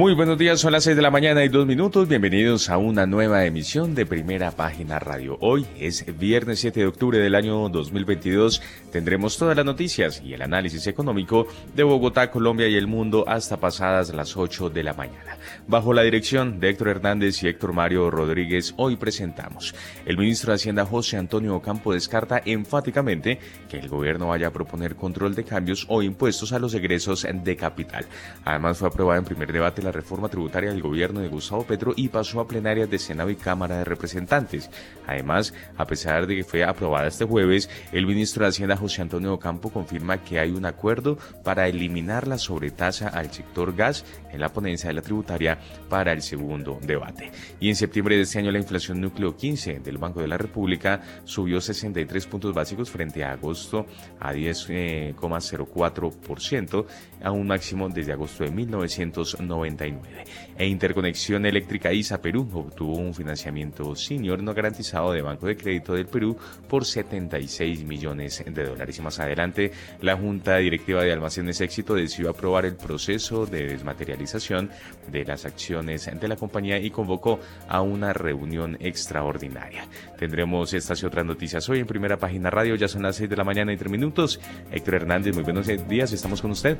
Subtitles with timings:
[0.00, 2.08] Muy buenos días, son las 6 de la mañana y dos minutos.
[2.08, 5.36] Bienvenidos a una nueva emisión de Primera Página Radio.
[5.42, 8.62] Hoy es viernes 7 de octubre del año 2022.
[8.90, 13.58] Tendremos todas las noticias y el análisis económico de Bogotá, Colombia y el mundo hasta
[13.58, 15.36] pasadas las 8 de la mañana.
[15.68, 19.74] Bajo la dirección de Héctor Hernández y Héctor Mario Rodríguez, hoy presentamos.
[20.06, 23.38] El ministro de Hacienda José Antonio Ocampo descarta enfáticamente
[23.68, 27.56] que el gobierno vaya a proponer control de cambios o impuestos a los egresos de
[27.56, 28.06] capital.
[28.46, 32.08] Además fue aprobada en primer debate la reforma tributaria del gobierno de Gustavo Petro y
[32.08, 34.70] pasó a plenarias de Senado y Cámara de Representantes.
[35.06, 39.34] Además, a pesar de que fue aprobada este jueves, el ministro de Hacienda José Antonio
[39.34, 44.52] Ocampo confirma que hay un acuerdo para eliminar la sobretasa al sector gas en la
[44.52, 47.30] ponencia de la tributaria para el segundo debate.
[47.58, 51.00] Y en septiembre de este año la inflación núcleo 15 del Banco de la República
[51.24, 53.86] subió 63 puntos básicos frente a agosto
[54.18, 56.86] a 10,04%
[57.22, 63.96] a un máximo desde agosto de 1990 e Interconexión Eléctrica ISA Perú obtuvo un financiamiento
[63.96, 66.36] senior no garantizado de Banco de Crédito del Perú
[66.68, 68.98] por 76 millones de dólares.
[68.98, 74.70] Y más adelante, la Junta Directiva de Almacenes Éxito decidió aprobar el proceso de desmaterialización
[75.10, 79.86] de las acciones de la compañía y convocó a una reunión extraordinaria.
[80.18, 82.74] Tendremos estas y otras noticias hoy en primera página radio.
[82.74, 84.40] Ya son las 6 de la mañana y 3 minutos.
[84.70, 86.12] Héctor Hernández, muy buenos días.
[86.12, 86.76] Estamos con usted.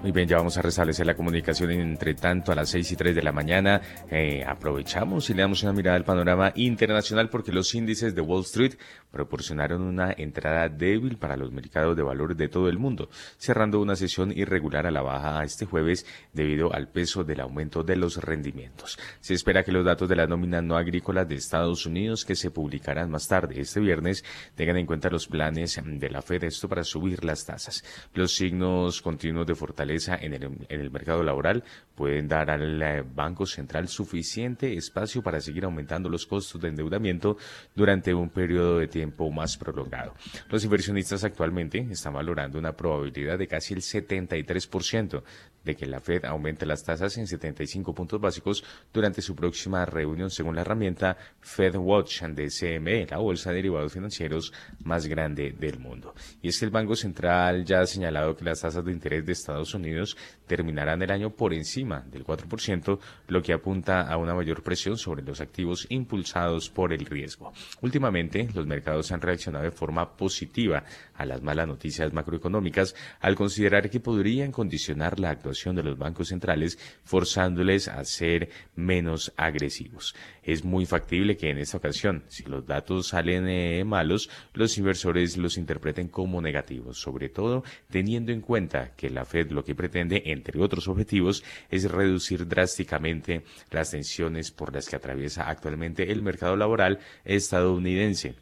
[0.00, 3.16] Muy bien, ya vamos a restablecer la comunicación entre tanto a las 6 y 3
[3.16, 3.80] de la mañana.
[4.08, 8.42] Eh, aprovechamos y le damos una mirada al panorama internacional porque los índices de Wall
[8.42, 8.74] Street
[9.10, 13.96] proporcionaron una entrada débil para los mercados de valores de todo el mundo, cerrando una
[13.96, 18.98] sesión irregular a la baja este jueves debido al peso del aumento de los rendimientos.
[19.20, 22.50] Se espera que los datos de la nómina no agrícola de Estados Unidos que se
[22.50, 24.24] publicarán más tarde este viernes
[24.54, 27.84] tengan en cuenta los planes de la Fed esto para subir las tasas.
[28.14, 31.64] Los signos continuos de fortaleza en el, en el mercado laboral
[31.94, 37.36] pueden dar al eh, Banco Central suficiente espacio para seguir aumentando los costos de endeudamiento
[37.74, 38.97] durante un periodo de tiempo
[39.32, 40.14] más prolongado.
[40.48, 45.22] Los inversionistas actualmente están valorando una probabilidad de casi el 73%
[45.64, 50.30] de que la Fed aumente las tasas en 75 puntos básicos durante su próxima reunión,
[50.30, 54.52] según la herramienta Fed Watch de CME, la bolsa de derivados financieros
[54.84, 56.14] más grande del mundo.
[56.40, 59.32] Y es que el Banco Central ya ha señalado que las tasas de interés de
[59.32, 60.16] Estados Unidos
[60.48, 62.98] terminarán el año por encima del 4%,
[63.28, 67.52] lo que apunta a una mayor presión sobre los activos impulsados por el riesgo.
[67.82, 70.82] Últimamente, los mercados han reaccionado de forma positiva
[71.14, 76.28] a las malas noticias macroeconómicas al considerar que podrían condicionar la actuación de los bancos
[76.28, 80.14] centrales, forzándoles a ser menos agresivos.
[80.48, 85.36] Es muy factible que en esta ocasión, si los datos salen eh, malos, los inversores
[85.36, 90.22] los interpreten como negativos, sobre todo teniendo en cuenta que la Fed lo que pretende,
[90.24, 96.56] entre otros objetivos, es reducir drásticamente las tensiones por las que atraviesa actualmente el mercado
[96.56, 98.34] laboral estadounidense.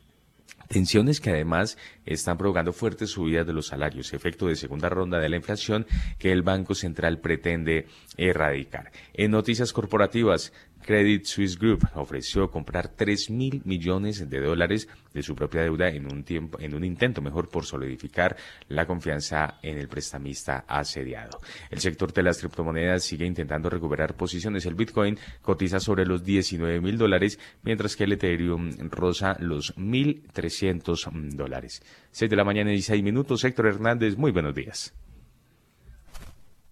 [0.69, 5.29] Tensiones que además están provocando fuertes subidas de los salarios, efecto de segunda ronda de
[5.29, 5.87] la inflación
[6.19, 8.91] que el Banco Central pretende erradicar.
[9.15, 10.53] En noticias corporativas,
[10.87, 16.07] Credit Suisse Group ofreció comprar 3 mil millones de dólares de su propia deuda en
[16.07, 18.37] un tiempo, en un intento mejor por solidificar
[18.69, 21.41] la confianza en el prestamista asediado.
[21.71, 24.65] El sector de las criptomonedas sigue intentando recuperar posiciones.
[24.65, 31.35] El Bitcoin cotiza sobre los 19 mil dólares, mientras que el Ethereum roza los 1.300
[31.35, 31.83] dólares.
[32.13, 33.43] 6 de la mañana y 6 minutos.
[33.43, 34.95] Héctor Hernández, muy buenos días.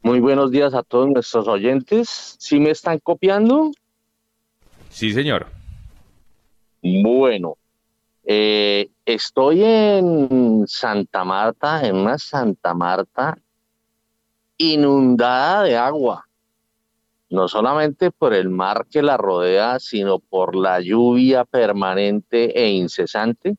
[0.04, 2.36] Muy buenos días a todos nuestros oyentes.
[2.38, 3.72] ¿Sí me están copiando?
[4.94, 5.48] Sí, señor.
[6.80, 7.56] Bueno,
[8.22, 13.36] eh, estoy en Santa Marta, en una Santa Marta
[14.56, 16.28] inundada de agua,
[17.28, 23.56] no solamente por el mar que la rodea, sino por la lluvia permanente e incesante.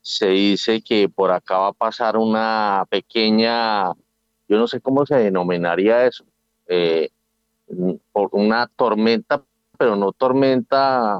[0.00, 3.92] Se dice que por acá va a pasar una pequeña,
[4.48, 6.24] yo no sé cómo se denominaría eso,
[6.66, 7.10] eh,
[8.10, 9.40] por una tormenta
[9.76, 11.18] pero no tormenta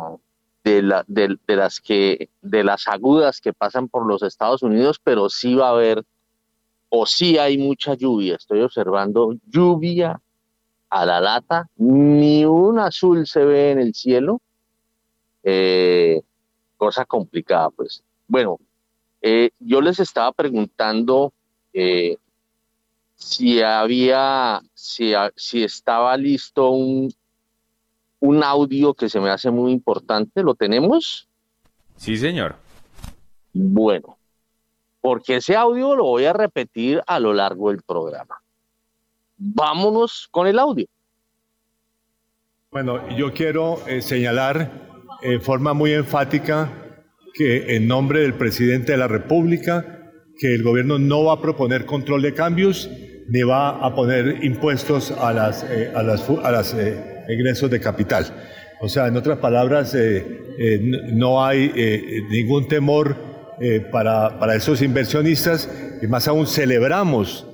[0.65, 5.29] de, la, de, las que de las agudas que pasan por los Estados Unidos, pero
[5.29, 6.05] sí va a haber
[6.89, 8.37] o sí hay mucha lluvia.
[8.37, 10.21] Estoy observando lluvia
[10.91, 14.41] a la lata, ni un azul se ve en el cielo.
[15.43, 16.23] Eh,
[16.77, 18.03] cosa complicada, pues.
[18.29, 18.59] Bueno,
[19.21, 21.33] eh, yo les estaba preguntando
[21.73, 22.17] eh,
[23.17, 27.13] si había, si, si estaba listo un,
[28.25, 30.43] un audio que se me hace muy importante.
[30.43, 31.29] ¿Lo tenemos?
[31.97, 32.57] Sí, señor.
[33.53, 34.17] Bueno,
[35.03, 38.41] porque ese audio lo voy a repetir a lo largo del programa.
[39.37, 40.87] Vámonos con el audio.
[42.71, 44.71] Bueno, yo quiero eh, señalar
[45.21, 46.73] en forma muy enfática
[47.35, 51.85] que en nombre del presidente de la República, que el gobierno no va a proponer
[51.85, 52.89] control de cambios
[53.29, 57.81] ni va a poner impuestos a las, eh, a las, a las eh, ingresos de
[57.81, 58.27] capital.
[58.81, 59.97] O sea, en otras palabras,
[61.13, 61.73] no hay
[62.31, 63.17] ningún temor
[63.61, 65.69] eh, para, para, esos inversionistas
[66.03, 67.47] y más aún celebramos,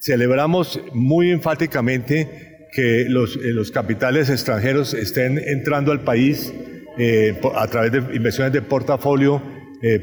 [0.00, 6.54] celebramos muy enfáticamente que los, eh, los capitales extranjeros estén entrando al país
[6.96, 9.42] eh, a través de inversiones de portafolio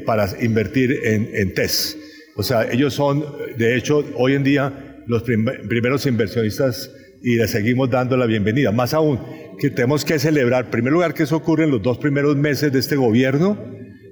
[0.04, 1.96] para invertir en, en TES.
[2.36, 3.24] O sea, ellos son,
[3.56, 6.90] de hecho, hoy en día los primeros inversionistas
[7.22, 8.72] y les seguimos dando la bienvenida.
[8.72, 9.20] Más aún,
[9.58, 12.72] que tenemos que celebrar, en primer lugar, que eso ocurre en los dos primeros meses
[12.72, 13.58] de este gobierno,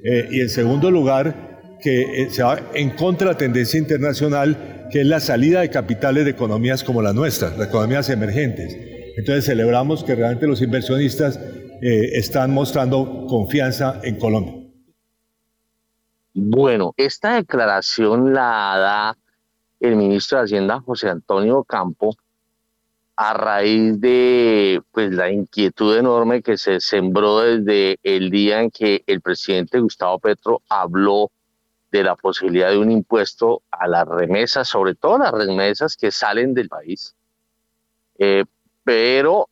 [0.04, 4.88] eh, y en segundo lugar, que eh, se va en contra de la tendencia internacional,
[4.90, 8.76] que es la salida de capitales de economías como la nuestra, las economías emergentes.
[9.16, 11.38] Entonces celebramos que realmente los inversionistas
[11.82, 14.54] eh, están mostrando confianza en Colombia.
[16.34, 19.18] Bueno, esta declaración la da
[19.80, 22.14] el ministro de Hacienda, José Antonio Campo,
[23.20, 29.02] a raíz de pues la inquietud enorme que se sembró desde el día en que
[29.08, 31.32] el presidente Gustavo Petro habló
[31.90, 36.54] de la posibilidad de un impuesto a las remesas, sobre todo las remesas que salen
[36.54, 37.16] del país.
[38.20, 38.44] Eh,
[38.84, 39.48] pero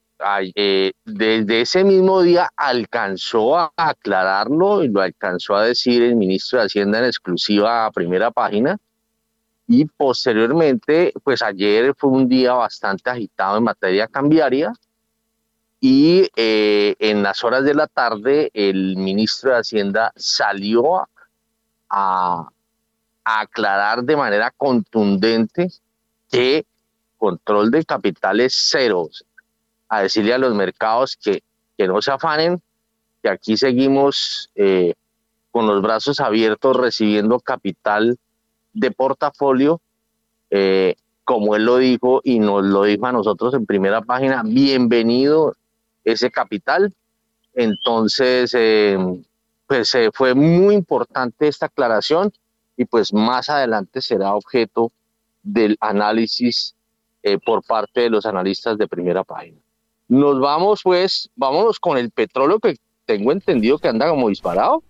[0.55, 6.61] eh, desde ese mismo día alcanzó a aclararlo y lo alcanzó a decir el ministro
[6.61, 8.79] de Hacienda en exclusiva a primera página,
[9.69, 14.73] y posteriormente, pues ayer fue un día bastante agitado en materia cambiaria
[15.81, 21.09] y eh, en las horas de la tarde el ministro de Hacienda salió
[21.91, 22.49] a,
[23.29, 25.69] aclarar de manera contundente
[26.31, 26.65] que
[27.19, 29.09] control de capitales cero,
[29.89, 31.43] a decirle a los mercados que,
[31.77, 32.63] que no se afanen,
[33.21, 34.95] que aquí seguimos eh,
[35.51, 38.17] con los brazos abiertos recibiendo capital
[38.77, 39.81] de portafolio,
[40.51, 40.95] eh,
[41.25, 45.55] como él lo dijo y nos lo dijo a nosotros en primera página, bienvenido
[46.05, 46.93] ese capital.
[47.55, 48.99] Entonces, eh,
[49.67, 52.33] pues eh, fue muy importante esta aclaración
[52.77, 54.93] y pues más adelante será objeto
[55.43, 56.75] del análisis
[57.45, 59.59] por parte de los analistas de primera página.
[60.07, 64.85] Nos vamos pues, vámonos con el petróleo que tengo entendido que anda como disparado.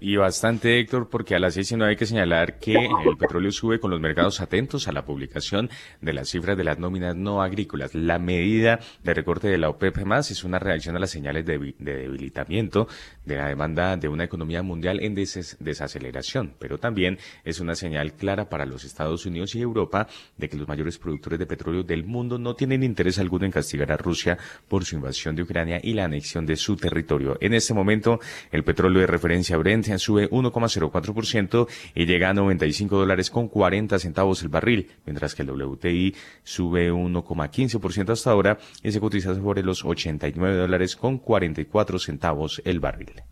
[0.00, 3.52] Y bastante, Héctor, porque a las seis y nueve hay que señalar que el petróleo
[3.52, 7.42] sube con los mercados atentos a la publicación de las cifras de las nóminas no
[7.42, 7.94] agrícolas.
[7.94, 11.74] La medida de recorte de la OPEP más es una reacción a las señales de,
[11.78, 12.88] debilitamiento
[13.24, 18.48] de la demanda de una economía mundial en desaceleración, pero también es una señal clara
[18.48, 22.38] para los Estados Unidos y Europa de que los mayores productores de petróleo del mundo
[22.38, 26.04] no tienen interés alguno en castigar a Rusia por su invasión de Ucrania y la
[26.04, 27.36] anexión de su territorio.
[27.40, 28.18] En este momento,
[28.50, 34.42] el petróleo de referencia Brent sube 1,04% y llega a 95 dólares con 40 centavos
[34.42, 39.84] el barril, mientras que el WTI sube 1,15% hasta ahora y se cotiza sobre los
[39.84, 43.22] 89 dólares con 44 centavos el barril.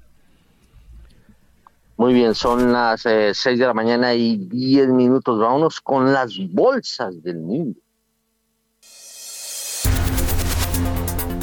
[1.96, 5.38] Muy bien, son las 6 eh, de la mañana y 10 minutos.
[5.38, 7.78] Vámonos con las bolsas del mundo.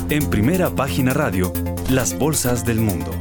[0.10, 1.54] En primera página radio,
[1.92, 3.12] las bolsas del mundo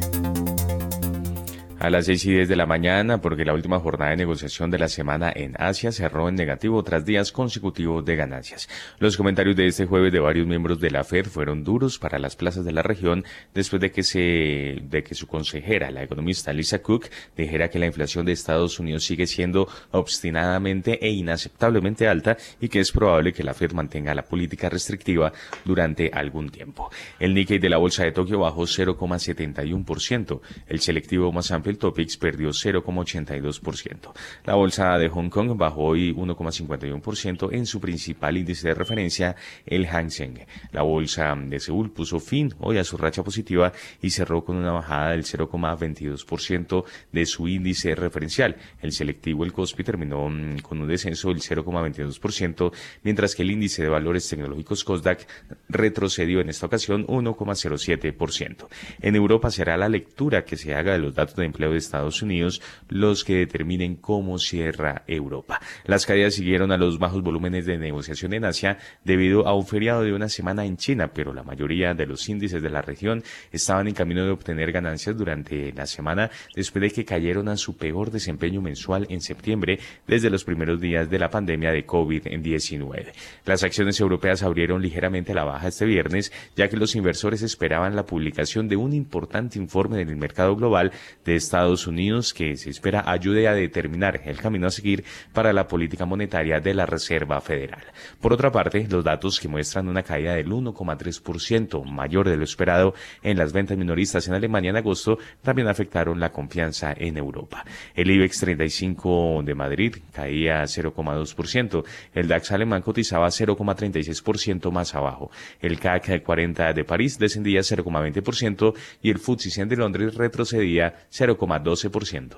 [1.79, 4.79] a las 6 y 10 de la mañana porque la última jornada de negociación de
[4.79, 8.69] la semana en Asia cerró en negativo tras días consecutivos de ganancias.
[8.99, 12.35] Los comentarios de este jueves de varios miembros de la Fed fueron duros para las
[12.35, 16.81] plazas de la región después de que se de que su consejera, la economista Lisa
[16.81, 17.07] Cook,
[17.37, 22.81] dijera que la inflación de Estados Unidos sigue siendo obstinadamente e inaceptablemente alta y que
[22.81, 25.33] es probable que la Fed mantenga la política restrictiva
[25.65, 26.91] durante algún tiempo.
[27.19, 32.51] El Nikkei de la bolsa de Tokio bajó 0,71%, el selectivo más amplio Topics perdió
[32.51, 34.13] 0,82%.
[34.45, 39.87] La bolsa de Hong Kong bajó hoy 1,51% en su principal índice de referencia, el
[39.87, 40.47] Hang Seng.
[40.73, 44.73] La bolsa de Seúl puso fin hoy a su racha positiva y cerró con una
[44.73, 48.57] bajada del 0,22% de su índice referencial.
[48.81, 53.83] El selectivo, el Kospi, terminó mm, con un descenso del 0,22%, mientras que el índice
[53.83, 55.27] de valores tecnológicos Kosdaq
[55.69, 58.69] retrocedió en esta ocasión 1,07%.
[59.01, 62.61] En Europa será la lectura que se haga de los datos de de Estados Unidos
[62.89, 65.61] los que determinen cómo cierra Europa.
[65.85, 70.03] Las caídas siguieron a los bajos volúmenes de negociación en Asia debido a un feriado
[70.03, 73.89] de una semana en China, pero la mayoría de los índices de la región estaban
[73.89, 78.11] en camino de obtener ganancias durante la semana después de que cayeron a su peor
[78.11, 83.13] desempeño mensual en septiembre desde los primeros días de la pandemia de COVID-19.
[83.45, 87.97] Las acciones europeas abrieron ligeramente a la baja este viernes, ya que los inversores esperaban
[87.97, 90.93] la publicación de un importante informe del mercado global
[91.25, 95.69] de Estados Unidos que se espera ayude a determinar el camino a seguir para la
[95.69, 97.83] política monetaria de la Reserva Federal.
[98.21, 102.95] Por otra parte, los datos que muestran una caída del 1,3% mayor de lo esperado
[103.23, 107.65] en las ventas minoristas en Alemania en agosto también afectaron la confianza en Europa.
[107.95, 115.79] El IBEX 35 de Madrid caía 0,2%, el DAX alemán cotizaba 0,36% más abajo, el
[115.79, 122.37] CAC 40 de París descendía 0,20% y el FTSE 100 de Londres retrocedía 0,12%.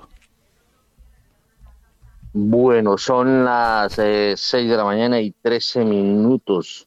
[2.33, 6.87] Bueno, son las eh, 6 de la mañana y 13 minutos.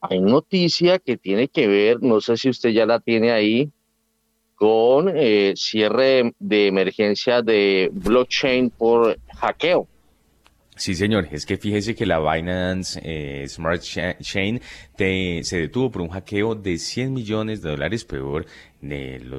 [0.00, 3.70] Hay noticia que tiene que ver, no sé si usted ya la tiene ahí,
[4.54, 9.88] con eh, cierre de emergencia de blockchain por hackeo.
[10.76, 11.28] Sí, señor.
[11.30, 14.60] Es que fíjese que la Binance eh, Smart Chain
[14.96, 18.46] se detuvo por un hackeo de 100 millones de dólares, peor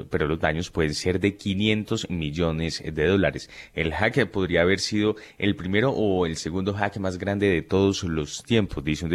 [0.10, 3.50] pero los daños pueden ser de 500 millones de dólares.
[3.74, 8.04] El hack podría haber sido el primero o el segundo hack más grande de todos
[8.04, 9.12] los tiempos, dice un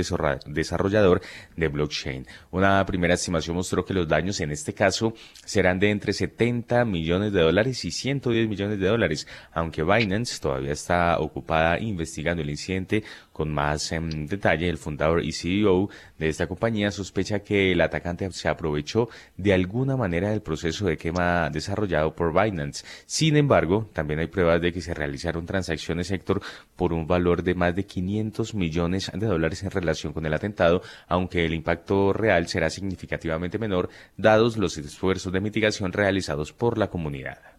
[0.46, 1.20] desarrollador
[1.56, 2.26] de blockchain.
[2.50, 7.32] Una primera estimación mostró que los daños en este caso serán de entre 70 millones
[7.32, 13.02] de dólares y 110 millones de dólares, aunque Binance todavía está ocupada investigando el incidente
[13.32, 18.30] con más em, detalle, el fundador y CEO de esta compañía sospecha que el atacante
[18.32, 22.84] se aprovechó de alguna manera del proceso de quema desarrollado por Binance.
[23.06, 26.42] Sin embargo, también hay pruebas de que se realizaron transacciones, Héctor,
[26.76, 30.82] por un valor de más de 500 millones de dólares en relación con el atentado,
[31.08, 36.88] aunque el impacto real será significativamente menor, dados los esfuerzos de mitigación realizados por la
[36.88, 37.50] comunidad.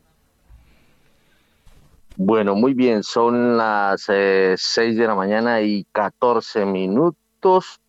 [2.18, 7.80] Bueno, muy bien, son las eh, 6 de la mañana y 14 minutos.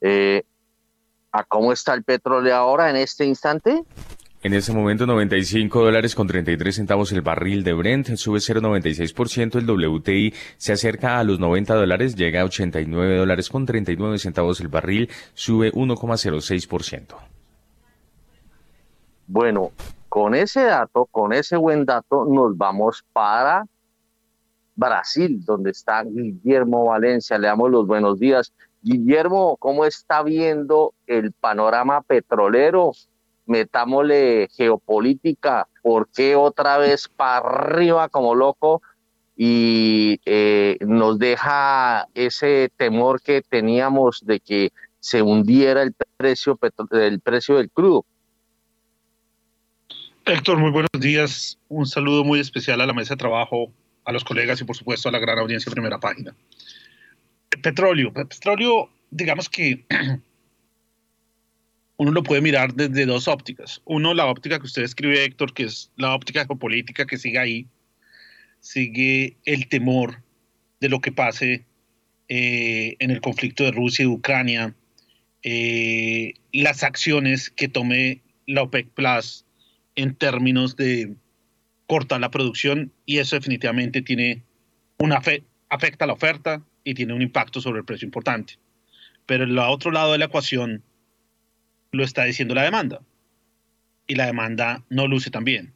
[0.00, 0.42] Eh,
[1.32, 3.84] ¿A cómo está el petróleo ahora en este instante?
[4.42, 9.68] En este momento 95 dólares con 33 centavos el barril de Brent, sube 0,96%, el
[9.68, 14.68] WTI se acerca a los 90 dólares, llega a 89 dólares con 39 centavos el
[14.68, 17.16] barril, sube 1,06%.
[19.26, 19.72] Bueno,
[20.16, 23.66] con ese dato, con ese buen dato, nos vamos para
[24.74, 27.36] Brasil, donde está Guillermo Valencia.
[27.36, 28.54] Le damos los buenos días.
[28.80, 32.92] Guillermo, ¿cómo está viendo el panorama petrolero?
[33.44, 35.68] Metámosle geopolítica.
[35.82, 38.80] ¿Por qué otra vez para arriba como loco?
[39.36, 46.58] Y eh, nos deja ese temor que teníamos de que se hundiera el precio,
[46.92, 48.06] el precio del crudo.
[50.28, 51.56] Héctor, muy buenos días.
[51.68, 53.72] Un saludo muy especial a la mesa de trabajo,
[54.04, 56.34] a los colegas y por supuesto a la gran audiencia de primera página.
[57.62, 58.12] Petróleo.
[58.12, 59.84] Petróleo, digamos que
[61.96, 63.80] uno lo puede mirar desde dos ópticas.
[63.84, 67.68] Uno, la óptica que usted escribe, Héctor, que es la óptica geopolítica que sigue ahí.
[68.58, 70.24] Sigue el temor
[70.80, 71.66] de lo que pase
[72.28, 74.74] eh, en el conflicto de Rusia y Ucrania,
[75.44, 79.45] eh, las acciones que tome la OPEC Plus
[79.96, 81.14] en términos de
[81.86, 84.42] cortar la producción y eso definitivamente tiene
[84.98, 88.58] una fe, afecta la oferta y tiene un impacto sobre el precio importante.
[89.24, 90.82] Pero el otro lado de la ecuación
[91.90, 93.00] lo está diciendo la demanda
[94.06, 95.72] y la demanda no luce tan bien.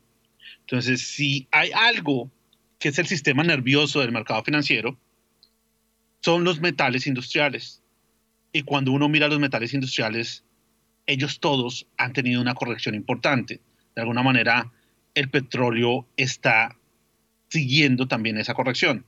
[0.60, 2.30] Entonces, si hay algo
[2.78, 4.98] que es el sistema nervioso del mercado financiero,
[6.20, 7.82] son los metales industriales.
[8.52, 10.44] Y cuando uno mira los metales industriales,
[11.06, 13.60] ellos todos han tenido una corrección importante
[13.94, 14.70] de alguna manera
[15.14, 16.76] el petróleo está
[17.48, 19.04] siguiendo también esa corrección.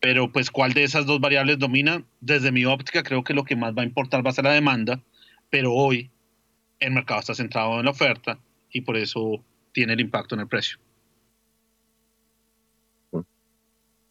[0.00, 3.56] Pero pues cuál de esas dos variables domina, desde mi óptica creo que lo que
[3.56, 5.00] más va a importar va a ser la demanda,
[5.50, 6.10] pero hoy
[6.80, 8.38] el mercado está centrado en la oferta
[8.70, 10.78] y por eso tiene el impacto en el precio.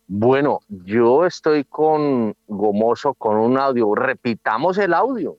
[0.07, 3.95] Bueno, yo estoy con Gomoso con un audio.
[3.95, 5.37] Repitamos el audio.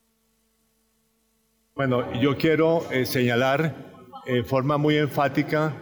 [1.77, 3.94] Bueno, yo quiero eh, señalar
[4.27, 5.77] en forma muy enfática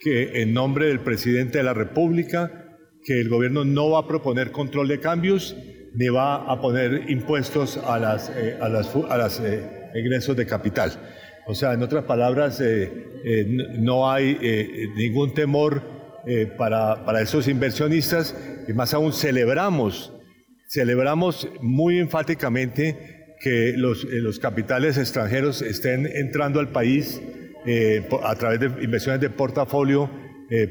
[0.00, 4.50] que en nombre del presidente de la República, que el gobierno no va a proponer
[4.50, 5.56] control de cambios
[5.94, 10.46] ni va a poner impuestos a las, eh, a las, a las eh, ingresos de
[10.46, 10.92] capital.
[11.46, 12.60] O sea, en otras palabras,
[13.78, 14.36] no hay
[14.96, 15.80] ningún temor
[16.58, 20.12] para, para esos inversionistas y más aún celebramos,
[20.68, 27.20] celebramos muy enfáticamente que los, los capitales extranjeros estén entrando al país
[28.22, 30.10] a través de inversiones de portafolio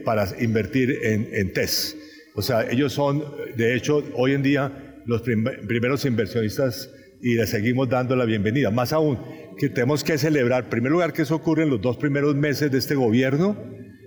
[0.05, 1.97] para invertir en, TES.
[2.35, 3.23] O sea, ellos son,
[3.57, 6.89] de hecho, hoy en día los primeros inversionistas
[7.21, 8.71] y les seguimos dando la bienvenida.
[8.71, 9.17] Más aún,
[9.57, 12.71] que tenemos que celebrar, en primer lugar, que eso ocurre en los dos primeros meses
[12.71, 13.57] de este gobierno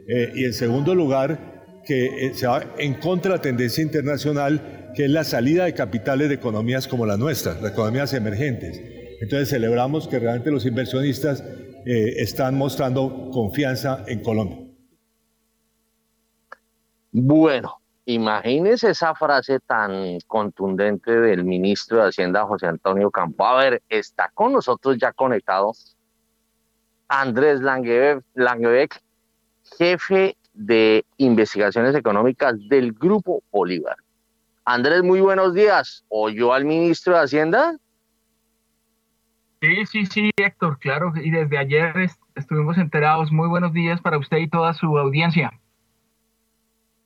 [0.09, 4.92] eh, y en segundo lugar, que eh, se va en contra de la tendencia internacional,
[4.95, 8.80] que es la salida de capitales de economías como la nuestra, las economías emergentes.
[9.21, 11.42] Entonces celebramos que realmente los inversionistas
[11.90, 14.59] eh, están mostrando confianza en Colombia.
[17.11, 17.78] Bueno,
[18.11, 23.45] Imagínese esa frase tan contundente del ministro de Hacienda, José Antonio Campo.
[23.45, 25.75] A ver, está con nosotros ya conectado
[27.07, 29.02] Andrés Langebeck,
[29.76, 33.97] jefe de investigaciones económicas del Grupo Bolívar.
[34.64, 36.02] Andrés, muy buenos días.
[36.09, 37.76] ¿Oyó al ministro de Hacienda?
[39.61, 41.12] Sí, sí, sí, Héctor, claro.
[41.17, 41.93] Y desde ayer
[42.35, 43.33] estuvimos enterados.
[43.33, 45.53] Muy buenos días para usted y toda su audiencia.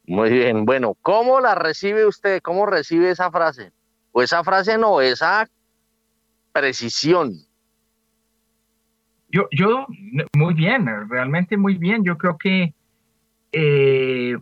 [0.07, 2.43] Muy bien, bueno, ¿cómo la recibe usted?
[2.43, 3.73] ¿Cómo recibe esa frase?
[4.11, 5.49] O esa frase no, esa
[6.53, 7.33] precisión.
[9.31, 9.87] Yo, yo,
[10.37, 12.05] muy bien, realmente muy bien.
[12.05, 12.75] Yo creo que
[13.53, 14.37] eh,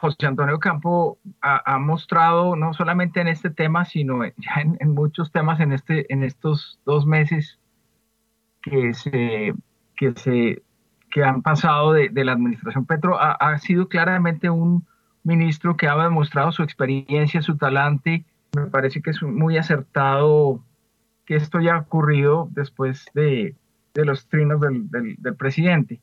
[0.00, 5.60] José Antonio Campo ha, mostrado, no solamente en este tema, sino ya en, muchos temas
[5.60, 7.58] en, este, en estos dos meses
[8.62, 9.54] que se,
[9.96, 10.62] que se
[11.14, 14.84] que han pasado de, la administración Petro ha, sido claramente un
[15.22, 18.24] ministro que ha demostrado su experiencia, su talante.
[18.56, 20.60] Me parece que es muy acertado
[21.24, 23.54] que esto haya ocurrido después de,
[23.94, 26.00] los trinos del, presidente.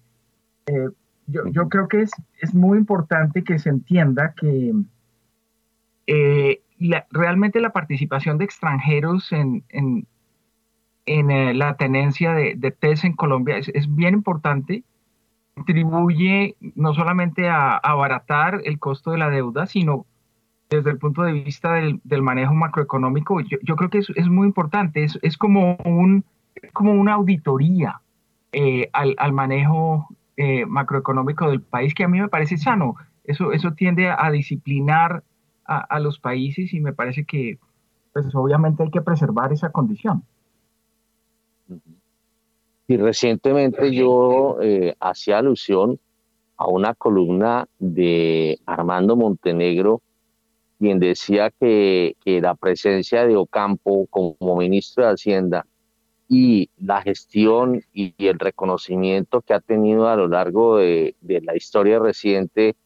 [0.68, 0.88] Eh,
[1.28, 4.74] yo, creo que es, es, muy importante que se entienda que
[6.08, 6.62] eh,
[7.12, 10.08] realmente la participación de extranjeros en, en,
[11.06, 14.84] eh, la tenencia de, de TES en Colombia es, es bien importante.
[15.56, 20.06] Contribuye no solamente a abaratar el costo de la deuda, sino
[20.72, 25.04] desde el punto de vista del, manejo macroeconómico, yo, creo que es, es muy importante,
[25.04, 26.24] es, es, como, un,
[26.72, 28.00] como una auditoría
[28.54, 30.08] eh, al, al, manejo
[30.44, 32.96] eh, macroeconómico del país que a mí me parece sano.
[33.24, 35.24] Eso, eso tiende a, disciplinar
[35.66, 37.60] a, los países y me parece que
[38.12, 40.24] pues obviamente hay que preservar esa condición.
[42.88, 46.00] Y recientemente yo eh, hacía alusión
[46.58, 50.02] a una columna de Armando Montenegro,
[50.80, 55.68] quien decía que, la presencia de Ocampo como ministro de Hacienda
[56.34, 62.00] y la gestión y, el reconocimiento que ha tenido a lo largo de, la historia
[62.00, 62.78] reciente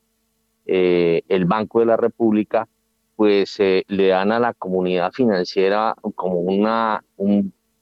[0.65, 2.67] eh, el Banco de la República,
[3.15, 7.03] pues eh, le dan a la comunidad financiera como una,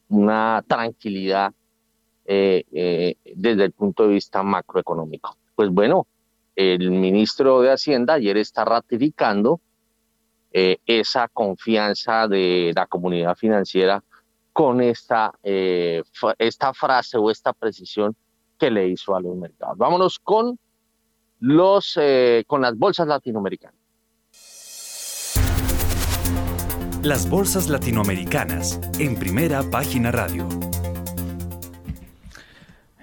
[0.10, 1.54] una tranquilidad
[2.26, 5.38] eh, eh, desde el punto de vista macroeconómico.
[5.56, 6.08] Pues bueno,
[6.58, 9.62] el ministro de Hacienda ayer está ratificando
[10.52, 14.04] eh, esa confianza de la comunidad financiera
[14.53, 18.15] con esta, esta frase o esta precisión
[18.57, 19.77] que le hizo a los mercados.
[19.77, 20.57] Vámonos con,
[21.39, 21.99] los,
[22.47, 23.75] con las bolsas latinoamericanas.
[27.01, 30.47] Las bolsas latinoamericanas en primera página radio.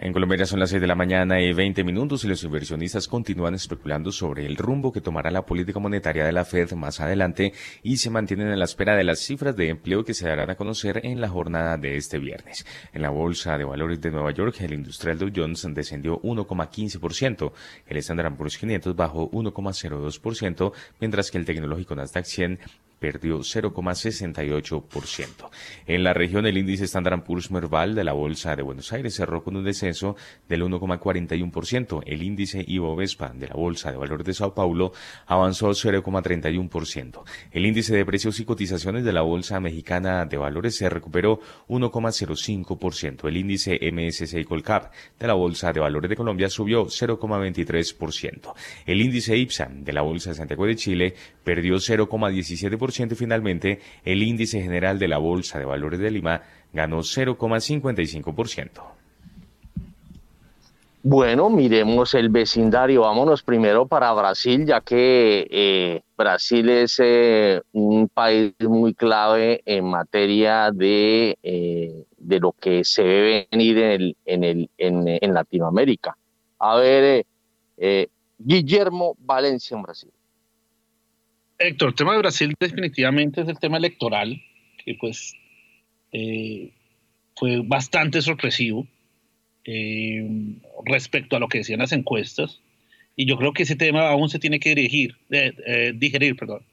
[0.02, 3.52] En Colombia son las 6 de la mañana y 20 minutos y los inversionistas continúan
[3.52, 7.98] especulando sobre el rumbo que tomará la política monetaria de la Fed más adelante y
[7.98, 11.02] se mantienen a la espera de las cifras de empleo que se darán a conocer
[11.04, 12.64] en la jornada de este viernes.
[12.94, 17.52] En la Bolsa de Valores de Nueva York, el industrial Dow Jones descendió 1,15%,
[17.86, 22.58] el Standard Poor's 500 bajó 1,02%, mientras que el tecnológico Nasdaq 100
[23.00, 25.50] perdió 0,68%.
[25.86, 29.42] En la región, el índice Standard Poor's Merval de la Bolsa de Buenos Aires cerró
[29.42, 30.14] con un descenso
[30.48, 32.02] del 1,41%.
[32.06, 32.64] El índice
[32.96, 34.92] Vespa de la Bolsa de Valores de Sao Paulo
[35.26, 37.24] avanzó 0,31%.
[37.50, 43.26] El índice de precios y cotizaciones de la Bolsa Mexicana de Valores se recuperó 1,05%.
[43.26, 48.52] El índice MSCI Colcap de la Bolsa de Valores de Colombia subió 0,23%.
[48.84, 54.62] El índice IPSA de la Bolsa de Santiago de Chile perdió 0,17% finalmente el índice
[54.62, 59.00] general de la Bolsa de Valores de Lima ganó 0,55%.
[61.03, 63.03] Bueno, miremos el vecindario.
[63.03, 69.87] Vámonos primero para Brasil, ya que eh, Brasil es eh, un país muy clave en
[69.87, 76.18] materia de, eh, lo que se debe venir en, en, Latinoamérica.
[76.59, 77.24] A ver,
[78.37, 80.11] Guillermo Valencia en Brasil.
[81.61, 84.42] Héctor, el tema de Brasil definitivamente es el tema electoral,
[84.85, 85.35] que pues
[86.12, 86.73] eh,
[87.37, 88.87] fue bastante sorpresivo
[90.85, 92.61] respecto a lo que decían las encuestas.
[93.14, 95.16] Y yo creo que ese tema aún se tiene que dirigir,
[95.94, 96.64] digerir, perdón.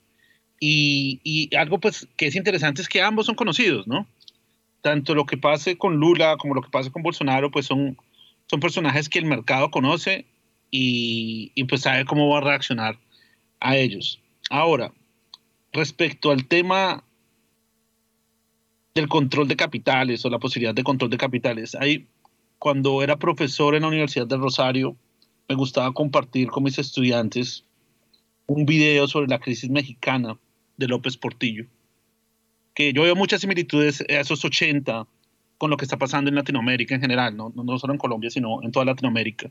[0.59, 4.07] Y, y, algo pues que es interesante es que ambos son conocidos, ¿no?
[4.87, 7.97] tanto lo que pase con Lula como lo que pase con Bolsonaro, pues son,
[8.49, 10.25] son personajes que el mercado conoce
[10.71, 12.97] y, y pues sabe cómo va a reaccionar
[13.59, 14.21] a ellos.
[14.49, 14.93] Ahora,
[15.71, 17.03] respecto al tema
[18.95, 22.07] del control de capitales o la posibilidad de control de capitales, ahí
[22.59, 24.95] cuando era profesor en la Universidad del Rosario,
[25.47, 27.63] me gustaba compartir con mis estudiantes
[28.47, 30.37] un video sobre la crisis mexicana
[30.77, 31.67] de López Portillo
[32.77, 35.07] que yo veo muchas similitudes a esos 80
[35.57, 37.51] con lo que está pasando en Latinoamérica en general, ¿no?
[37.55, 39.49] no solo en Colombia, sino en toda Latinoamérica.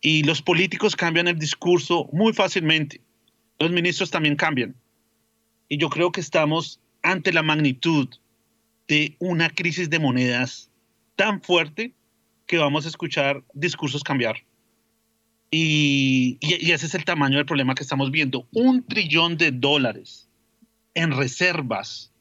[0.00, 3.02] Y los políticos cambian el discurso muy fácilmente.
[3.58, 4.74] Los ministros también cambian.
[5.68, 8.08] Y yo creo que estamos ante la magnitud
[8.86, 10.70] de una crisis de monedas
[11.16, 11.92] tan fuerte
[12.46, 14.36] que vamos a escuchar discursos cambiar.
[15.50, 18.46] Y, y, ese es el tamaño del problema que estamos viendo.
[18.52, 20.28] Un trillón de dólares
[20.94, 22.12] en reservas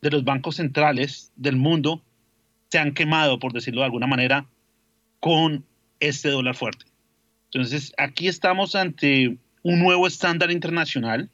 [0.00, 2.02] de los bancos centrales del mundo
[2.70, 4.46] se han quemado, por decirlo de alguna manera,
[5.18, 5.64] con
[5.98, 6.86] este dólar fuerte.
[7.52, 11.30] Entonces, aquí estamos ante un nuevo estándar internacional,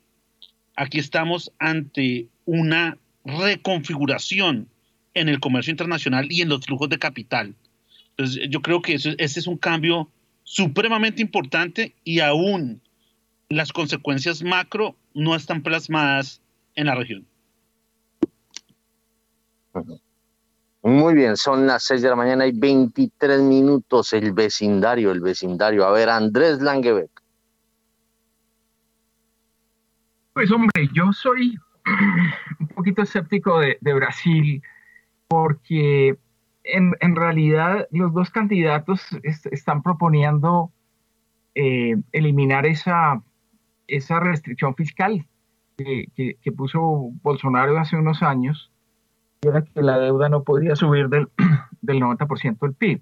[0.77, 4.69] aquí estamos ante una reconfiguración
[5.15, 7.55] en el comercio internacional y en los flujos de capital.
[8.11, 10.11] Entonces, yo creo que ese es un cambio
[10.45, 12.81] supremamente importante y aún
[13.49, 16.41] las consecuencias macro no están plasmadas
[16.75, 17.27] en la región.
[20.83, 24.13] Muy bien, son las 6 de la mañana y 23 minutos.
[24.13, 25.85] El vecindario, el vecindario.
[25.85, 27.16] A ver, Andrés Langebeck.
[30.37, 31.59] Pues hombre, yo soy
[32.61, 34.63] un poquito escéptico de, Brasil
[35.29, 36.19] porque
[36.63, 40.71] en, realidad los dos candidatos están proponiendo
[41.55, 43.23] eh, eliminar esa,
[43.87, 45.27] esa restricción fiscal
[45.79, 46.83] que, que puso
[47.23, 48.71] Bolsonaro hace unos años
[49.41, 51.29] era que la deuda no podría subir del,
[51.81, 53.01] del 90% del PIB.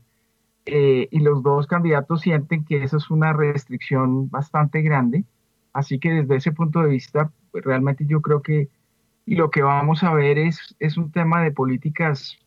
[0.67, 5.25] Eh, y los dos candidatos sienten que esa es una restricción bastante grande.
[5.75, 8.71] Así que desde ese punto de vista, pues, realmente yo creo que
[9.27, 12.39] lo que vamos a ver es, un tema de políticas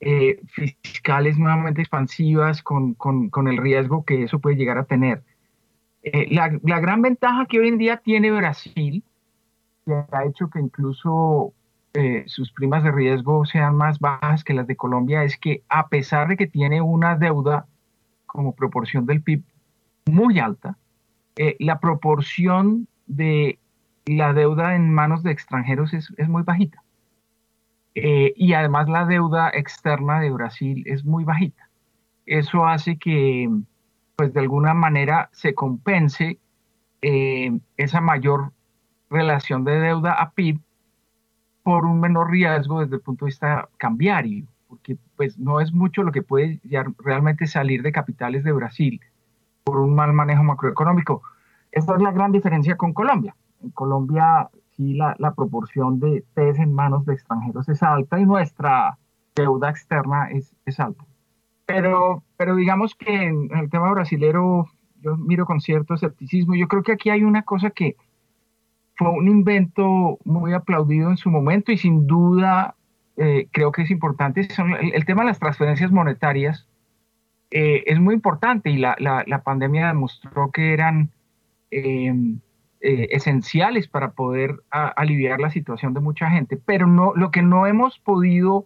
[0.00, 0.40] eh,
[0.82, 2.96] fiscales nuevamente expansivas con,
[3.48, 5.22] el riesgo que eso puede llegar a tener.
[6.02, 9.04] Eh, la, la, gran ventaja que hoy en día tiene Brasil,
[9.84, 11.52] que ha hecho que incluso
[11.98, 15.88] eh, sus primas de riesgo sean más bajas que las de Colombia es que a
[15.88, 17.66] pesar de que tiene una deuda
[18.26, 19.42] como proporción del PIB
[20.06, 20.76] muy alta,
[21.36, 23.58] eh, la proporción de
[24.06, 26.82] la deuda en manos de extranjeros es, muy bajita.
[27.94, 31.68] Eh, y además la deuda externa de Brasil es muy bajita.
[32.24, 33.50] Eso hace que,
[34.16, 36.38] pues de alguna manera, se compense
[37.76, 38.52] esa mayor
[39.10, 40.58] relación de deuda a PIB
[41.62, 46.02] por un menor riesgo desde el punto de vista cambiario, porque pues no es mucho
[46.02, 46.60] lo que puede
[46.98, 49.00] realmente salir de capitales de Brasil
[49.66, 51.22] por un mal manejo macroeconómico.
[51.72, 53.36] Esa es la gran diferencia con Colombia.
[53.62, 58.24] En Colombia sí la, la proporción de PES en manos de extranjeros es alta y
[58.24, 58.96] nuestra
[59.34, 61.04] deuda externa es, es alta.
[61.66, 64.66] Pero, pero digamos que en, en el tema brasilero
[65.02, 66.54] yo miro con cierto escepticismo.
[66.54, 67.96] Yo creo que aquí hay una cosa que,
[68.96, 72.74] fue un invento muy aplaudido en su momento y sin duda
[73.16, 74.48] eh, creo que es importante.
[74.80, 76.66] el, tema de las transferencias monetarias
[77.50, 81.10] eh, es muy importante y la, pandemia demostró que eran
[81.70, 82.40] em,
[82.80, 86.56] eh, esenciales para poder aliviar la situación de mucha gente.
[86.56, 88.64] Pero no, lo que no hemos podido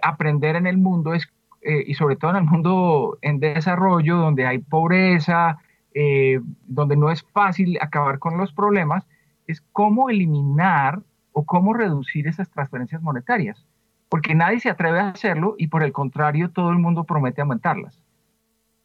[0.00, 1.28] aprender en el mundo es,
[1.62, 5.58] y sobre todo en el mundo en desarrollo, donde hay pobreza,
[5.92, 9.04] eh, donde no es fácil acabar con los problemas,
[9.48, 13.66] es cómo eliminar o cómo reducir esas transferencias monetarias,
[14.10, 17.98] porque nadie se atreve a hacerlo y por el contrario todo el mundo promete aumentarlas.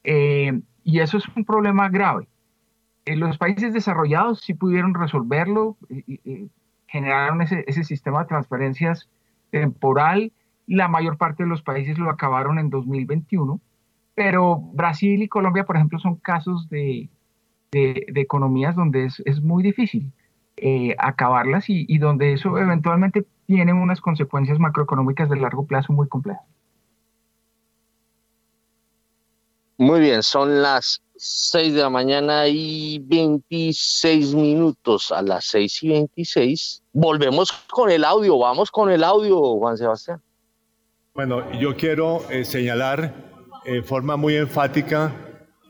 [0.06, 2.30] Eh, y eso es un problema grave.
[3.04, 5.76] En los países desarrollados sí pudieron resolverlo,
[6.88, 9.10] generaron ese, sistema de transferencias
[9.52, 10.32] temporal,
[10.68, 13.60] la mayor parte de los países lo acabaron en 2021
[14.16, 17.10] pero Brasil y Colombia, por ejemplo, son casos de,
[17.74, 20.14] economías donde es, muy difícil
[20.56, 26.44] eh, acabarlas y, donde eso eventualmente tiene unas consecuencias macroeconómicas de largo plazo muy complejas.
[29.78, 35.12] Muy bien, son las 6 de la mañana y 26 minutos.
[35.12, 40.22] A las 6 y 26 volvemos con el audio, vamos con el audio, Juan Sebastián.
[41.14, 43.14] Bueno, yo quiero eh, señalar
[43.66, 45.14] en forma muy enfática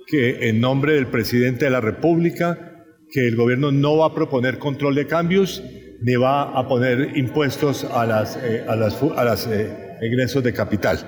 [0.06, 4.60] que en nombre del presidente de la República, que el gobierno no va a proponer
[4.60, 5.64] control de cambios
[6.06, 10.54] ni va a poner impuestos a las, eh, a las, a las eh, ingresos de
[10.54, 11.00] capital.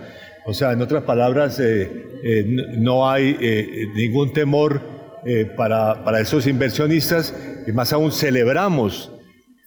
[0.50, 1.92] O sea, en otras palabras, eh,
[2.24, 2.46] eh,
[2.78, 4.96] no hay eh, ningún temor
[5.58, 7.36] para, para, esos inversionistas
[7.68, 9.12] y más aún celebramos,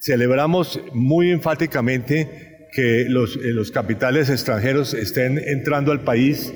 [0.01, 6.51] celebramos muy enfáticamente que los, los capitales extranjeros estén entrando al país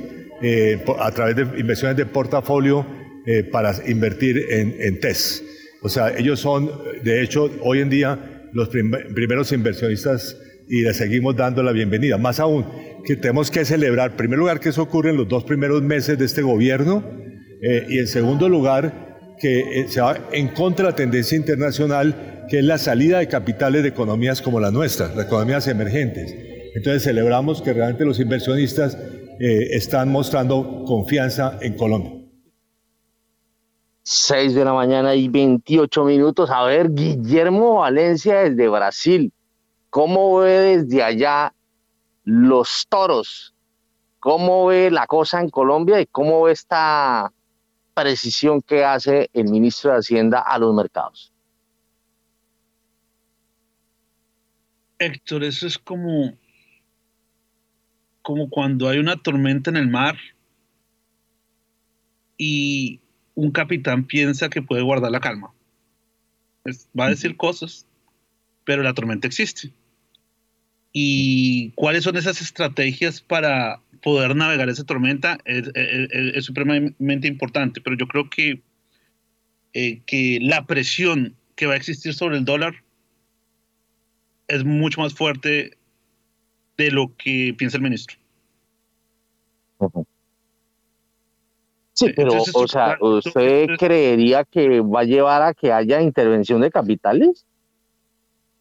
[0.98, 2.86] a través de inversiones de portafolio
[3.52, 5.44] para invertir en, en TES.
[5.82, 6.70] O sea, ellos son,
[7.02, 10.38] de hecho, hoy en día los primeros inversionistas
[10.68, 12.16] y le seguimos dando la bienvenida.
[12.18, 12.64] Más aún,
[13.04, 16.18] que tenemos que celebrar, en primer lugar, que eso ocurre en los dos primeros meses
[16.18, 17.04] de este gobierno,
[17.60, 22.46] eh, y en segundo lugar, que eh, se va en contra de la tendencia internacional,
[22.48, 26.34] que es la salida de capitales de economías como la nuestra, las economías emergentes.
[26.76, 28.96] Entonces celebramos que realmente los inversionistas
[29.40, 32.23] eh, están mostrando confianza en Colombia.
[34.04, 36.50] 6 de la mañana y 28 minutos.
[36.50, 39.32] A ver, Guillermo Valencia desde Brasil.
[39.88, 41.54] ¿Cómo ve desde allá
[42.24, 43.54] los toros?
[44.20, 47.32] ¿Cómo ve la cosa en Colombia y cómo ve esta
[47.94, 51.32] precisión que hace el ministro de Hacienda a los mercados?
[54.98, 56.34] Héctor, eso es como,
[58.20, 60.16] como cuando hay una tormenta en el mar
[62.36, 63.00] y
[63.34, 65.52] un capitán piensa que puede guardar la calma.
[66.98, 67.86] va a decir cosas,
[68.64, 69.72] pero la tormenta existe
[70.96, 78.06] y cuáles son esas estrategias para poder navegar esa tormenta es, supremamente importante, pero yo
[78.06, 78.62] creo que,
[79.72, 82.76] eh, que la presión que va a existir sobre el dólar
[84.46, 85.76] es mucho más fuerte
[86.76, 88.16] de lo que piensa el ministro.
[91.94, 96.70] Sí, pero, o sea, ¿usted creería que va a llevar a que haya intervención de
[96.70, 97.46] capitales?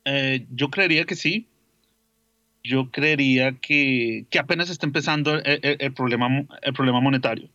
[0.06, 1.48] Eh, yo creería que sí,
[2.64, 7.50] yo creería que, que apenas está empezando el, problema, el problema monetario.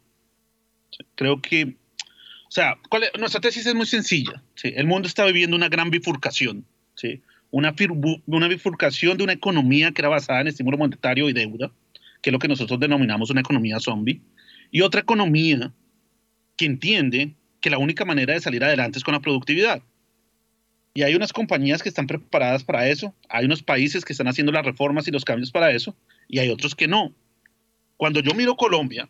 [1.15, 2.77] Creo que, o sea,
[3.19, 4.43] nuestra tesis es muy sencilla.
[4.63, 6.65] El mundo está viviendo una gran bifurcación,
[6.97, 7.23] ¿sí?
[7.51, 7.75] una,
[8.27, 11.71] una bifurcación de una economía que era basada en estímulo monetario y deuda,
[12.21, 14.21] que es lo que nosotros denominamos una economía zombie,
[14.71, 15.73] y otra economía
[16.57, 19.83] que entiende que la única manera de salir adelante es con la productividad.
[20.95, 24.53] Y hay unas compañías que están preparadas para eso, hay unos países que están haciendo
[24.53, 25.95] las reformas y los cambios para eso,
[26.29, 27.13] y hay otros que no.
[27.97, 29.09] Cuando yo miro Colombia,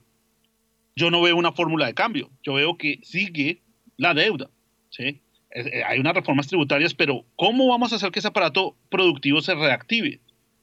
[0.96, 3.62] yo no veo una fórmula de cambio, yo veo que sigue
[3.96, 4.50] la deuda.
[4.90, 5.20] ¿sí?
[5.50, 9.54] Eh, hay unas reformas tributarias, pero ¿cómo vamos a hacer que ese aparato productivo se
[9.54, 10.20] reactive?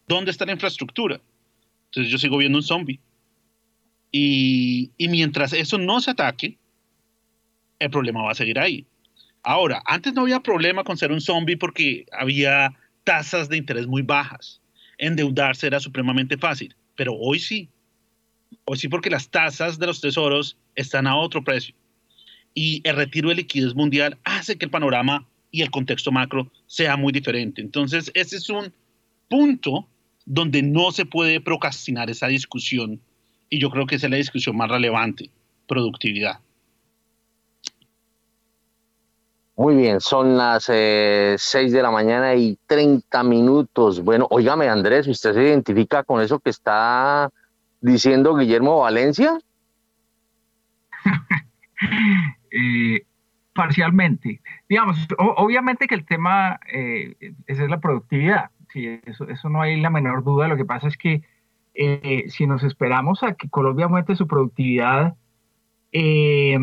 [0.08, 1.22] ¿Dónde está la infraestructura?
[1.86, 3.00] Entonces yo sigo viendo un zombie.
[4.12, 6.58] Y, mientras eso no se ataque,
[7.80, 8.86] el problema va a seguir ahí.
[9.44, 14.02] Ahora, antes no había problema con ser un zombie porque había tasas de interés muy
[14.02, 14.62] bajas.
[14.98, 17.70] Endeudarse era supremamente fácil, pero hoy sí.
[18.64, 21.76] Hoy sí porque las tasas de los tesoros están a otro precio.
[22.54, 26.98] Y el retiro de liquidez mundial hace que el panorama y el contexto macro sea
[26.98, 27.62] muy diferente.
[27.62, 28.74] Entonces, ese es un
[29.30, 29.88] punto
[30.26, 33.00] donde no se puede procrastinar esa discusión.
[33.50, 35.30] Y yo creo que esa es la discusión más relevante,
[35.68, 36.40] productividad.
[39.58, 44.04] Muy bien, son las eh, 6 de la mañana y 30 minutos.
[44.04, 47.32] Bueno, óigame Andrés, ¿usted se identifica con eso que está
[47.80, 49.38] diciendo Guillermo Valencia?
[52.52, 53.06] eh,
[53.54, 54.42] parcialmente.
[54.68, 57.16] Digamos, obviamente que el tema eh,
[57.48, 58.50] es la productividad.
[58.74, 60.50] Sí, eso, eso no hay la menor duda.
[60.50, 61.24] Lo que pasa es que
[61.76, 65.16] eh, si nos esperamos a que Colombia aumente su productividad,
[65.92, 66.58] eh,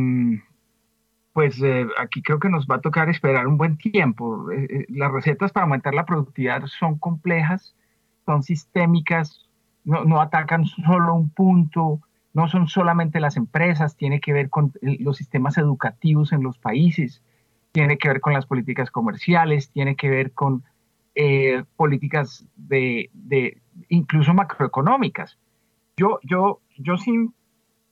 [1.33, 4.46] pues eh, aquí creo que nos va a tocar esperar un buen tiempo.
[4.88, 7.75] Las recetas para aumentar la productividad son complejas,
[8.27, 9.48] son sistémicas,
[9.85, 12.01] no, atacan solo un punto,
[12.35, 17.22] no son solamente las empresas, tiene que ver con los sistemas educativos en los países,
[17.72, 20.64] tiene que ver con las políticas comerciales, tiene que ver con
[21.77, 25.38] políticas de, de, incluso macroeconómicas.
[25.96, 27.29] Yo, yo, yo sí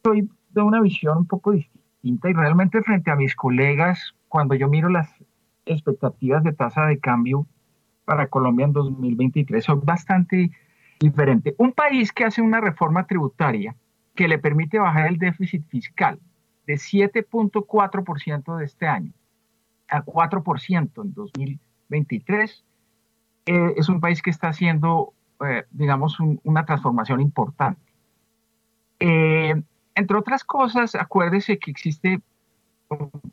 [0.02, 4.68] soy de una visión un poco distinta y realmente frente a mis colegas, cuando yo
[4.68, 5.08] miro las
[5.66, 7.46] expectativas de tasa de cambio,
[8.04, 10.50] para Colombia en 2023 son bastante
[10.98, 11.54] diferentes.
[11.58, 13.76] Un país que hace una reforma tributaria
[14.14, 16.18] que le permite bajar el déficit fiscal
[16.66, 19.12] de 7.4% de este año
[19.88, 22.64] a 4% en 2023,
[23.46, 25.12] eh, es un país que está haciendo,
[25.44, 27.80] eh, digamos, una transformación importante.
[28.98, 29.60] Eh,
[29.94, 32.20] entre otras cosas, acuérdese que existe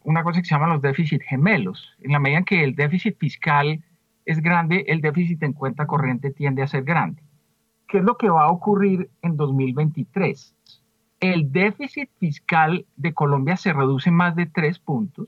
[0.04, 1.96] una cosa que se llama los déficits gemelos.
[2.02, 3.84] En la medida en que el déficit fiscal
[4.26, 7.24] es grande, el déficit en cuenta corriente tiende a ser grande.
[7.88, 10.54] ¿Qué es lo que va a ocurrir en 2023?
[11.20, 15.28] El déficit fiscal de Colombia se reduce más de tres puntos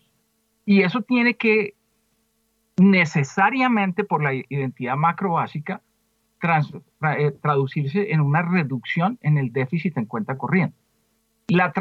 [0.66, 1.74] y eso tiene que
[2.80, 5.82] necesariamente por la identidad macro básica
[6.42, 10.78] eh, traducirse en una reducción en el déficit en cuenta corriente.
[11.48, 11.74] La,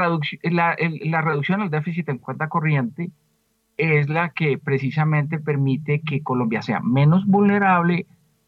[0.43, 3.11] la, la reducción del déficit en cuenta corriente
[3.77, 8.07] es la que precisamente permite que Colombia sea menos vulnerable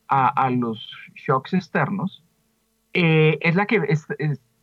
[0.08, 2.24] a, los shocks externos,
[2.94, 3.80] eh, es la que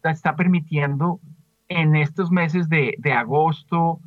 [0.04, 1.22] está permitiendo
[1.70, 4.02] en estos meses de, de, agosto,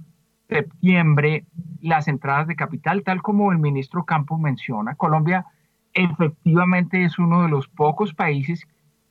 [0.50, 1.44] septiembre,
[1.80, 4.94] las entradas de capital, tal como el ministro Campos menciona.
[4.96, 5.46] Colombia
[5.94, 8.66] efectivamente es uno de los pocos países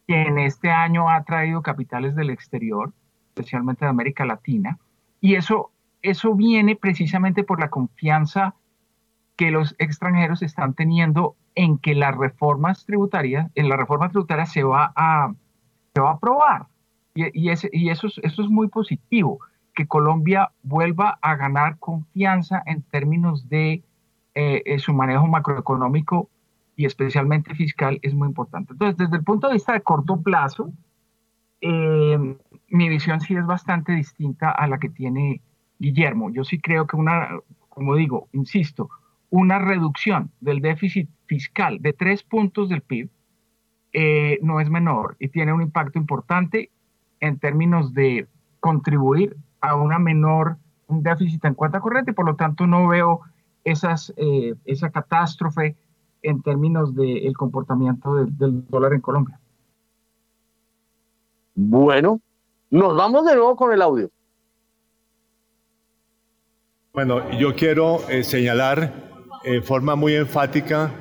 [0.08, 2.94] que en este año ha traído capitales del exterior,
[3.30, 4.78] especialmente de América Latina,
[5.22, 5.72] y eso,
[6.02, 8.56] eso viene precisamente por la confianza
[9.36, 14.64] que los extranjeros están teniendo en que las reformas tributarias, en la reforma tributaria se
[14.64, 15.34] va a,
[15.94, 16.68] se va a aprobar.
[17.14, 19.40] Y, y, y eso, es, eso es muy positivo,
[19.76, 23.84] que Colombia vuelva a ganar confianza en términos de
[24.36, 26.30] eh, su manejo macroeconómico
[26.76, 28.74] y especialmente fiscal es muy importante.
[28.74, 30.72] Entonces, desde el punto de vista de corto plazo,
[31.62, 32.38] eh,
[32.70, 35.42] mi visión sí es bastante distinta a la que tiene
[35.78, 36.30] Guillermo.
[36.30, 38.90] Yo sí creo que una, como digo, insisto,
[39.30, 43.10] una reducción del déficit fiscal de tres puntos del PIB
[43.92, 46.72] eh, no es menor y tiene un impacto importante
[47.20, 48.28] en términos de
[48.60, 50.58] contribuir a una menor
[50.90, 53.22] un déficit en cuenta corriente y por lo tanto no veo
[53.64, 55.76] esas, eh, esa catástrofe
[56.22, 59.40] en términos del comportamiento del dólar en Colombia.
[61.56, 62.20] Bueno,
[62.70, 64.10] nos vamos de nuevo con el audio.
[66.94, 68.94] Bueno, yo quiero eh, señalar
[69.44, 70.92] en forma muy enfática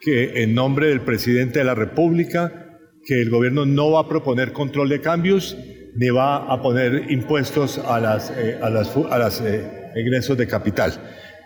[0.00, 4.52] que en nombre del presidente de la República, que el gobierno no va a proponer
[4.52, 5.56] control de cambios
[5.96, 10.92] ni va a poner impuestos a las, eh, a las, a eh, ingresos de capital.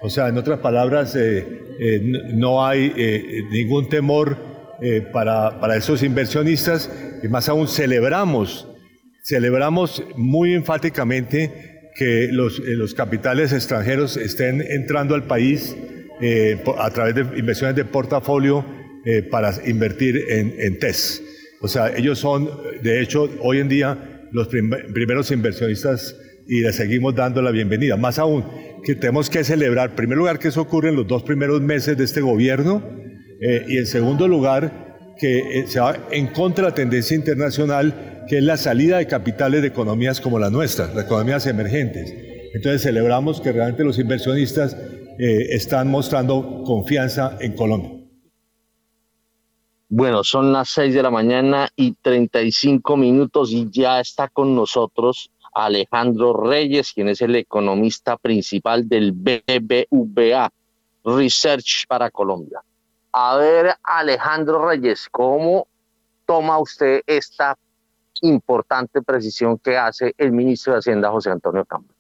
[0.01, 1.47] O sea, en otras palabras, eh,
[1.81, 2.01] eh,
[2.35, 2.93] no hay
[3.51, 4.37] ningún temor
[5.13, 6.89] para, para, esos inversionistas
[7.21, 8.69] y más aún celebramos,
[9.25, 15.77] celebramos muy enfáticamente que los, los capitales extranjeros estén entrando al país
[16.79, 18.65] a través de inversiones de portafolio
[19.33, 21.23] para invertir en, en TES.
[21.61, 22.49] O sea, ellos son,
[22.81, 27.97] de hecho, hoy en día los primeros inversionistas y le seguimos dando la bienvenida.
[27.97, 28.45] Más aún,
[28.83, 31.97] que tenemos que celebrar, en primer lugar, que eso ocurre en los dos primeros meses
[31.97, 32.83] de este gobierno,
[33.41, 38.25] eh, y en segundo lugar, que eh, se va en contra de la tendencia internacional,
[38.29, 42.15] que es la salida de capitales de economías como la nuestra, las economías emergentes.
[42.55, 44.77] Entonces celebramos que realmente los inversionistas
[45.19, 47.98] eh, están mostrando confianza en Colombia.
[49.91, 55.31] Bueno, son las 6 de la mañana y 35 minutos y ya está con nosotros
[55.55, 60.53] Alejandro Reyes, quien es el economista principal del BBVA
[61.05, 62.61] Research para Colombia.
[63.13, 65.67] A ver, Alejandro Reyes, ¿cómo
[66.27, 67.57] toma usted esta
[68.21, 71.97] importante precisión que hace el ministro de Hacienda, José Antonio Campos?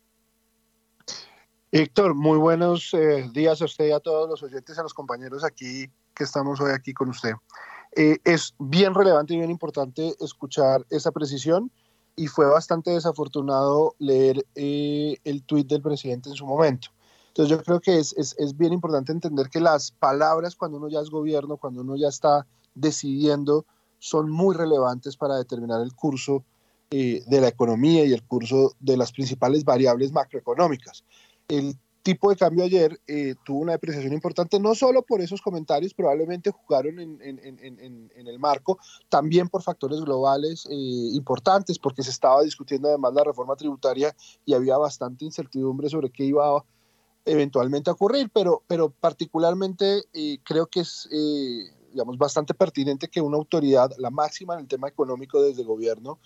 [1.72, 5.42] Héctor, muy buenos eh, días a usted y a todos los oyentes a los compañeros
[5.42, 7.32] aquí que estamos hoy aquí con usted.
[7.96, 11.70] Eh, es bien relevante y bien importante escuchar esa precisión
[12.16, 16.88] y fue bastante desafortunado leer eh, el tuit del presidente en su momento.
[17.28, 20.88] Entonces yo creo que es, es, es, bien importante entender que las palabras cuando uno
[20.88, 23.64] ya es gobierno, cuando uno ya está decidiendo,
[23.98, 26.44] son muy relevantes para determinar el curso
[26.90, 31.04] eh, de la economía y el curso de las principales variables macroeconómicas.
[31.46, 31.76] El
[32.08, 36.50] tipo de cambio ayer eh, tuvo una depreciación importante, no solo por esos comentarios, probablemente
[36.50, 38.78] jugaron en, el marco,
[39.10, 40.74] también por factores globales eh,
[41.12, 46.24] importantes, porque se estaba discutiendo además la reforma tributaria y había bastante incertidumbre sobre qué
[46.24, 46.64] iba
[47.26, 51.10] eventualmente a ocurrir, pero, pero particularmente eh, creo que es
[52.16, 56.20] bastante pertinente que una autoridad, la máxima en el tema económico desde el gobierno,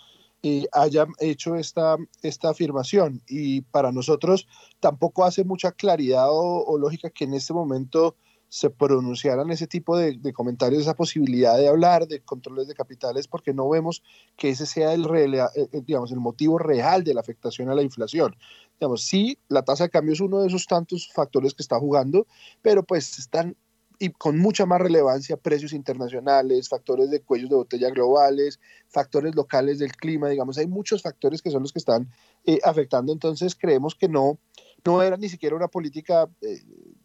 [0.44, 3.22] eh, haya hecho esta, esta afirmación.
[3.28, 4.48] Y para nosotros
[4.80, 8.16] tampoco hace mucha claridad o, lógica que en este momento
[8.48, 13.54] se pronunciaran ese tipo de, comentarios, esa posibilidad de hablar de controles de capitales, porque
[13.54, 14.02] no vemos
[14.36, 17.82] que ese sea el, eh, eh, digamos, el motivo real de la afectación a la
[17.82, 18.36] inflación.
[18.78, 22.26] Digamos, sí, la tasa de cambio es uno de esos tantos factores que está jugando,
[22.60, 23.56] pero pues están
[24.02, 29.78] y con mucha más relevancia precios internacionales, factores de cuellos de botella globales, factores locales
[29.78, 32.08] del clima, digamos, hay muchos factores que son los que están
[32.44, 34.40] eh, afectando, entonces creemos que no,
[34.84, 36.28] no era ni siquiera una política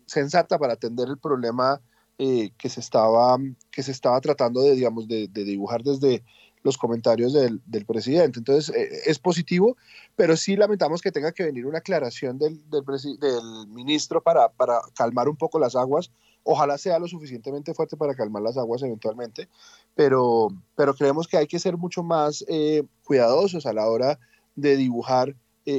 [0.08, 1.80] sensata para atender el problema
[2.18, 3.38] eh, que, se estaba,
[3.70, 6.24] que se estaba tratando de, digamos, de, dibujar desde
[6.64, 8.40] los comentarios del, presidente.
[8.40, 9.78] Entonces, eh, es positivo,
[10.16, 12.84] pero sí lamentamos que tenga que venir una aclaración del, del,
[13.68, 16.10] ministro para, para, calmar un poco las aguas.
[16.50, 19.50] Ojalá sea lo suficientemente fuerte para calmar las aguas eventualmente,
[19.96, 24.20] pero, pero creemos que hay que ser mucho más eh, cuidadosos a la hora
[24.56, 25.36] de dibujar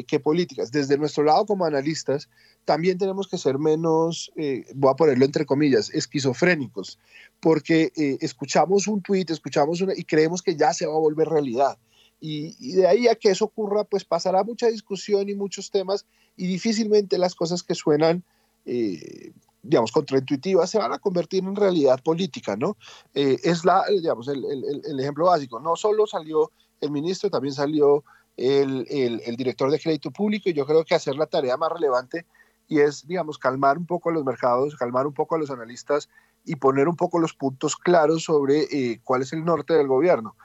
[0.07, 0.71] qué políticas.
[0.71, 2.29] Desde nuestro lado como analistas,
[2.69, 6.99] también tenemos que ser menos, eh, voy a ponerlo entre comillas, esquizofrénicos,
[7.41, 11.29] porque eh, escuchamos un tuit, escuchamos una y creemos que ya se va a volver
[11.29, 11.79] realidad.
[12.21, 16.05] Y, de ahí a que eso ocurra, pues pasará mucha discusión y muchos temas
[16.37, 18.23] y difícilmente las cosas que suenan,
[18.67, 19.33] eh,
[19.63, 22.77] digamos, contraintuitivas se van a convertir en realidad política, ¿no?
[23.15, 25.61] es la, digamos, el, el, el, ejemplo básico.
[25.61, 28.05] No solo salió el ministro, también salió
[28.39, 28.87] el,
[29.25, 32.25] el, director de crédito público y yo creo que hacer la tarea más relevante
[32.69, 36.09] y es, digamos, calmar un poco a los mercados, calmar un poco a los analistas
[36.45, 40.37] y poner un poco los puntos claros sobre eh, cuál es el norte del gobierno.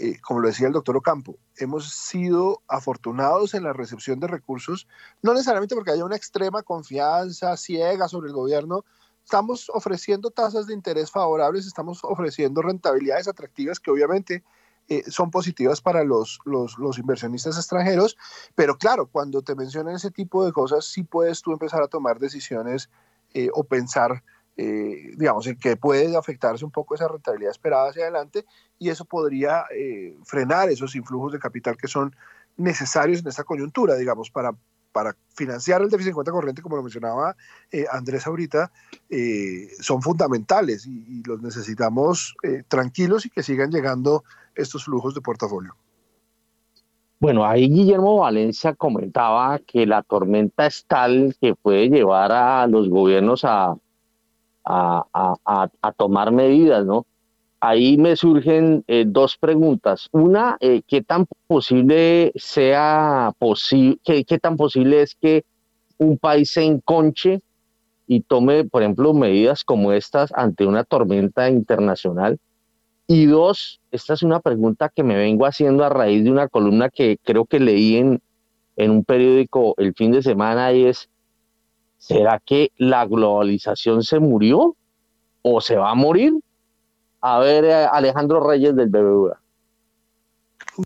[0.00, 4.86] Eh, como lo decía el doctor Ocampo, hemos sido afortunados en la recepción de recursos,
[5.22, 8.84] no necesariamente porque haya una extrema confianza ciega sobre el gobierno,
[9.24, 14.44] estamos ofreciendo tasas de interés favorables, estamos ofreciendo rentabilidades atractivas que obviamente
[14.86, 18.16] eh, son positivas para los, los, inversionistas extranjeros,
[18.54, 22.20] pero claro, cuando te mencionan ese tipo de cosas, sí puedes tú empezar a tomar
[22.20, 22.88] decisiones
[23.34, 24.22] eh, o pensar,
[24.60, 28.44] eh, digamos, en que puede afectarse un poco esa rentabilidad esperada hacia adelante
[28.76, 29.64] y eso podría
[30.24, 32.14] frenar esos influjos de capital que son
[32.56, 34.52] necesarios en esta coyuntura, digamos, para,
[34.92, 37.36] para financiar el déficit en cuenta corriente, como lo mencionaba
[37.92, 38.72] Andrés ahorita,
[39.80, 42.34] son fundamentales y, y los necesitamos
[42.66, 44.24] tranquilos y que sigan llegando
[44.56, 45.76] estos flujos de portafolio.
[47.20, 52.88] Bueno, ahí Guillermo Valencia comentaba que la tormenta es tal que puede llevar a los
[52.88, 53.76] gobiernos a,
[54.68, 57.06] a, tomar medidas, ¿no?
[57.60, 60.08] Ahí me surgen eh, dos preguntas.
[60.12, 65.44] Una, eh, ¿qué tan posible sea posible, qué, qué tan posible es que
[65.98, 67.40] un país se enconche
[68.06, 72.38] y tome, por ejemplo, medidas como estas ante una tormenta internacional?
[73.08, 76.90] Y dos, esta es una pregunta que me vengo haciendo a raíz de una columna
[76.90, 78.20] que creo que leí en,
[78.76, 81.08] en un periódico el fin de semana y es,
[81.98, 84.76] ¿será que la globalización se murió
[85.42, 86.34] o se va a morir?
[87.20, 89.40] A ver, eh, Alejandro Reyes del BBVA.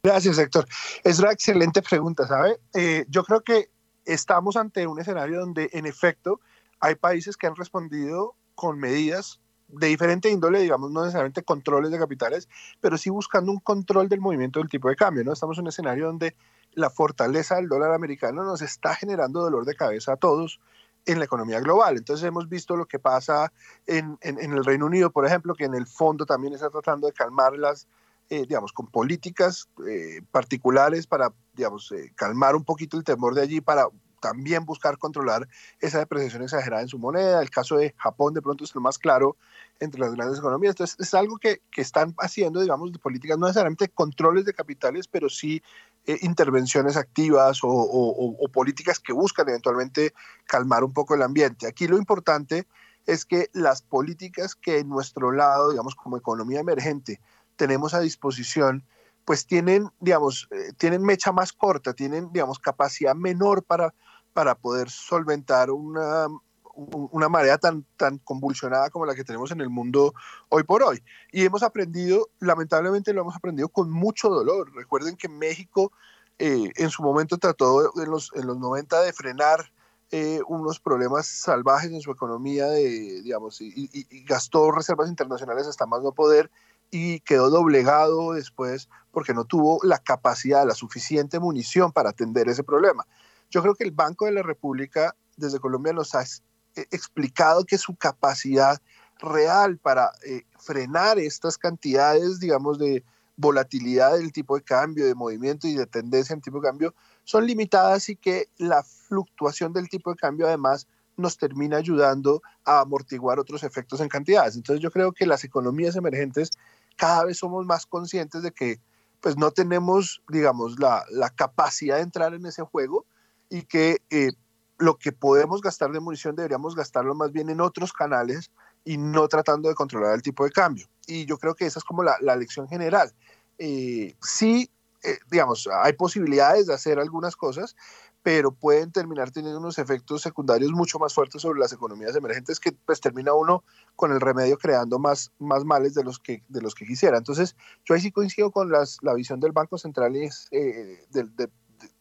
[0.02, 0.66] Gracias, Héctor.
[1.04, 2.58] Es una excelente pregunta, ¿sabe?
[2.74, 3.68] Eh, yo creo que
[4.06, 6.40] estamos ante un escenario donde, en efecto,
[6.80, 11.98] hay países que han respondido con medidas de diferente índole, digamos, no necesariamente controles de
[11.98, 12.48] capitales,
[12.80, 15.32] pero sí buscando un control del movimiento del tipo de cambio, ¿no?
[15.32, 16.36] Estamos en un escenario donde
[16.72, 20.60] la fortaleza del dólar americano nos está generando dolor de cabeza a todos
[21.06, 21.96] en la economía global.
[21.96, 23.52] Entonces hemos visto lo que pasa
[23.86, 27.12] en, en, el Reino Unido, por ejemplo, que en el fondo también está tratando de
[27.12, 27.88] calmar las,
[28.28, 33.42] eh, digamos, con políticas eh, particulares para, digamos, eh, calmar un poquito el temor de
[33.42, 33.88] allí, para
[34.22, 35.46] también buscar controlar
[35.80, 37.42] esa depreciación exagerada en su moneda.
[37.42, 39.36] El caso de Japón de pronto es lo más claro
[39.80, 40.72] entre las grandes economías.
[40.72, 45.08] Entonces, es algo que, que están haciendo, digamos, de políticas, no necesariamente controles de capitales,
[45.08, 45.60] pero sí
[46.04, 50.12] eh, intervenciones activas o, políticas que buscan eventualmente
[50.46, 51.68] calmar un poco el ambiente.
[51.68, 52.66] Aquí lo importante
[53.06, 57.20] es que las políticas que en nuestro lado, digamos, como economía emergente,
[57.54, 58.84] tenemos a disposición,
[59.24, 63.94] pues tienen, digamos, eh, tienen mecha más corta, tienen, digamos, capacidad menor para
[64.32, 66.26] para poder solventar una,
[66.74, 70.14] una marea tan, tan convulsionada como la que tenemos en el mundo
[70.48, 71.02] hoy por hoy.
[71.30, 74.72] Y hemos aprendido, lamentablemente lo hemos aprendido con mucho dolor.
[74.74, 75.92] Recuerden que México
[76.38, 79.72] eh, en su momento trató en los, en los 90 de frenar
[80.10, 85.86] eh, unos problemas salvajes en su economía, de, digamos, y, y, gastó reservas internacionales hasta
[85.86, 86.50] más no poder
[86.90, 92.62] y quedó doblegado después porque no tuvo la capacidad, la suficiente munición para atender ese
[92.62, 93.06] problema.
[93.52, 97.78] Yo creo que el Banco de la República desde Colombia nos ha eh, explicado que
[97.78, 98.80] su capacidad
[99.20, 103.04] real para eh, frenar estas cantidades, digamos, de
[103.36, 106.94] volatilidad del tipo de cambio, de movimiento y de tendencia en tipo de cambio
[107.24, 110.86] son limitadas y que la fluctuación del tipo de cambio además
[111.16, 114.56] nos termina ayudando a amortiguar otros efectos en cantidades.
[114.56, 116.50] Entonces yo creo que las economías emergentes
[116.96, 118.80] cada vez somos más conscientes de que
[119.20, 121.04] pues no tenemos, digamos, la,
[121.36, 123.06] capacidad de entrar en ese juego
[123.52, 124.32] y que eh,
[124.78, 128.50] lo que podemos gastar de munición deberíamos gastarlo más bien en otros canales
[128.82, 130.86] y no tratando de controlar el tipo de cambio.
[131.06, 133.12] Y yo creo que esa es como la, la lección general.
[133.58, 134.70] Eh, sí,
[135.02, 137.76] eh, digamos, hay posibilidades de hacer algunas cosas,
[138.22, 142.72] pero pueden terminar teniendo unos efectos secundarios mucho más fuertes sobre las economías emergentes que
[142.72, 143.64] pues termina uno
[143.96, 147.18] con el remedio creando más, más males de los, que, de los que quisiera.
[147.18, 151.50] Entonces, yo ahí sí coincido con las, la visión del Banco Central, es, eh, de,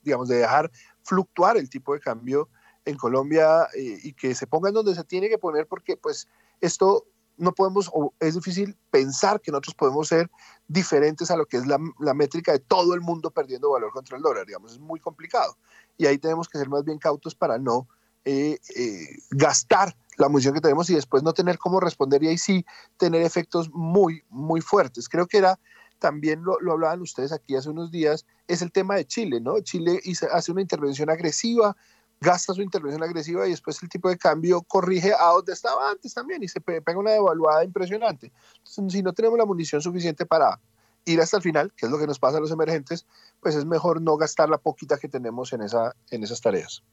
[0.03, 0.71] digamos, de dejar
[1.03, 2.49] fluctuar el tipo de cambio
[2.85, 6.27] en Colombia eh, y que se ponga en donde se tiene que poner porque pues
[6.61, 7.05] esto
[7.37, 10.29] no podemos, o es difícil pensar que nosotros podemos ser
[10.67, 14.17] diferentes a lo que es la, la, métrica de todo el mundo perdiendo valor contra
[14.17, 15.57] el dólar, digamos, es muy complicado.
[15.97, 17.87] Y ahí tenemos que ser más bien cautos para no
[18.23, 22.37] eh, eh, gastar la munición que tenemos y después no tener cómo responder y ahí
[22.37, 22.63] sí
[22.97, 25.09] tener efectos muy, muy fuertes.
[25.09, 25.59] Creo que era,
[26.01, 29.59] también lo, hablaban ustedes aquí hace unos días, es el tema de Chile, ¿no?
[29.61, 30.01] Chile
[30.33, 31.77] hace una intervención agresiva,
[32.19, 36.13] gasta su intervención agresiva y después el tipo de cambio corrige a donde estaba antes
[36.13, 38.31] también y se pega una devaluada impresionante.
[38.57, 40.59] Entonces, si no tenemos la munición suficiente para
[41.05, 43.05] ir hasta el final, que es lo que nos pasa a los emergentes,
[43.39, 46.83] pues es mejor no gastar la poquita que tenemos en, en esas tareas.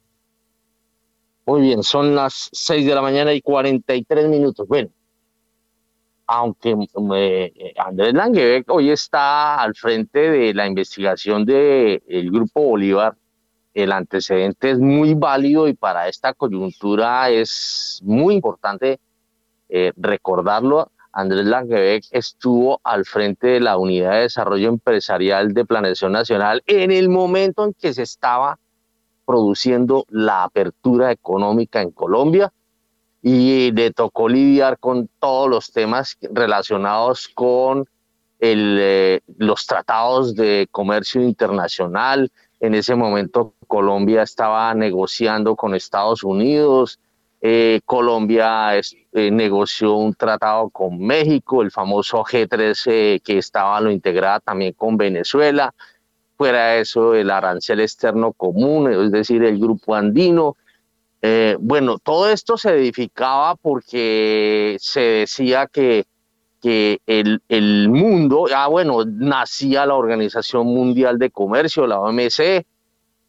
[1.47, 4.69] Muy bien, son las 6 de la mañana y 43 minutos.
[4.69, 4.91] Bueno,
[6.29, 6.77] aunque
[7.17, 13.17] eh, Andrés Langebeck hoy está al frente de la investigación del Grupo Bolívar,
[13.73, 19.01] el antecedente es muy válido y para esta coyuntura es muy importante
[19.71, 20.93] eh, recordarlo.
[21.13, 26.91] Andrés Langebeck estuvo al frente de la Unidad de Desarrollo Empresarial de Planeación Nacional en
[26.91, 28.59] el momento en que se estaba
[29.25, 32.53] produciendo la apertura económica en Colombia
[33.23, 37.87] y le tocó lidiar con todos los temas relacionados con
[38.41, 46.99] eh, los tratados de comercio internacional, en ese momento Colombia estaba negociando con Estados Unidos,
[47.41, 53.93] eh, Colombia eh, negoció un tratado con México, el famoso G3 eh, que estaba lo
[53.93, 55.73] integrada también con Venezuela,
[56.37, 60.57] fuera eso el arancel externo común, es decir, el grupo andino.
[61.61, 66.07] Bueno, todo esto se edificaba porque se decía que
[66.61, 72.67] que el, el, mundo, ah, bueno, nacía la Organización Mundial de Comercio, la OMC,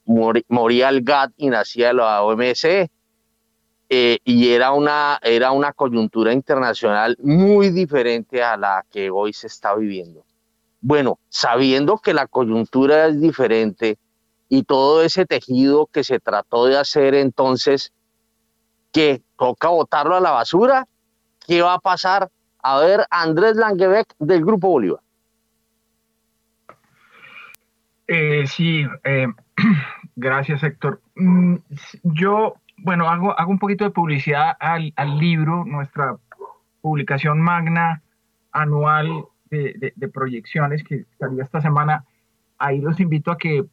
[0.05, 2.89] moría el GATT y nacía la OMC,
[3.91, 9.47] eh, y era una, era una coyuntura internacional muy diferente a la que hoy se
[9.47, 10.23] está viviendo.
[10.81, 13.97] Bueno, sabiendo que la coyuntura es diferente
[14.49, 17.93] y todo ese tejido que se trató de hacer entonces,
[18.91, 20.87] que toca botarlo a la basura,
[21.45, 22.29] ¿qué va a pasar?
[22.63, 25.01] A ver, Andrés Langebeck del Grupo Bolívar.
[28.07, 29.27] Eh, sí, eh,
[30.15, 30.99] gracias Héctor.
[31.15, 31.57] Mm,
[32.03, 36.17] yo, bueno, hago, hago un poquito de publicidad al, libro, nuestra
[36.81, 38.01] publicación magna
[38.51, 42.03] anual de, proyecciones que salió esta semana.
[42.57, 43.63] Ahí los invito a que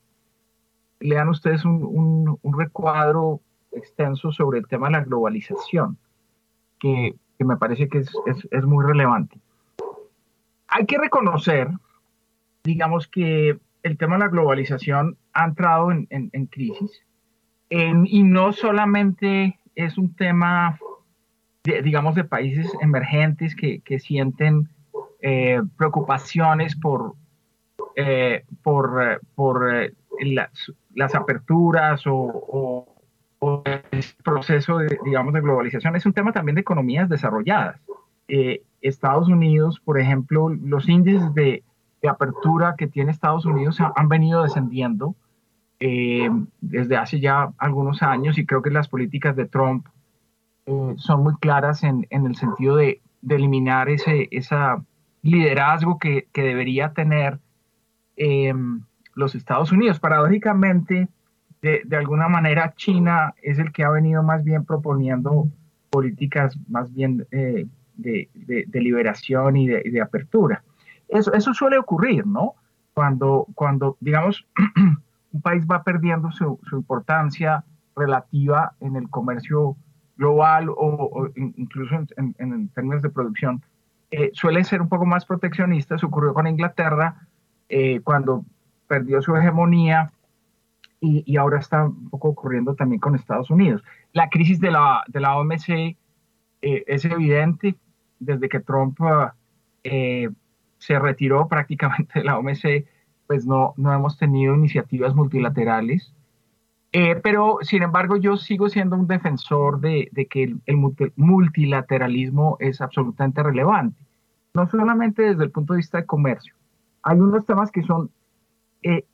[1.01, 3.41] lean ustedes un, recuadro
[3.73, 5.99] extenso sobre el tema de la globalización,
[6.79, 9.39] que me parece que es, muy relevante.
[10.69, 11.69] Hay que reconocer,
[12.65, 17.03] digamos, que el tema de la globalización ha entrado en, crisis
[17.69, 20.79] y no solamente es un tema,
[21.65, 24.69] digamos, de países emergentes que, sienten
[25.21, 27.15] eh, preocupaciones por,
[27.97, 32.87] eh, por, por eh, las, las, aperturas o
[33.64, 37.81] el proceso de, digamos, de globalización es un tema también de economías desarrolladas.
[38.29, 41.62] Eh, Estados Unidos, por ejemplo, los índices de,
[42.09, 45.17] apertura que tiene Estados Unidos han, venido descendiendo
[45.81, 49.89] eh, desde hace ya algunos años y creo que las políticas de Trump
[50.67, 54.85] eh, son muy claras en, en el sentido de, de, eliminar ese esa
[55.23, 57.41] liderazgo que, que debería tener
[59.17, 59.99] los Estados Unidos.
[59.99, 61.09] Paradójicamente,
[61.62, 65.49] de, alguna manera China es el que ha venido más bien proponiendo
[65.91, 68.29] políticas más bien eh, de,
[68.73, 70.62] liberación y de, apertura.
[71.09, 72.55] Eso, eso suele ocurrir, ¿no?
[72.95, 74.47] Cuando, cuando digamos,
[75.33, 77.64] un país va perdiendo su, importancia
[77.97, 79.77] relativa en el comercio
[80.17, 83.62] global o, incluso en, términos de producción,
[84.11, 85.99] eh, suele ser un poco más proteccionista.
[85.99, 87.27] Se ocurrió con Inglaterra
[87.69, 88.45] eh, cuando
[88.87, 90.11] perdió su hegemonía
[91.01, 93.82] y, ahora está un poco ocurriendo también con Estados Unidos.
[94.12, 95.05] la crisis de la,
[95.37, 95.97] OMC eh,
[96.62, 97.76] es evidente
[98.18, 98.99] desde que Trump
[99.84, 100.30] eh,
[100.78, 102.87] se retiró prácticamente de la OMC,
[103.26, 106.12] pues no, no hemos tenido iniciativas multilaterales.
[106.93, 110.76] Eh, pero, sin embargo, yo sigo siendo un defensor de, de que el, el,
[111.16, 114.01] multilateralismo es absolutamente relevante,
[114.55, 116.55] no solamente desde el punto de vista de comercio.
[117.03, 118.11] Hay unos temas que son
[118.83, 119.05] eh,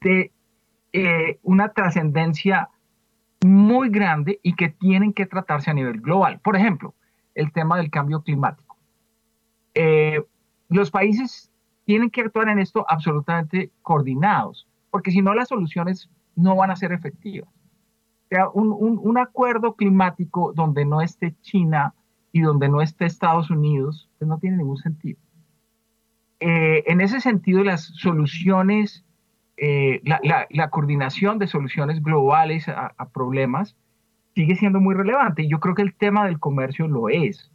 [0.00, 0.32] de
[0.92, 2.70] eh, una trascendencia
[3.44, 6.40] muy grande y que tienen que tratarse a nivel global.
[6.40, 6.94] Por ejemplo,
[7.34, 8.76] el tema del cambio climático.
[9.74, 10.24] Eh,
[10.68, 11.52] los países
[11.84, 16.76] tienen que actuar en esto absolutamente coordinados, porque si no las soluciones no van a
[16.76, 17.48] ser efectivas.
[18.54, 21.94] Un, acuerdo climático donde no esté China
[22.32, 25.18] y donde no esté Estados Unidos, pues no tiene ningún sentido.
[26.40, 29.04] Eh, en ese sentido, las soluciones,
[29.56, 33.74] eh, la, la, coordinación de soluciones globales a, a, problemas
[34.34, 35.42] sigue siendo muy relevante.
[35.42, 37.50] Y yo creo que el tema del comercio lo es.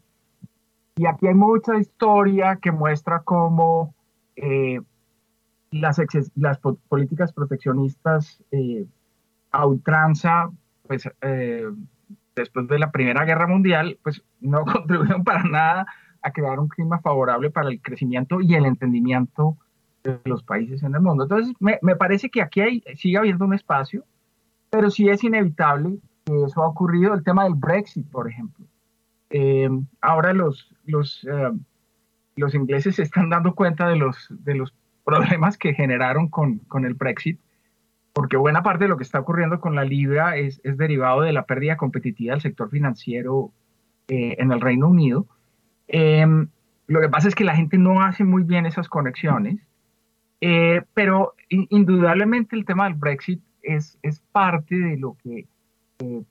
[0.96, 3.94] Y aquí hay mucha historia que muestra cómo
[4.36, 4.82] eh,
[5.72, 6.02] las,
[6.36, 8.86] las políticas proteccionistas eh,
[9.52, 10.50] a ultranza,
[10.88, 11.70] pues eh,
[12.36, 15.86] después de la Primera Guerra Mundial, pues no contribuyeron para nada
[16.22, 19.58] a crear un clima favorable para el crecimiento y el entendimiento
[20.04, 21.24] de los países en el mundo.
[21.24, 24.04] Entonces, me, me parece que aquí hay, sigue habiendo un espacio,
[24.70, 27.14] pero sí es inevitable que eso ha ocurrido.
[27.14, 28.66] El tema del Brexit, por ejemplo.
[29.30, 29.70] Eh,
[30.02, 31.58] ahora los, los, uh,
[32.36, 34.74] los ingleses se están dando cuenta de los, de los
[35.06, 37.40] problemas que generaron con, con, el Brexit,
[38.14, 41.34] porque buena parte de lo que está ocurriendo con la libra es, es derivado de
[41.34, 43.52] la pérdida competitiva del sector financiero
[44.08, 45.28] eh, en el Reino Unido.
[45.94, 46.26] Eh,
[46.88, 49.60] lo que pasa es que la gente no hace muy bien esas conexiones,
[50.40, 53.98] eh, pero in, indudablemente el tema del Brexit es,
[54.32, 55.46] parte de lo que
[56.00, 56.26] em,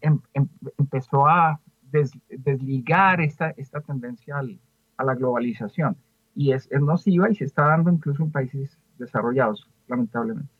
[0.00, 4.40] em, empezó a des, desligar esta, esta tendencia
[4.96, 5.96] a la globalización.
[6.36, 10.50] Y es nociva y se está dando incluso en países desarrollados, lamentablemente.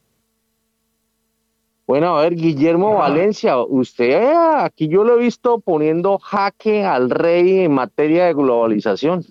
[1.86, 7.60] Bueno, a ver, Guillermo Valencia, usted aquí yo lo he visto poniendo jaque al rey
[7.60, 9.22] en materia de globalización.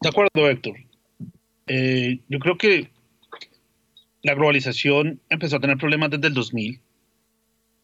[0.00, 0.76] De acuerdo, Héctor.
[1.66, 2.90] Eh, yo creo que
[4.22, 6.78] la globalización empezó a tener problemas desde el 2000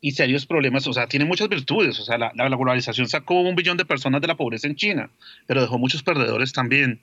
[0.03, 3.55] y serios problemas, o sea, tiene muchas virtudes, o sea, la, la, globalización sacó un
[3.55, 5.11] billón de personas de la pobreza en China,
[5.47, 7.01] pero dejó muchos perdedores también.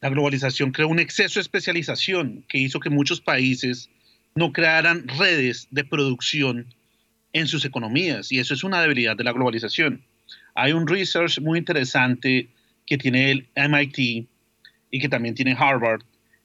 [0.00, 3.90] La globalización creó un exceso de especialización que hizo que muchos países
[4.36, 6.66] no crearan redes de producción
[7.32, 10.02] en sus economías, y eso es una debilidad de la globalización.
[10.54, 12.48] Hay un research muy interesante
[12.86, 14.26] que tiene el MIT
[14.90, 16.02] y que también tiene Harvard,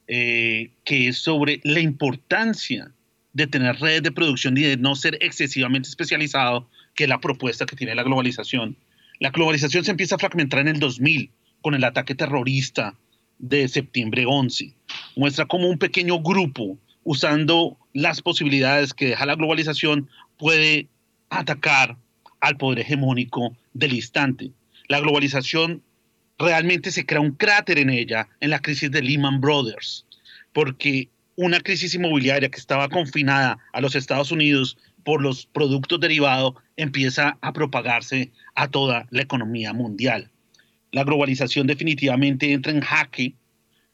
[0.08, 2.92] eh, que es sobre la importancia
[3.34, 7.66] de tener redes de producción y de no ser excesivamente especializado, que es la propuesta
[7.66, 8.76] que tiene la globalización.
[9.20, 11.32] La globalización se empieza a fragmentar en el 2000
[11.62, 12.96] con el ataque terrorista
[13.38, 14.74] de septiembre 11.
[15.16, 20.88] Muestra cómo un pequeño grupo, usando las posibilidades que deja la globalización, puede
[21.30, 21.98] atacar
[22.40, 24.52] al poder hegemónico del instante.
[24.88, 25.84] La globalización
[26.38, 30.06] realmente se crea un cráter en ella en la crisis de Lehman Brothers,
[30.54, 36.56] porque una crisis inmobiliaria que estaba confinada a los Estados Unidos por los productos derivados
[36.78, 40.30] empieza a propagarse a toda la economía mundial.
[40.92, 43.34] La globalización definitivamente entra en jaque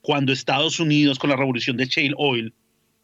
[0.02, 2.54] cuando Estados Unidos con la revolución de shale oil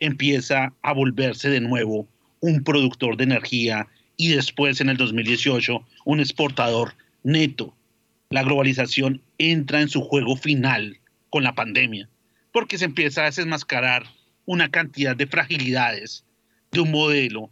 [0.06, 2.08] empieza a volverse de nuevo
[2.41, 3.88] un productor de energía
[4.18, 6.93] y después en el 2018 un exportador
[7.24, 7.74] neto.
[8.30, 10.99] La globalización entra en su juego final
[11.30, 12.10] con la pandemia
[12.51, 14.06] porque se empieza a desenmascarar
[14.45, 16.26] una cantidad de fragilidades
[16.72, 17.49] de un modelo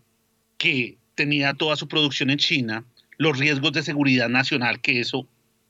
[0.58, 2.84] que tenía toda su producción en China,
[3.18, 5.26] los riesgos de seguridad nacional que eso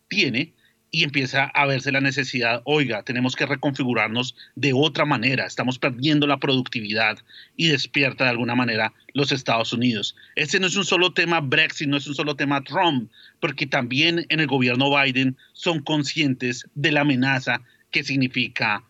[0.07, 0.51] tiene
[0.91, 6.27] y empieza a verse la necesidad, oiga, tenemos que reconfigurarnos de otra manera, estamos perdiendo
[6.27, 7.17] la productividad
[7.55, 10.15] y despierta de alguna manera los Estados Unidos.
[10.35, 14.25] Este no es un solo tema Brexit, no es un solo tema Trump, porque también
[14.27, 18.83] en el gobierno Biden son conscientes de la amenaza que significa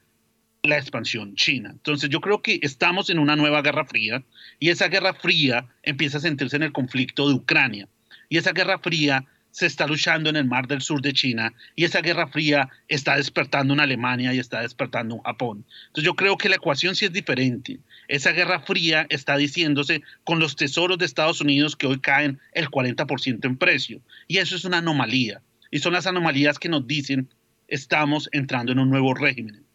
[0.64, 1.70] la expansión china.
[1.72, 4.24] Entonces yo creo que estamos en una nueva guerra fría
[4.60, 7.88] y esa guerra fría empieza a sentirse en el conflicto de Ucrania
[8.30, 11.84] y esa guerra fría se está luchando en el mar del sur de China y
[11.84, 15.66] esa guerra fría está despertando en Alemania y está despertando en Japón.
[15.88, 17.80] Entonces yo creo que la ecuación sí es diferente.
[18.08, 22.70] Esa guerra fría está diciéndose con los tesoros de Estados Unidos que hoy caen el
[22.70, 27.30] 40% en precio y eso es una anomalía y son las anomalías que nos dicen
[27.68, 29.66] estamos entrando en un nuevo régimen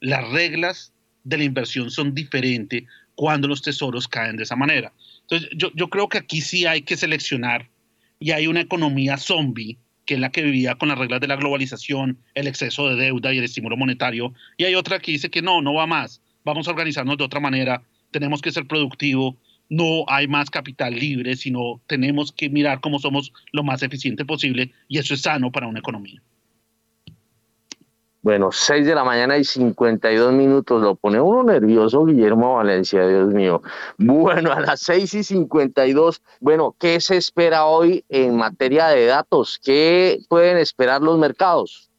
[0.00, 0.92] las reglas
[1.24, 4.92] de la inversión son diferentes cuando los tesoros caen de esa manera.
[5.22, 7.68] Entonces, yo, yo creo que aquí sí hay que seleccionar
[8.20, 11.36] y hay una economía zombie que es la que vivía con las reglas de la
[11.36, 15.40] globalización, el exceso de deuda y el estímulo monetario, y hay otra que dice que
[15.40, 19.36] no, no va más, vamos a organizarnos de otra manera, tenemos que ser productivos,
[19.68, 24.72] no hay más capital libre, sino tenemos que mirar cómo somos lo más eficiente posible
[24.88, 26.20] y eso es sano para una economía.
[28.22, 30.82] Bueno, 6 de la mañana y 52 minutos.
[30.82, 33.62] Lo pone uno nervioso, Guillermo Valencia, Dios mío.
[33.96, 36.22] Bueno, a las 6 y 52.
[36.40, 39.58] Bueno, ¿qué se espera hoy en materia de datos?
[39.62, 41.90] ¿Qué pueden esperar los mercados?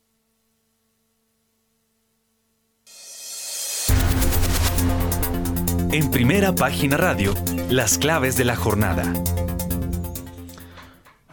[5.93, 7.34] En primera página radio,
[7.69, 9.11] las claves de la jornada.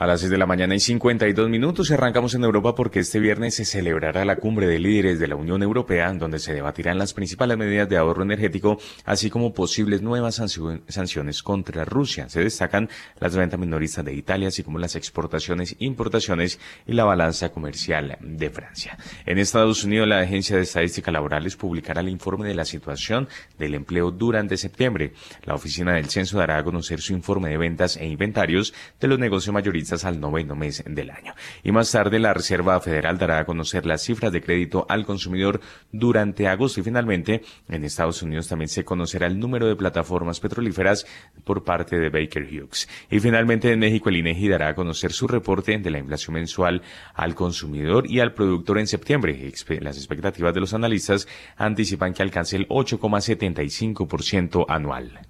[0.01, 3.57] A las 6 de la mañana y 52 minutos arrancamos en Europa porque este viernes
[3.57, 7.59] se celebrará la cumbre de líderes de la Unión Europea donde se debatirán las principales
[7.59, 12.29] medidas de ahorro energético así como posibles nuevas sanciones contra Rusia.
[12.29, 12.89] Se destacan
[13.19, 18.51] las ventas minoristas de Italia así como las exportaciones, importaciones y la balanza comercial de
[18.51, 18.97] Francia.
[19.27, 23.27] En Estados Unidos la Agencia de Estadística Laborales publicará el informe de la situación
[23.59, 25.15] del empleo durante septiembre.
[25.43, 29.19] La Oficina del Censo dará a conocer su informe de ventas e inventarios de los
[29.19, 31.35] negocios mayoristas al noveno mes del año.
[31.63, 35.61] Y más tarde, la Reserva Federal dará a conocer las cifras de crédito al consumidor
[35.93, 36.81] durante agosto.
[36.81, 41.07] Y finalmente, en Estados Unidos también se conocerá el número de plataformas petrolíferas
[41.45, 42.89] por parte de Baker Hughes.
[43.11, 46.83] Y finalmente, en México, el INEGI dará a conocer su reporte de la inflación mensual
[47.15, 49.53] al consumidor y al productor en septiembre.
[49.81, 51.27] Las expectativas de los analistas
[51.57, 55.21] anticipan que alcance el 8,75% anual.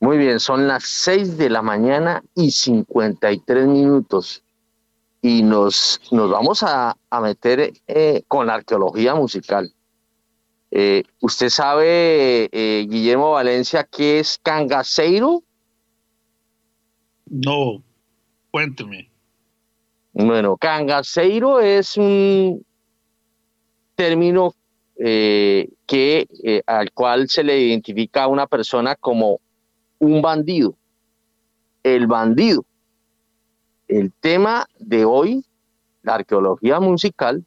[0.00, 4.44] Muy bien, son las 6 de la mañana y 53 minutos.
[5.20, 9.72] Y nos, nos vamos a, meter eh, con la arqueología musical.
[10.70, 15.42] Eh, ¿Usted sabe, eh, Guillermo Valencia, qué es cangaceiro?
[17.26, 17.82] No,
[18.52, 19.10] cuénteme.
[20.12, 22.64] Bueno, cangaceiro es un
[23.96, 24.54] término
[24.96, 29.40] que, al cual se le identifica a una persona como
[29.98, 30.74] un bandido.
[31.82, 32.64] El bandido.
[33.86, 35.44] El tema de hoy,
[36.02, 37.44] la arqueología musical,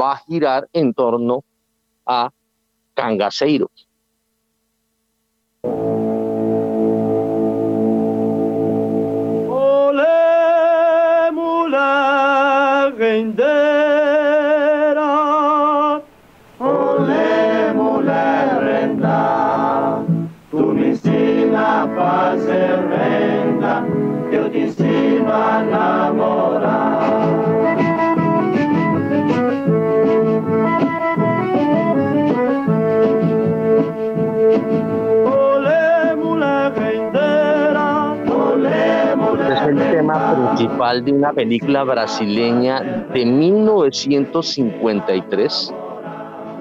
[0.00, 1.44] va a girar en torno
[2.06, 2.30] a
[2.94, 3.70] Cangaceiro.
[40.68, 45.74] Principal de una película brasileña de 1953,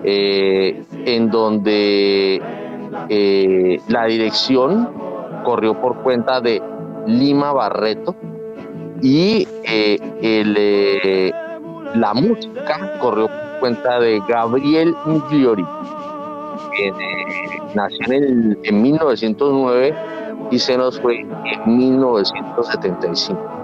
[0.04, 2.42] eh, en donde
[3.10, 4.90] eh, la dirección
[5.44, 6.60] corrió por cuenta de
[7.06, 8.16] Lima Barreto
[9.02, 11.32] y eh,
[11.96, 15.66] la música corrió por cuenta de Gabriel Migliori,
[16.76, 16.92] que
[17.76, 18.14] nació
[18.64, 19.94] en 1909
[20.52, 23.57] y se nos fue en 1975.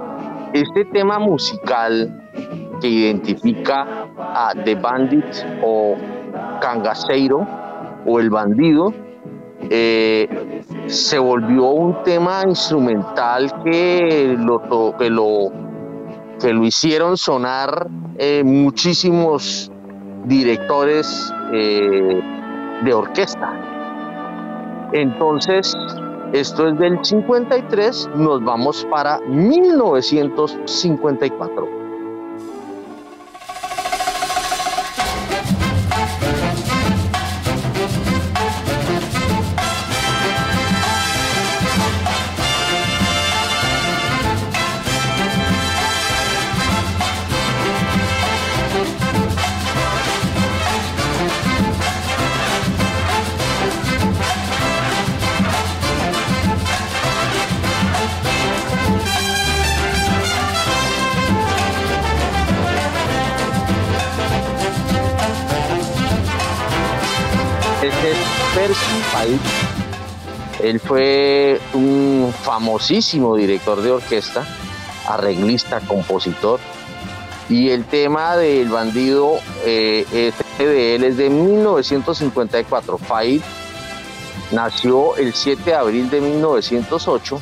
[0.54, 2.30] Este tema musical
[2.80, 5.26] que identifica a The Bandit
[5.64, 5.95] o
[6.62, 7.47] Cangaceiro
[8.06, 8.93] o El Bandido
[9.70, 15.51] eh, se volvió un tema instrumental que lo, que lo,
[16.39, 17.88] que lo hicieron sonar
[18.20, 19.72] eh, muchísimos
[20.26, 22.22] directores eh,
[22.84, 23.54] de orquesta.
[24.91, 25.76] Entonces,
[26.34, 31.83] esto es del 53, nos vamos para 1954.
[70.61, 74.45] Él fue un famosísimo director de orquesta,
[75.07, 76.59] arreglista, compositor.
[77.49, 82.97] Y el tema del bandido, eh, de él es de 1954.
[82.97, 83.41] Faid
[84.51, 87.41] nació el 7 de abril de 1908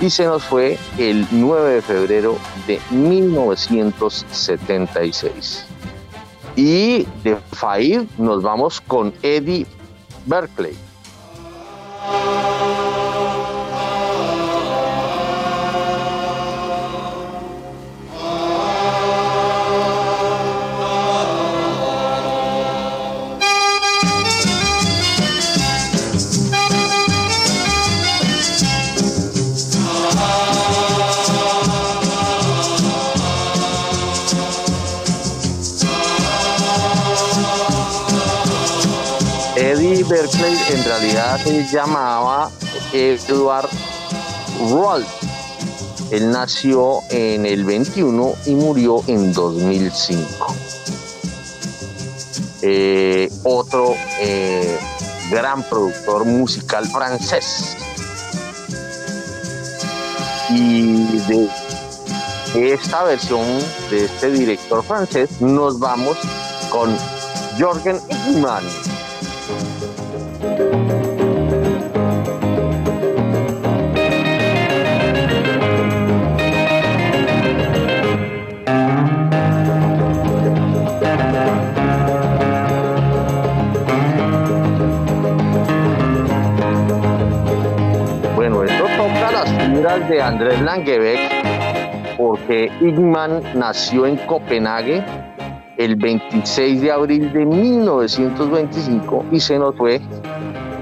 [0.00, 5.66] y se nos fue el 9 de febrero de 1976.
[6.56, 9.64] Y de Faid nos vamos con Eddie.
[10.26, 10.76] Berkeley
[41.38, 42.50] se llamaba
[42.92, 43.68] Edward
[44.70, 45.06] Roald.
[46.10, 50.46] Él nació en el 21 y murió en 2005.
[52.60, 54.78] Eh, otro eh,
[55.30, 57.76] gran productor musical francés.
[60.50, 61.48] Y de
[62.54, 63.46] esta versión
[63.90, 66.18] de este director francés nos vamos
[66.70, 66.94] con
[67.58, 68.64] Jorgen Igman.
[90.08, 91.18] De Andrés Langebeck
[92.16, 95.04] porque Igman nació en Copenhague
[95.76, 100.00] el 26 de abril de 1925 y se nos fue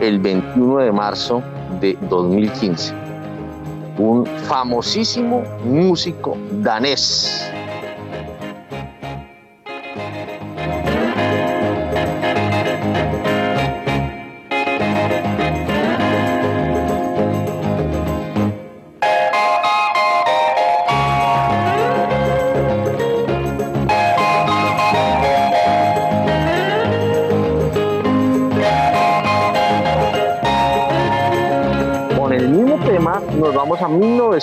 [0.00, 1.42] el 21 de marzo
[1.80, 2.94] de 2015.
[3.98, 7.49] Un famosísimo músico danés.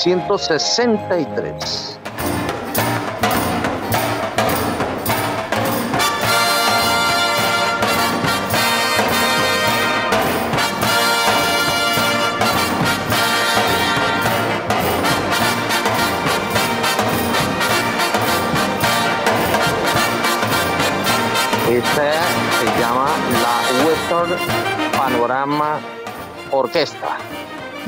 [0.05, 1.99] 1963.
[21.69, 22.23] Esta
[22.59, 23.09] se llama
[23.41, 24.37] la Western
[24.95, 25.79] Panorama
[26.51, 27.36] Orquesta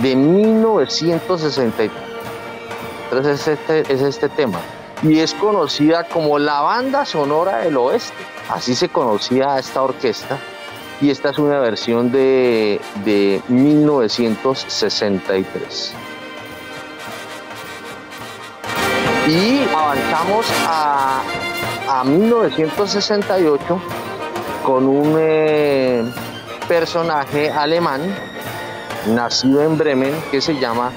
[0.02, 1.91] de 1963.
[3.06, 4.60] Entonces este, es este tema.
[5.02, 8.14] Y es conocida como la banda sonora del oeste.
[8.50, 10.38] Así se conocía esta orquesta.
[11.02, 15.93] Y esta es una versión de, de 1963.
[19.28, 21.22] Y avanzamos a,
[21.88, 23.82] a 1968
[24.64, 26.04] con un eh,
[26.68, 28.02] personaje alemán
[29.08, 30.91] nacido en Bremen, que se llama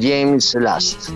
[0.00, 1.10] James Last.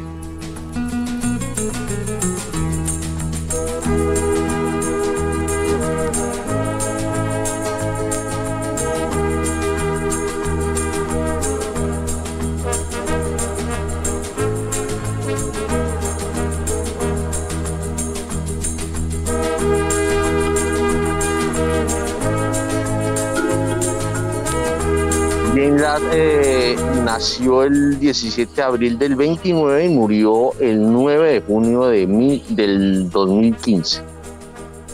[27.20, 32.06] Nació el 17 de abril del 29 y murió el 9 de junio de
[32.48, 34.00] del 2015.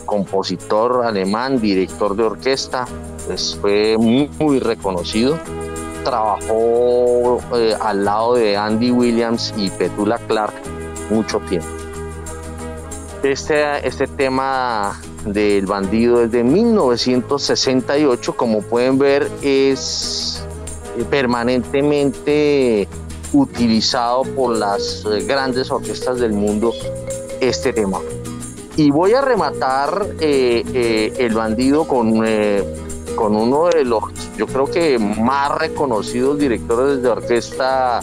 [0.07, 2.85] Compositor alemán, director de orquesta,
[3.29, 5.39] pues fue muy, reconocido.
[6.03, 10.55] Trabajó eh, al lado de Andy Williams y Petula Clark
[11.11, 11.69] mucho tiempo.
[13.23, 20.46] Este, este tema del bandido es de 1968, como pueden ver es
[21.05, 22.89] permanentemente
[23.33, 26.73] utilizado por las eh, grandes orquestas del mundo
[27.41, 28.01] este tema.
[28.77, 32.23] Y voy a rematar eh, eh, el bandido con,
[33.15, 34.03] con uno de los,
[34.37, 38.01] yo creo que más reconocidos directores de orquesta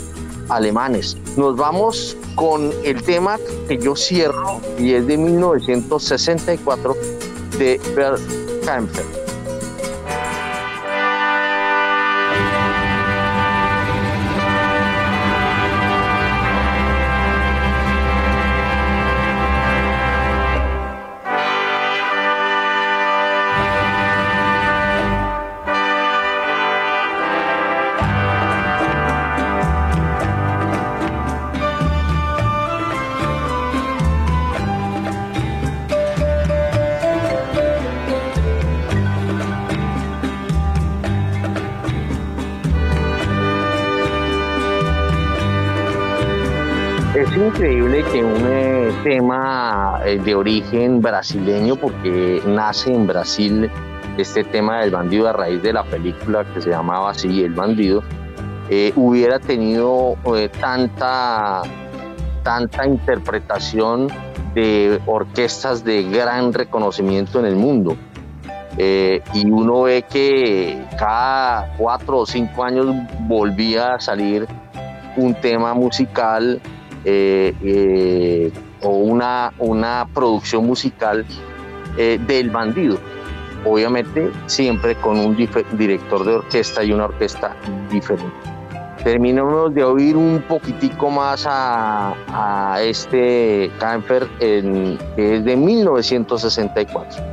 [0.50, 1.18] alemanes.
[1.38, 3.38] Nos vamos con el tema
[3.68, 6.96] que yo cierro y es de 1964
[7.58, 8.22] de Bert
[8.66, 9.23] Kaempfer.
[50.04, 53.72] De origen brasileño, porque nace en Brasil
[54.18, 58.04] este tema del bandido a raíz de la película que se llamaba así, El bandido,
[58.70, 60.16] eh, hubiera tenido
[60.60, 61.64] tanta,
[62.44, 64.08] tanta interpretación
[64.54, 67.98] de orquestas de gran reconocimiento en el mundo.
[68.78, 72.88] y uno ve que cada cuatro o cinco años
[73.28, 74.48] volvía a salir
[75.16, 76.60] un tema musical
[77.06, 78.52] eh, eh,
[78.84, 81.26] o una, una producción musical
[81.98, 82.98] eh, del bandido.
[83.66, 87.56] Obviamente siempre con un director de orquesta y una orquesta
[87.90, 88.54] diferente.
[89.04, 97.33] Terminamos de oír un poquitico más a, este Camper en, que es de 1964.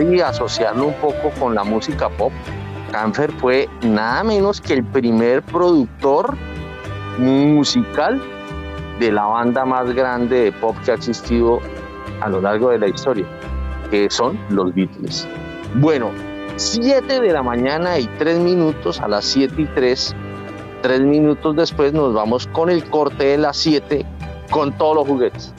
[0.00, 2.32] Y asociarlo un poco con la música pop,
[2.90, 6.36] Canfer fue nada menos que el primer productor
[7.18, 8.20] musical
[8.98, 11.60] de la banda más grande de pop que ha existido
[12.20, 13.26] a lo largo de la historia,
[13.90, 15.28] que son los Beatles.
[15.74, 16.10] Bueno,
[16.56, 20.14] 7 de la mañana y 3 minutos, a las 7 y 3,
[20.82, 24.06] 3 minutos después nos vamos con el corte de las 7
[24.50, 25.54] con todos los juguetes.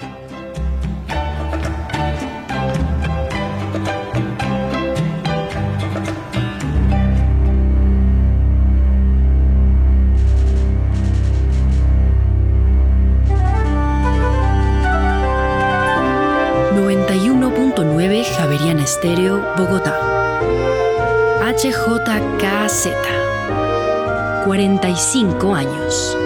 [19.58, 20.00] Bogotá.
[21.42, 22.88] HJKZ.
[24.46, 26.18] 45 años.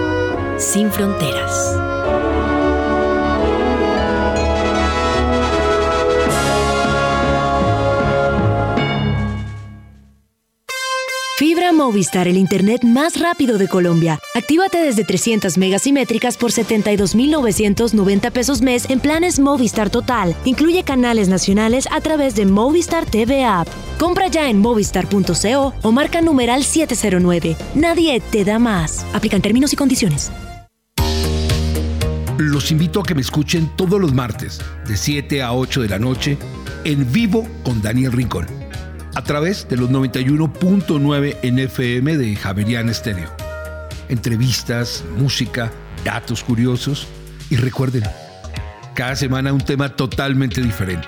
[0.57, 1.76] Sin fronteras.
[11.78, 14.19] Movistar, el internet más rápido de Colombia.
[14.34, 20.36] Actívate desde 300 megas simétricas por 72,990 pesos mes en planes Movistar Total.
[20.43, 23.67] Incluye canales nacionales a través de Movistar TV App.
[23.99, 27.55] Compra ya en movistar.co o marca numeral 709.
[27.75, 29.05] Nadie te da más.
[29.13, 30.32] Aplican términos y condiciones.
[32.39, 35.99] Los invito a que me escuchen todos los martes, de 7 a 8 de la
[35.99, 36.38] noche,
[36.84, 38.57] en vivo con Daniel Rincón
[39.18, 43.32] a través de los 91.9 NFM de Javerian Estéreo.
[44.09, 45.72] Entrevistas, música,
[46.05, 47.07] datos curiosos
[47.49, 48.03] y recuerden,
[48.93, 51.07] cada semana un tema totalmente diferente.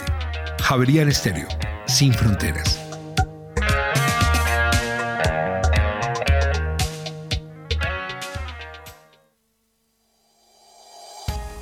[0.59, 1.47] Javerian Estéreo,
[1.85, 2.78] sin fronteras.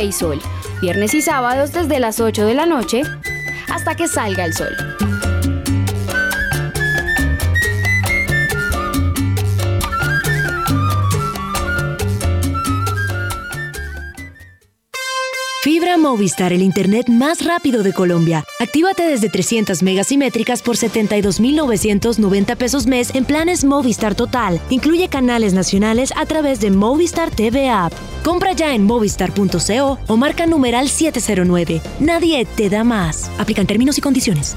[0.00, 0.40] Y Sol,
[0.80, 3.02] viernes y sábados desde las 8 de la noche
[3.68, 4.74] hasta que salga el sol.
[15.96, 18.44] Movistar, el internet más rápido de Colombia.
[18.60, 24.60] Actívate desde 300 megas simétricas por 72,990 pesos mes en planes Movistar Total.
[24.70, 27.92] Incluye canales nacionales a través de Movistar TV App.
[28.24, 31.80] Compra ya en movistar.co o marca numeral 709.
[32.00, 33.30] Nadie te da más.
[33.38, 34.56] Aplican términos y condiciones.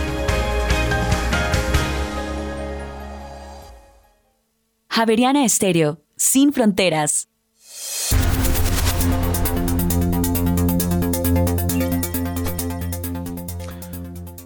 [4.93, 7.30] Javeriana Estéreo, sin fronteras.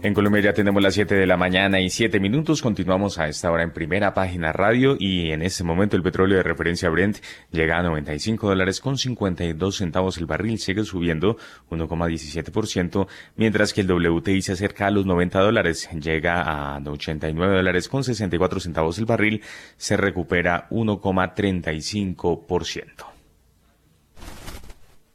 [0.05, 2.61] En Colombia ya tenemos las 7 de la mañana y 7 minutos.
[2.61, 6.43] Continuamos a esta hora en primera página radio y en este momento el petróleo de
[6.43, 7.17] referencia Brent
[7.49, 10.59] llega a 95 dólares con 52 centavos el barril.
[10.59, 11.37] Sigue subiendo
[11.71, 15.89] 1,17%, mientras que el WTI se acerca a los 90 dólares.
[15.99, 19.41] Llega a 89 dólares con 64 centavos el barril.
[19.75, 23.14] Se recupera 1,35%.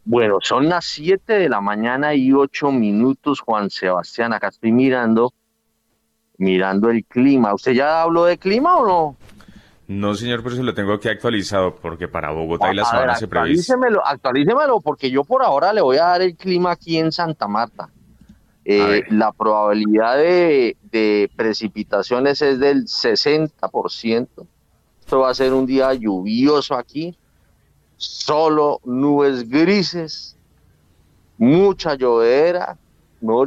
[0.04, 4.32] Bueno, son las 7 de la mañana y 8 minutos, Juan Sebastián.
[4.32, 5.32] Acá estoy mirando,
[6.38, 7.54] mirando el clima.
[7.54, 9.16] ¿Usted ya habló de clima o no?
[9.88, 13.26] No, señor, pero se lo tengo aquí actualizado porque para Bogotá y la Sabana se
[13.26, 13.46] prevé.
[13.46, 17.48] Actualícemelo, actualícemelo, porque yo por ahora le voy a dar el clima aquí en Santa
[17.48, 17.90] Marta.
[18.64, 24.28] Eh, la probabilidad de, de precipitaciones es del 60%.
[25.00, 27.16] Esto va a ser un día lluvioso aquí
[28.00, 30.34] solo nubes grises,
[31.36, 32.78] mucha llovedera.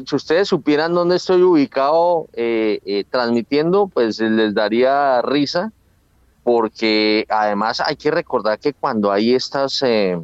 [0.05, 5.71] si ustedes supieran dónde estoy ubicado eh, eh, transmitiendo, pues les daría risa,
[6.43, 10.21] porque además hay que recordar que cuando hay estas, eh,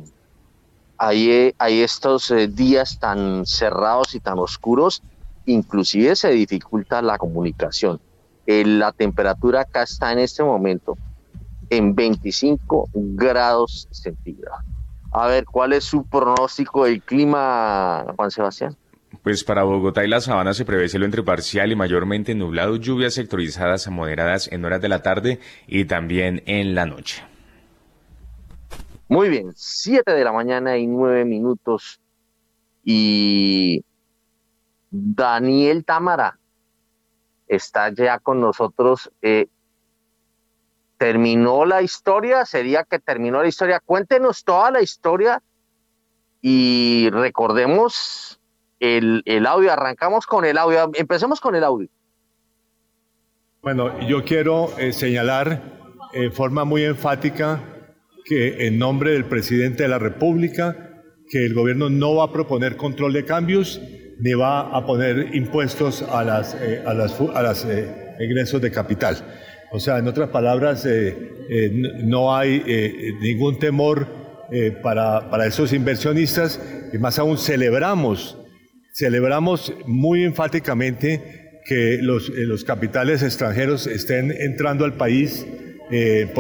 [1.00, 5.02] hay, hay, estos días tan cerrados y tan oscuros,
[5.48, 8.00] inclusive se dificulta la comunicación.
[8.46, 10.98] la temperatura acá está en este momento
[11.70, 14.64] en 25 grados centígrados.
[15.12, 18.78] A ver, ¿cuál es su pronóstico del clima, Juan Sebastián?
[19.24, 23.16] Pues para Bogotá y la Sabana se prevé cielo entre parcial y mayormente nublado, lluvias
[23.16, 27.24] sectorizadas a moderadas en horas de la tarde y también en la noche.
[29.08, 32.00] Muy bien, 7 de la mañana y 9 minutos.
[32.84, 33.84] Y
[34.92, 36.40] Daniel Támara
[37.48, 39.12] está ya con nosotros.
[39.24, 39.48] Eh,
[41.00, 43.80] terminó la historia, sería que terminó la historia.
[43.80, 45.42] Cuéntenos toda la historia
[46.42, 48.42] y recordemos
[48.82, 49.72] el, audio.
[49.72, 50.92] Arrancamos con el audio.
[50.94, 51.88] Empecemos con el audio.
[53.62, 55.62] Bueno, yo quiero eh, señalar
[56.12, 57.64] en forma muy enfática
[58.26, 62.76] que en nombre del presidente de la República, que el gobierno no va a proponer
[62.76, 63.80] control de cambios
[64.20, 68.70] ni va a poner impuestos a las, eh, a las, a las eh, ingresos de
[68.70, 69.16] capital.
[69.72, 71.16] O sea, en otras palabras, eh,
[71.50, 71.70] eh,
[72.04, 74.20] no hay eh, ningún temor
[74.82, 76.60] para, para, esos inversionistas
[76.92, 78.36] y más aún celebramos,
[78.92, 85.46] celebramos muy enfáticamente que los, los capitales extranjeros estén entrando al país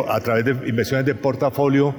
[0.07, 1.95] a través de inversiones de portafolio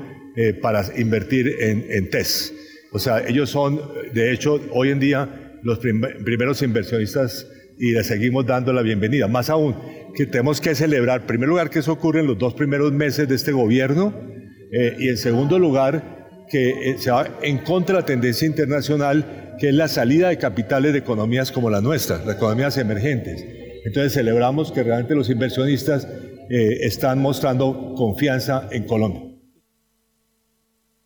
[0.61, 2.55] para invertir en, en TES.
[2.91, 3.81] O sea, ellos son,
[4.13, 7.47] de hecho, hoy en día los primeros inversionistas
[7.81, 9.27] y le seguimos dando la bienvenida.
[9.27, 9.75] Más aún,
[10.15, 13.27] que tenemos que celebrar, en primer lugar, que eso ocurre en los dos primeros meses
[13.27, 14.13] de este gobierno,
[14.71, 19.57] eh, y en segundo lugar, que eh, se va en contra de la tendencia internacional,
[19.59, 23.43] que es la salida de capitales de economías como la nuestra, las economías emergentes.
[23.87, 26.07] Entonces celebramos que realmente los inversionistas
[26.51, 29.23] eh, están mostrando confianza en Colombia.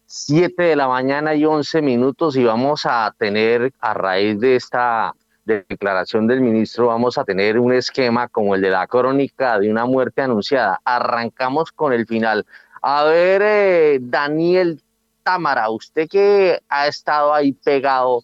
[0.07, 5.15] Siete de la mañana y once minutos y vamos a tener a raíz de esta
[5.45, 9.71] de declaración del ministro vamos a tener un esquema como el de la crónica de
[9.71, 10.81] una muerte anunciada.
[10.85, 12.47] Arrancamos con el final.
[12.83, 14.83] A ver, eh, Daniel
[15.23, 18.23] Támara, usted que ha estado ahí pegado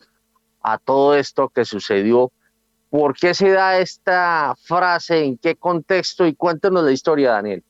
[0.63, 2.31] a todo esto que sucedió,
[2.91, 5.25] ¿por qué se da esta frase?
[5.25, 6.27] ¿En qué contexto?
[6.27, 7.65] Y cuéntenos la historia, Daniel.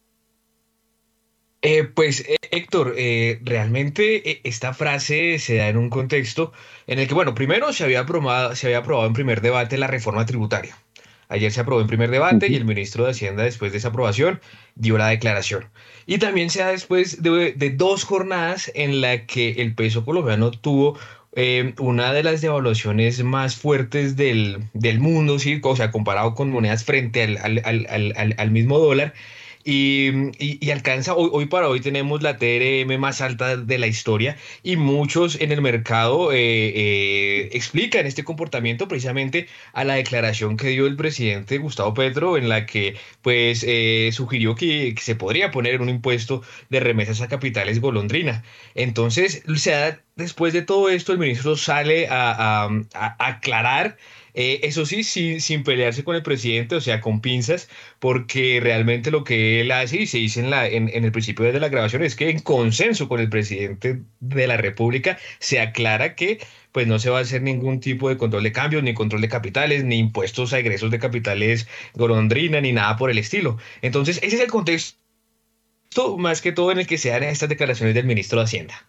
[1.62, 6.52] Eh, pues eh, Héctor, eh, realmente esta frase se da en un contexto
[6.86, 9.86] en el que, bueno, primero se había, aprobado, se había aprobado en primer debate la
[9.86, 10.76] reforma tributaria.
[11.28, 14.40] Ayer se aprobó en primer debate y el ministro de Hacienda, después de esa aprobación,
[14.74, 15.68] dio la declaración.
[16.06, 20.50] Y también se da después de, de dos jornadas en la que el peso colombiano
[20.50, 20.98] tuvo
[21.36, 24.68] eh, una de las devaluaciones más fuertes del,
[24.98, 25.60] mundo, ¿sí?
[25.62, 29.14] o sea, comparado con monedas frente al mismo dólar.
[29.62, 34.76] Y, alcanza, hoy, hoy, para hoy tenemos la TRM más alta de la historia y
[34.76, 40.86] muchos en el mercado eh, eh, explican este comportamiento precisamente a la declaración que dio
[40.86, 45.90] el presidente Gustavo Petro en la que pues eh, sugirió que, se podría poner un
[45.90, 48.42] impuesto de remesas a capitales golondrina.
[48.74, 52.64] Entonces, se da, después de todo esto, el ministro sale a,
[52.94, 53.98] a aclarar
[54.34, 59.24] eh, eso sí, sin, pelearse con el presidente, o sea, con pinzas, porque realmente lo
[59.24, 62.16] que él hace y se dice en, la, en, el principio de la grabación es
[62.16, 66.38] que en consenso con el presidente de la República se aclara que
[66.72, 69.28] pues no se va a hacer ningún tipo de control de cambios, ni control de
[69.28, 73.58] capitales, ni impuestos a egresos de capitales golondrina, ni nada por el estilo.
[73.82, 74.96] Entonces, ese es el contexto
[76.18, 78.86] más que todo en el que se dan estas declaraciones del ministro de Hacienda.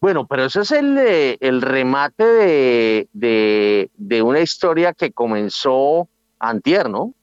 [0.00, 6.08] Bueno, pero ese es el, eh, el remate de, de, de, una historia que comenzó
[6.38, 7.14] antier, ¿no?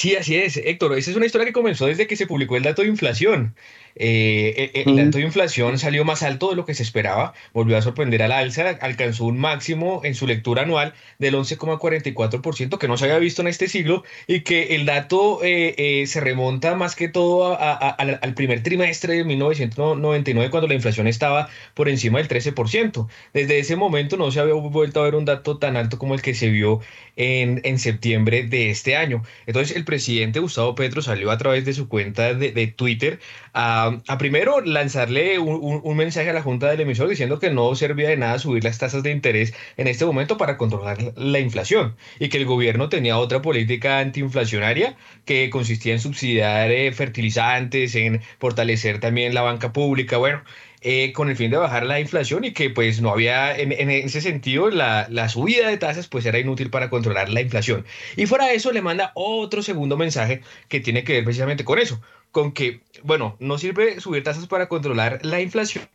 [0.00, 0.96] Sí, así es, Héctor.
[0.96, 3.54] Esa es una historia que comenzó desde que se publicó el dato de inflación.
[3.96, 7.34] Eh, eh, eh, el dato de inflación salió más alto de lo que se esperaba,
[7.52, 12.88] volvió a sorprender al alza, alcanzó un máximo en su lectura anual del 11,44% que
[12.88, 17.08] no se había visto en este siglo y que el dato se remonta más que
[17.08, 23.08] todo al primer trimestre de 1999 cuando la inflación estaba por encima del 13%.
[23.32, 26.22] Desde ese momento no se había vuelto a ver un dato tan alto como el
[26.22, 26.80] que se vio
[27.16, 29.22] en, en septiembre de este año.
[29.46, 33.20] Entonces el presidente Gustavo Petro salió a través de su cuenta de, de Twitter
[33.52, 38.08] a a, primero lanzarle un, mensaje a la Junta del emisor diciendo que no servía
[38.08, 42.28] de nada subir las tasas de interés en este momento para controlar la inflación y
[42.28, 49.00] que el gobierno tenía otra política antiinflacionaria que consistía en subsidiar eh, fertilizantes, en fortalecer
[49.00, 50.42] también la banca pública, bueno.
[50.82, 54.22] Eh, con el fin de bajar la inflación y que pues no había, en, ese
[54.22, 57.84] sentido, la, la, subida de tasas pues era inútil para controlar la inflación.
[58.16, 61.78] Y fuera de eso le manda otro segundo mensaje que tiene que ver precisamente con
[61.78, 62.00] eso,
[62.30, 65.88] con que, bueno, no sirve subir tasas para controlar la inflación,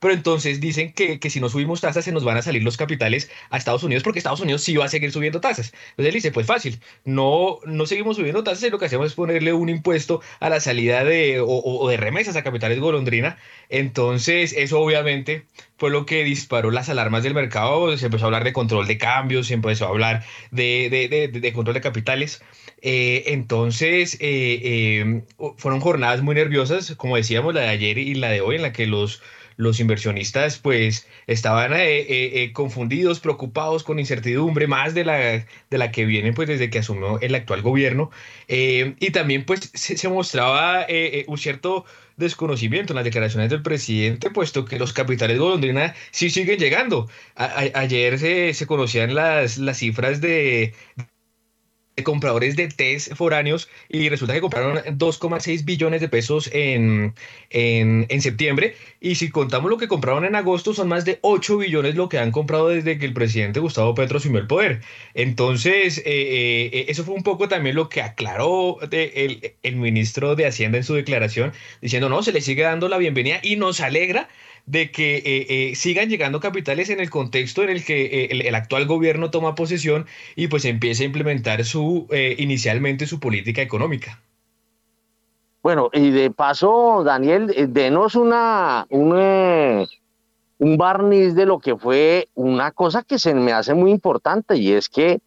[0.00, 2.76] pero entonces dicen que, que, si no subimos tasas se nos van a salir los
[2.76, 5.72] capitales a Estados Unidos porque Estados Unidos sí va a seguir subiendo tasas.
[5.90, 9.14] Entonces él dice, pues fácil, no, no seguimos subiendo tasas y lo que hacemos es
[9.14, 13.38] ponerle un impuesto a la salida de, o, o de remesas a capitales golondrina.
[13.68, 18.44] Entonces eso obviamente fue lo que disparó las alarmas del mercado, se empezó a hablar
[18.44, 22.42] de control de cambios, se empezó a hablar de, de, de, de control de capitales.
[22.82, 25.24] Eh, entonces, eh, em,
[25.56, 28.72] fueron jornadas muy nerviosas, como decíamos, la de ayer y la de hoy, en la
[28.72, 29.22] que los,
[29.56, 35.16] los inversionistas pues estaban eh, confundidos, preocupados, con incertidumbre, más de la,
[35.70, 38.10] de la que viene pues desde que asumió el actual gobierno.
[38.48, 40.86] y también pues se, mostraba
[41.28, 41.84] un cierto
[42.16, 47.08] desconocimiento en las declaraciones del presidente, puesto que los capitales golondrina sí siguen llegando.
[47.36, 50.74] ayer se, se conocían las, las cifras de
[52.04, 57.14] compradores de test foráneos y resulta que compraron 2,6 billones de pesos en,
[57.50, 61.94] en, septiembre y si contamos lo que compraron en agosto son más de 8 billones
[61.94, 64.80] lo que han comprado desde que el presidente Gustavo Petro asumió el poder.
[65.14, 70.46] Entonces, eh, eh, eso fue un poco también lo que aclaró el, el ministro de
[70.46, 71.52] Hacienda en su declaración,
[71.82, 74.28] diciendo, no, se le sigue dando la bienvenida y nos alegra
[74.66, 78.54] de que eh, eh, sigan llegando capitales en el contexto en el que eh, el,
[78.54, 80.06] actual gobierno toma posesión
[80.36, 82.08] y pues empieza a implementar su
[82.38, 84.20] inicialmente su política económica.
[85.62, 89.86] Bueno, y de paso, Daniel, denos una, un,
[90.58, 94.72] un barniz de lo que fue una cosa que se me hace muy importante y
[94.72, 95.20] es que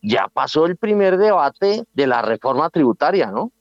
[0.00, 3.52] ya pasó el primer debate de la reforma tributaria, ¿no?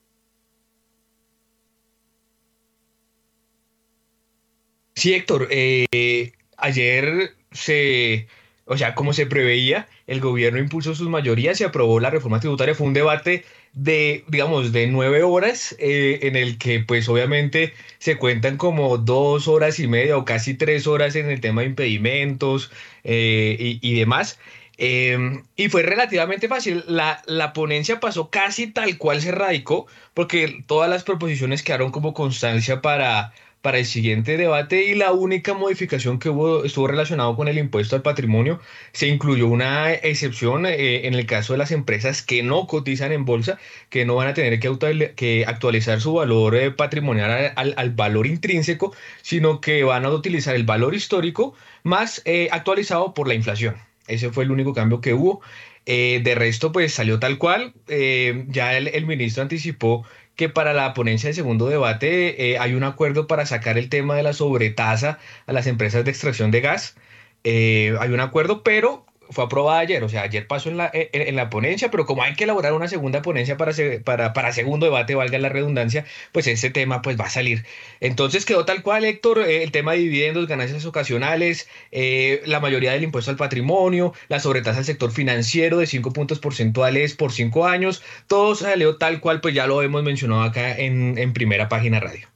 [4.95, 8.27] Sí, Héctor, eh, ayer se,
[8.65, 12.75] o sea, como se preveía, el gobierno impulsó sus mayorías y aprobó la reforma tributaria.
[12.75, 18.17] Fue un debate de, digamos, de nueve horas, eh, en el que, pues, obviamente se
[18.17, 22.71] cuentan como dos horas y media o casi tres horas en el tema de impedimentos
[23.03, 24.39] eh, y, demás.
[24.77, 26.83] Em, y fue relativamente fácil.
[26.87, 32.13] La, la, ponencia pasó casi tal cual se radicó, porque todas las proposiciones quedaron como
[32.13, 37.47] constancia para para el siguiente debate y la única modificación que hubo estuvo relacionado con
[37.47, 38.59] el impuesto al patrimonio.
[38.91, 43.23] Se incluyó una excepción eh, en el caso de las empresas que no cotizan en
[43.23, 43.59] bolsa,
[43.89, 49.61] que no van a tener que, actualizar su valor eh, patrimonial al, valor intrínseco, sino
[49.61, 53.75] que van a utilizar el valor histórico más eh, actualizado por la inflación.
[54.07, 55.41] Ese fue el único cambio que hubo.
[55.85, 57.73] De resto, pues salió tal cual.
[57.87, 60.05] Ya el, ministro anticipó
[60.35, 64.23] que para la ponencia de segundo debate hay un acuerdo para sacar el tema de
[64.23, 66.95] la sobretasa a las empresas de extracción de gas.
[67.43, 71.49] hay un acuerdo, pero fue aprobada ayer, o sea, ayer pasó en la, en, la
[71.49, 75.37] ponencia, pero como hay que elaborar una segunda ponencia para, para, para segundo debate, valga
[75.39, 77.65] la redundancia, pues ese tema pues va a salir.
[77.99, 82.91] Entonces quedó tal cual, Héctor, eh, el tema de dividendos, ganancias ocasionales, eh, la mayoría
[82.91, 87.65] del impuesto al patrimonio, la sobretasa del sector financiero de 5 puntos porcentuales por 5
[87.67, 91.99] años, todo salió tal cual, pues ya lo hemos mencionado acá en, en primera página
[91.99, 92.30] radio.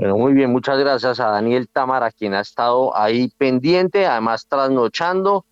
[0.00, 5.44] Bueno, muy bien, muchas gracias a Daniel Tamara, quien ha estado ahí pendiente, además trasnochando,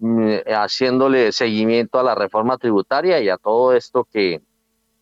[0.00, 4.42] mm, haciéndole seguimiento a la reforma tributaria y a todo esto que,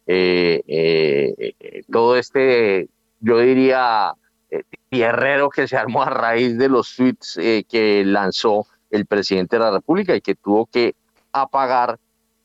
[0.06, 2.88] eh, eh, todo este,
[3.18, 4.14] yo diría,
[4.48, 7.34] eh, tierrero que se armó a raíz de los tweets
[7.68, 10.94] que lanzó el presidente de la República y que tuvo que
[11.32, 11.98] apagar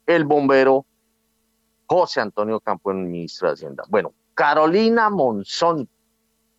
[0.08, 0.84] el bombero
[1.86, 3.84] José Antonio Campo, el ministro de Hacienda.
[3.88, 5.88] Bueno, Carolina Monzón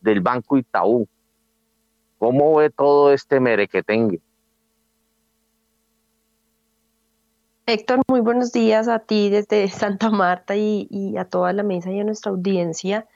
[0.01, 1.07] del Banco Itaú.
[2.19, 4.21] ¿Cómo ve todo este merequetengue?
[7.67, 12.01] Héctor, muy buenos días a ti desde Santa Marta y, a toda la mesa y
[12.01, 13.07] a nuestra audiencia.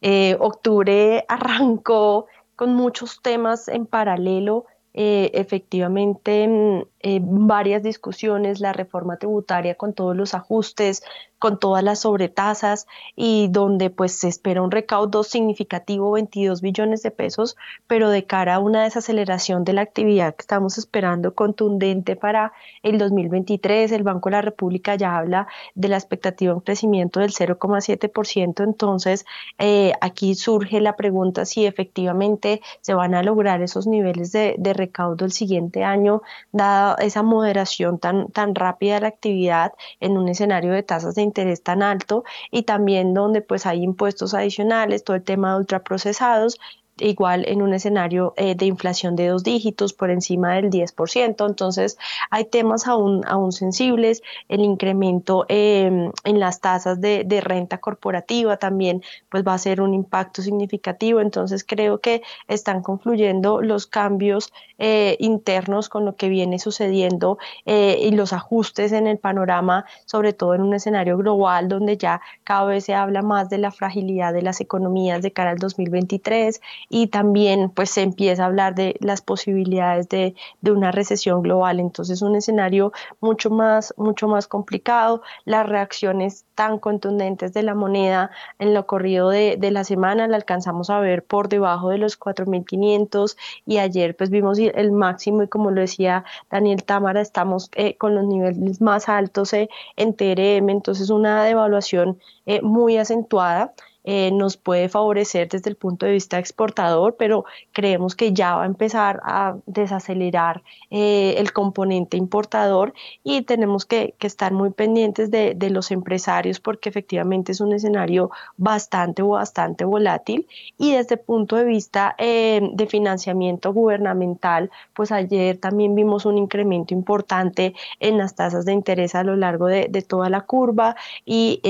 [0.00, 4.66] Eh, octubre arrancó con muchos temas en paralelo.
[4.94, 11.02] Eh, efectivamente, mm, eh, varias discusiones, la reforma tributaria con todos los ajustes,
[11.42, 17.10] con todas las sobretasas y donde pues se espera un recaudo significativo, 22 billones de
[17.10, 17.56] pesos,
[17.88, 22.52] pero de cara a una desaceleración de la actividad que estamos esperando contundente para
[22.84, 27.18] el 2023, el Banco de la República ya habla de la expectativa de un crecimiento
[27.18, 29.24] del 0,7%, entonces
[29.58, 34.74] eh, aquí surge la pregunta si efectivamente se van a lograr esos niveles de, de
[34.74, 36.22] recaudo el siguiente año,
[36.52, 41.22] dada esa moderación tan, tan rápida de la actividad en un escenario de tasas de
[41.22, 46.58] interés tan alto y también donde pues hay impuestos adicionales, todo el tema de ultraprocesados
[46.98, 51.46] igual en un escenario eh, de inflación de dos dígitos por encima del 10%.
[51.46, 51.98] Entonces,
[52.30, 59.02] hay temas aún, aún sensibles, el incremento em, en las tasas de, renta corporativa también
[59.28, 61.20] pues va a ser un impacto significativo.
[61.20, 67.98] Entonces, creo que están confluyendo los cambios eh, internos con lo que viene sucediendo eh,
[68.02, 72.64] y los ajustes en el panorama, sobre todo en un escenario global donde ya cada
[72.64, 77.08] vez se habla más de la fragilidad de las economías de cara al 2023 y
[77.08, 81.80] también pues se empieza a hablar de las posibilidades de, una recesión global.
[81.80, 85.22] Entonces un escenario mucho más, mucho más complicado.
[85.44, 90.90] Las reacciones tan contundentes de la moneda en lo corrido de, la semana la alcanzamos
[90.90, 93.36] a ver por debajo de los 4.500
[93.66, 98.14] y ayer pues vimos el máximo y como lo decía Daniel Támara, estamos eh, con
[98.14, 103.72] los niveles más altos eh, en TRM, entonces una devaluación eh, muy acentuada.
[104.04, 108.64] Eh, nos puede favorecer desde el punto de vista exportador, pero creemos que ya va
[108.64, 115.56] a empezar a desacelerar eh, el componente importador y tenemos que, estar muy pendientes de,
[115.70, 120.46] los empresarios porque efectivamente es un escenario bastante, bastante volátil
[120.78, 126.38] y desde el punto de vista eh, de financiamiento gubernamental, pues ayer también vimos un
[126.38, 130.94] incremento importante en las tasas de interés a lo largo de, de toda la curva
[131.24, 131.60] y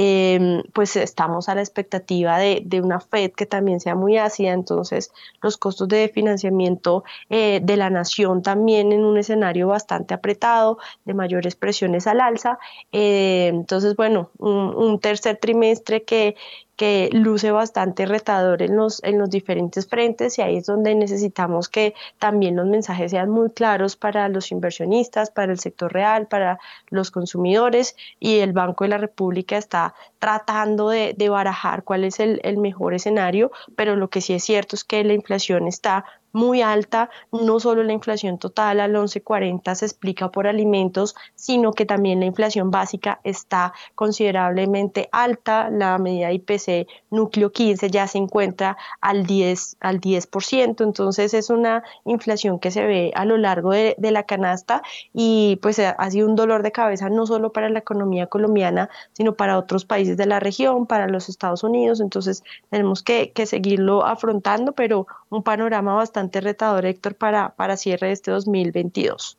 [0.72, 5.12] pues estamos a la expectativa de, una Fed que también sea muy ácida, entonces
[5.42, 11.14] los costos de financiamiento eh, de la nación también en un escenario bastante apretado, de
[11.14, 12.58] mayores presiones al alza.
[12.92, 16.36] Eh, entonces, bueno, un tercer trimestre que,
[16.82, 21.68] que luce bastante retador en los, en los diferentes frentes y ahí es donde necesitamos
[21.68, 26.58] que también los mensajes sean muy claros para los inversionistas, para el sector real, para
[26.90, 32.40] los consumidores y el Banco de la República está tratando de, barajar cuál es el,
[32.42, 36.62] el mejor escenario, pero lo que sí es cierto es que la inflación está muy
[36.62, 42.20] alta, no solo la inflación total al 11.40 se explica por alimentos, sino que también
[42.20, 49.26] la inflación básica está considerablemente alta, la medida IPC núcleo 15 ya se encuentra al
[49.26, 54.24] 10, al 10%, entonces es una inflación que se ve a lo largo de, la
[54.24, 54.82] canasta
[55.14, 59.34] y pues ha sido un dolor de cabeza no solo para la economía colombiana, sino
[59.36, 64.04] para otros países de la región, para los Estados Unidos, entonces tenemos que, que seguirlo
[64.04, 69.38] afrontando, pero un panorama bastante retador, Héctor, para, para cierre de este 2022.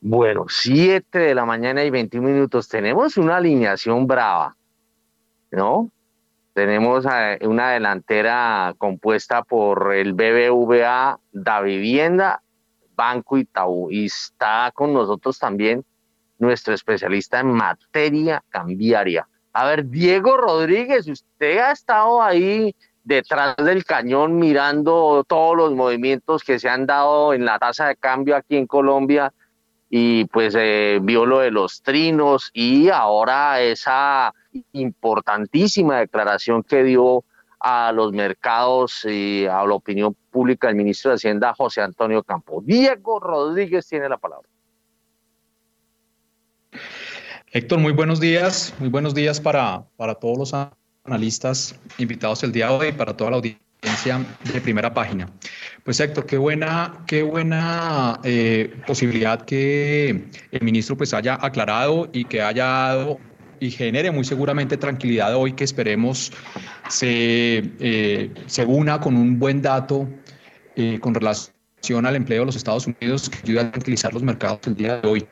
[0.00, 2.68] Bueno, 7 de la mañana y 21 minutos.
[2.68, 4.56] Tenemos una alineación brava,
[5.50, 5.90] ¿no?
[6.52, 7.04] Tenemos
[7.42, 12.40] una delantera compuesta por el BBVA, Da Vivienda,
[12.94, 13.90] Banco Itaú.
[13.90, 15.84] Y está con nosotros también
[16.38, 19.28] nuestro especialista en materia cambiaria.
[19.52, 22.74] A ver, Diego Rodríguez, usted ha estado ahí
[23.06, 27.96] detrás del cañón mirando todos los movimientos que se han dado en la tasa de
[27.96, 29.32] cambio aquí en Colombia
[29.88, 34.34] y pues eh, vio lo de los trinos y ahora esa
[34.72, 37.22] importantísima declaración que dio
[37.60, 42.60] a los mercados y a la opinión pública el ministro de Hacienda José Antonio Campo.
[42.60, 44.48] Diego Rodríguez tiene la palabra.
[47.52, 50.54] Héctor, muy buenos días, muy buenos días para, para todos los
[51.06, 55.28] analistas invitados el día de hoy, para toda la audiencia de primera página.
[55.84, 62.24] Pues Héctor, qué buena, qué buena eh, posibilidad que el ministro pues haya aclarado y
[62.24, 63.18] que haya dado
[63.60, 66.32] y genere muy seguramente tranquilidad hoy que esperemos
[66.88, 70.08] se, eh, se una con un buen dato
[70.74, 74.60] eh, con relación al empleo de los Estados Unidos que ayuda a tranquilizar los mercados
[74.66, 75.26] el día de hoy.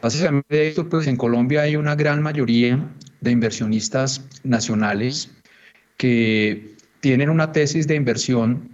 [0.00, 2.78] Básicamente, pues en Colombia hay una gran mayoría
[3.20, 5.30] de inversionistas nacionales
[5.96, 8.70] que tienen una tesis de inversión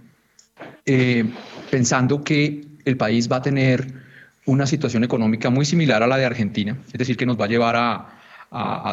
[0.85, 1.25] eh,
[1.71, 4.05] pensando que el país va a tener
[4.45, 7.49] una situación económica muy similar a la de Argentina, es decir, que nos va a
[7.49, 8.11] llevar a,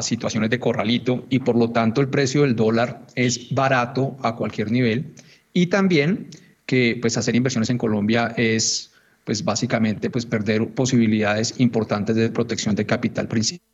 [0.00, 4.72] situaciones de corralito y por lo tanto el precio del dólar es barato a cualquier
[4.72, 5.14] nivel
[5.52, 6.26] y también
[6.66, 8.90] que pues hacer inversiones en Colombia es
[9.24, 13.71] pues básicamente pues perder posibilidades importantes de protección de capital principal.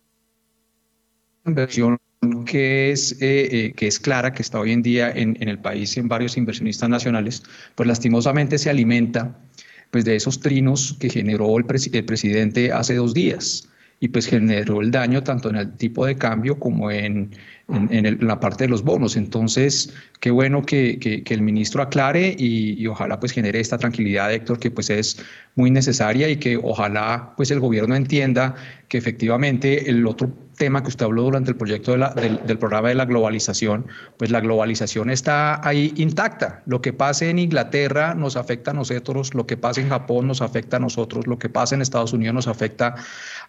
[1.45, 1.97] Inversión
[2.45, 5.59] que es, eh, eh, que es clara, que está hoy en día en, en, el
[5.59, 7.43] país en varios inversionistas nacionales,
[7.75, 9.39] pues lastimosamente se alimenta
[9.91, 13.69] pues de esos trinos que generó el, el presidente hace dos días
[14.01, 17.31] y pues generó el daño tanto en el tipo de cambio como en,
[17.67, 19.17] en, la parte de los bonos.
[19.17, 24.33] Entonces, qué bueno que, que, el ministro aclare y, y, ojalá pues genere esta tranquilidad,
[24.33, 25.21] Héctor, que pues es
[25.55, 28.55] muy necesaria y que ojalá pues el gobierno entienda
[28.87, 33.05] que efectivamente el otro tema que usted habló durante el proyecto del, programa de la
[33.05, 33.87] globalización,
[34.17, 36.61] pues la globalización está ahí intacta.
[36.65, 40.41] Lo que pase en Inglaterra nos afecta a nosotros, lo que pasa en Japón nos
[40.41, 42.93] afecta a nosotros, lo que pasa en Estados Unidos nos afecta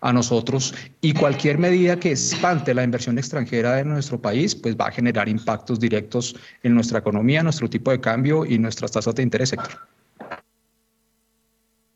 [0.01, 4.87] a nosotros y cualquier medida que espante la inversión extranjera de nuestro país, pues va
[4.87, 9.25] a generar impactos directos en nuestra economía, nuestro tipo de cambio y nuestras tasas de
[9.25, 9.73] interés, sector.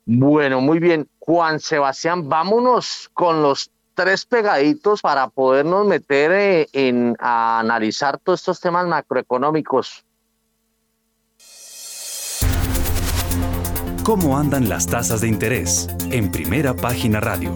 [0.05, 1.07] Bueno, muy bien.
[1.19, 8.41] Juan Sebastián, vámonos con los tres pegaditos para podernos meter eh, en a analizar todos
[8.41, 10.05] estos temas macroeconómicos.
[14.03, 15.87] ¿Cómo andan las tasas de interés?
[16.11, 17.51] En primera página radio.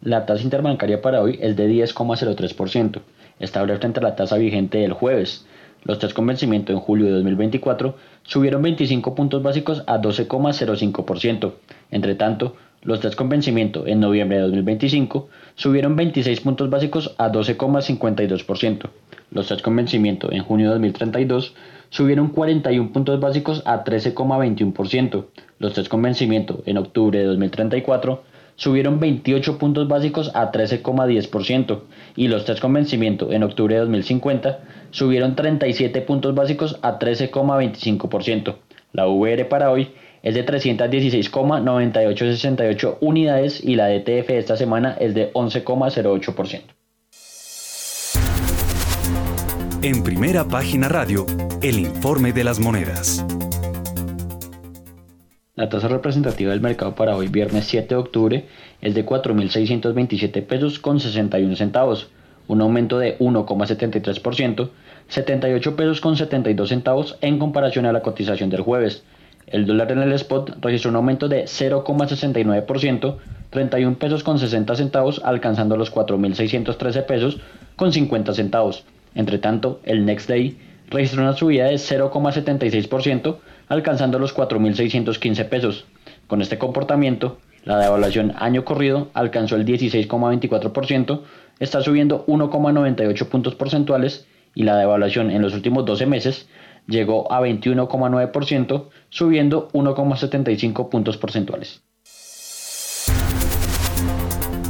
[0.00, 3.00] La tasa interbancaria para hoy es de 10,03%,
[3.38, 5.46] estable frente a la tasa vigente del jueves.
[5.84, 7.94] Los tres con vencimiento en julio de 2024
[8.24, 11.52] subieron 25 puntos básicos a 12,05%.
[11.90, 17.30] Entre tanto, los test con vencimiento en noviembre de 2025 subieron 26 puntos básicos a
[17.30, 18.88] 12,52%.
[19.30, 21.54] Los test con vencimiento en junio de 2032
[21.90, 25.24] subieron 41 puntos básicos a 13,21%.
[25.58, 28.22] Los test con vencimiento en octubre de 2034
[28.54, 31.80] subieron 28 puntos básicos a 13,10%
[32.16, 34.60] y los test con vencimiento en octubre de 2050
[34.90, 38.56] subieron 37 puntos básicos a 13,25%.
[38.92, 39.88] La VR para hoy
[40.28, 46.60] es de 316,9868 unidades y la DTF esta semana es de 11,08%.
[49.80, 51.24] En primera página radio,
[51.62, 53.24] el informe de las monedas.
[55.54, 58.44] La tasa representativa del mercado para hoy, viernes 7 de octubre,
[58.82, 62.10] es de 4.627 pesos con 61 centavos,
[62.48, 64.68] un aumento de 1,73%,
[65.08, 69.04] 78 pesos con 72 centavos en comparación a la cotización del jueves,
[69.52, 73.16] el dólar en el spot registró un aumento de 0,69%,
[73.50, 77.40] 31 pesos con 60 centavos, alcanzando los 4.613 pesos
[77.76, 78.84] con 50 centavos.
[79.14, 80.58] Entre tanto, el Next Day
[80.90, 83.36] registró una subida de 0,76%,
[83.68, 85.86] alcanzando los 4.615 pesos.
[86.26, 91.22] Con este comportamiento, la devaluación año corrido alcanzó el 16,24%,
[91.58, 96.48] está subiendo 1,98 puntos porcentuales y la devaluación en los últimos 12 meses
[96.86, 101.82] llegó a 21,9%, subiendo 1,75 puntos porcentuales.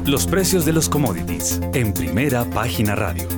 [0.06, 3.28] Los precios de los commodities en primera página radio.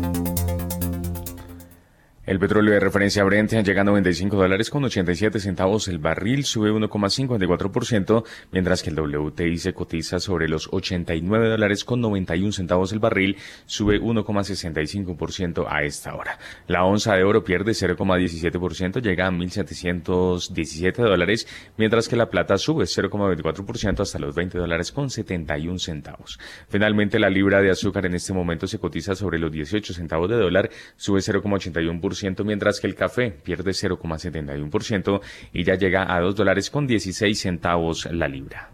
[2.30, 6.70] El petróleo de referencia Brent llega a 95 dólares con 87 centavos el barril, sube
[6.70, 13.00] 1,54%, mientras que el WTI se cotiza sobre los 89 dólares con 91 centavos el
[13.00, 13.36] barril,
[13.66, 16.38] sube 1,65% a esta hora.
[16.68, 21.48] La onza de oro pierde 0,17%, llega a 1.717 dólares,
[21.78, 26.38] mientras que la plata sube 0,24% hasta los 20 dólares con 71 centavos.
[26.68, 30.36] Finalmente, la libra de azúcar en este momento se cotiza sobre los 18 centavos de
[30.36, 35.20] dólar, sube 0,81% mientras que el café pierde 0,71%
[35.52, 38.70] y ya llega a 2 dólares con 16 centavos la libra.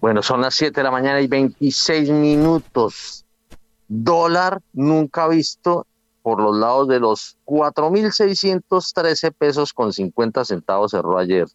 [0.00, 3.24] Bueno, son las 7 de la mañana y 26 minutos.
[3.86, 5.86] Dólar nunca visto
[6.22, 11.46] por los lados de los 4.613 pesos con 50 centavos cerró ayer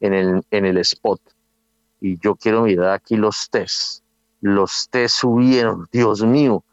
[0.00, 1.20] en el, en el spot.
[2.00, 4.02] Y yo quiero mirar aquí los test.
[4.40, 6.64] Los test subieron, Dios mío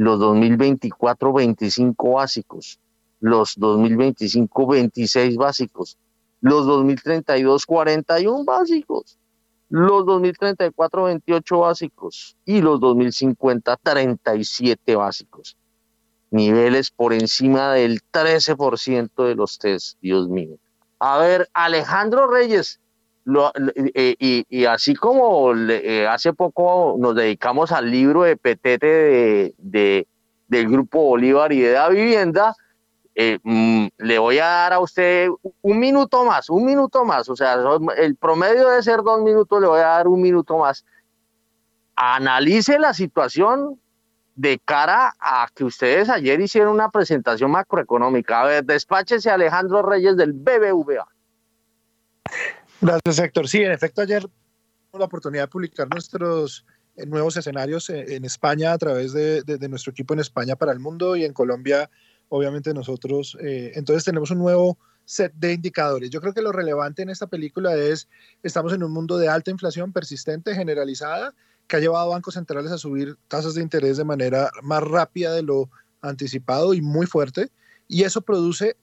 [0.00, 2.80] los 2024 25 básicos,
[3.20, 5.98] los 2025 26 básicos,
[6.40, 9.18] los 2032 41 básicos,
[9.68, 15.58] los 2034 28 básicos y los 2050 37 básicos.
[16.30, 20.56] Niveles por encima del 13% de los test, Dios mío.
[20.98, 22.80] A ver, Alejandro Reyes,
[23.94, 30.06] eh, y, así como eh, hace poco nos dedicamos al libro de Petete de,
[30.48, 32.56] del Grupo Bolívar y de la vivienda,
[33.14, 35.28] eh, mm, le voy a dar a usted
[35.62, 37.56] un minuto más, un minuto más, o sea,
[37.98, 40.84] el promedio debe ser dos minutos, le voy a dar un minuto más.
[41.96, 43.78] Analice la situación
[44.36, 48.40] de cara a que ustedes ayer hicieron una presentación macroeconómica.
[48.40, 51.06] A ver, despáchese Alejandro Reyes del BBVA.
[52.80, 53.46] Gracias, Héctor.
[53.46, 56.64] Sí, en efecto, ayer tuvimos la oportunidad de publicar nuestros
[56.96, 60.80] eh, nuevos escenarios eh, en España a través de, nuestro equipo en España para el
[60.80, 61.90] mundo y en Colombia,
[62.30, 63.36] obviamente nosotros.
[63.40, 66.08] Eh, entonces tenemos un nuevo set de indicadores.
[66.08, 68.08] Yo creo que lo relevante en esta película es,
[68.42, 71.34] estamos en un mundo de alta inflación persistente, generalizada,
[71.66, 75.34] que ha llevado a bancos centrales a subir tasas de interés de manera más rápida
[75.34, 75.68] de lo
[76.00, 77.50] anticipado y muy fuerte,
[77.88, 78.76] y eso produce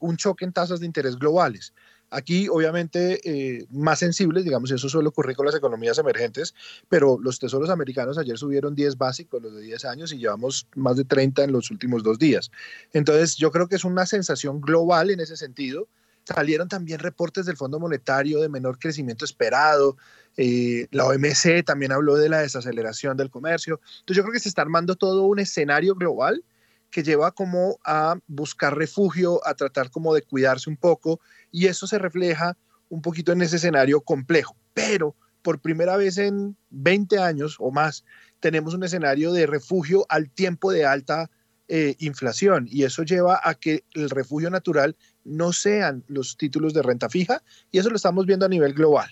[0.00, 1.72] un choque en tasas de interés globales.
[2.12, 6.54] Aquí, obviamente, eh, más sensibles, digamos, eso suele ocurrir con las economías emergentes,
[6.90, 10.96] pero los tesoros americanos ayer subieron 10 básicos, los de 10 años, y llevamos más
[10.96, 12.50] de 30 en los últimos dos días.
[12.92, 15.88] Entonces, yo creo que es una sensación global en ese sentido.
[16.24, 19.96] Salieron también reportes del Fondo Monetario de menor crecimiento esperado.
[20.36, 23.80] Eh, la OMC también habló de la desaceleración del comercio.
[24.00, 26.44] Entonces, yo creo que se está armando todo un escenario global
[26.92, 31.20] que lleva como a buscar refugio, a tratar como de cuidarse un poco
[31.50, 32.56] y eso se refleja
[32.90, 34.54] un poquito en ese escenario complejo.
[34.74, 38.04] Pero por primera vez en 20 años o más
[38.40, 41.30] tenemos un escenario de refugio al tiempo de alta
[41.68, 44.94] eh, inflación y eso lleva a que el refugio natural
[45.24, 49.08] no sean los títulos de renta fija y eso lo estamos viendo a nivel global.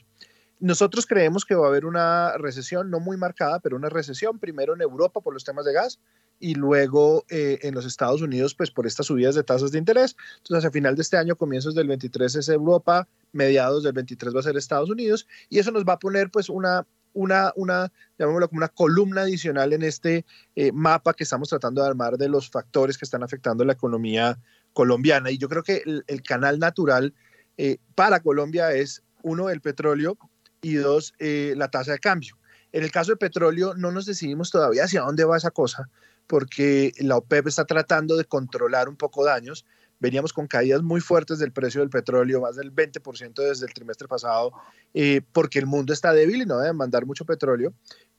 [0.58, 4.74] Nosotros creemos que va a haber una recesión, no muy marcada, pero una recesión primero
[4.74, 5.98] en Europa por los temas de gas
[6.40, 10.16] y luego eh, en los Estados Unidos, pues por estas subidas de tasas de interés.
[10.38, 14.40] Entonces, a final de este año, comienzos del 23 es Europa, mediados del 23 va
[14.40, 18.48] a ser Estados Unidos, y eso nos va a poner pues una, una, una llamémoslo
[18.48, 20.24] como una columna adicional en este
[20.56, 24.38] eh, mapa que estamos tratando de armar de los factores que están afectando la economía
[24.72, 25.30] colombiana.
[25.30, 27.12] Y yo creo que el, canal natural
[27.58, 30.16] eh, para Colombia es, uno, el petróleo
[30.62, 32.38] y dos, la tasa de cambio.
[32.72, 35.90] En el caso del petróleo, no nos decidimos todavía hacia dónde va esa cosa,
[36.30, 39.66] porque la OPEP está tratando de controlar un poco daños.
[39.98, 44.06] Veníamos con caídas muy fuertes del precio del petróleo, más del 20% desde el trimestre
[44.06, 44.52] pasado,
[44.94, 47.74] eh, porque el mundo está débil y no debe mandar mucho petróleo.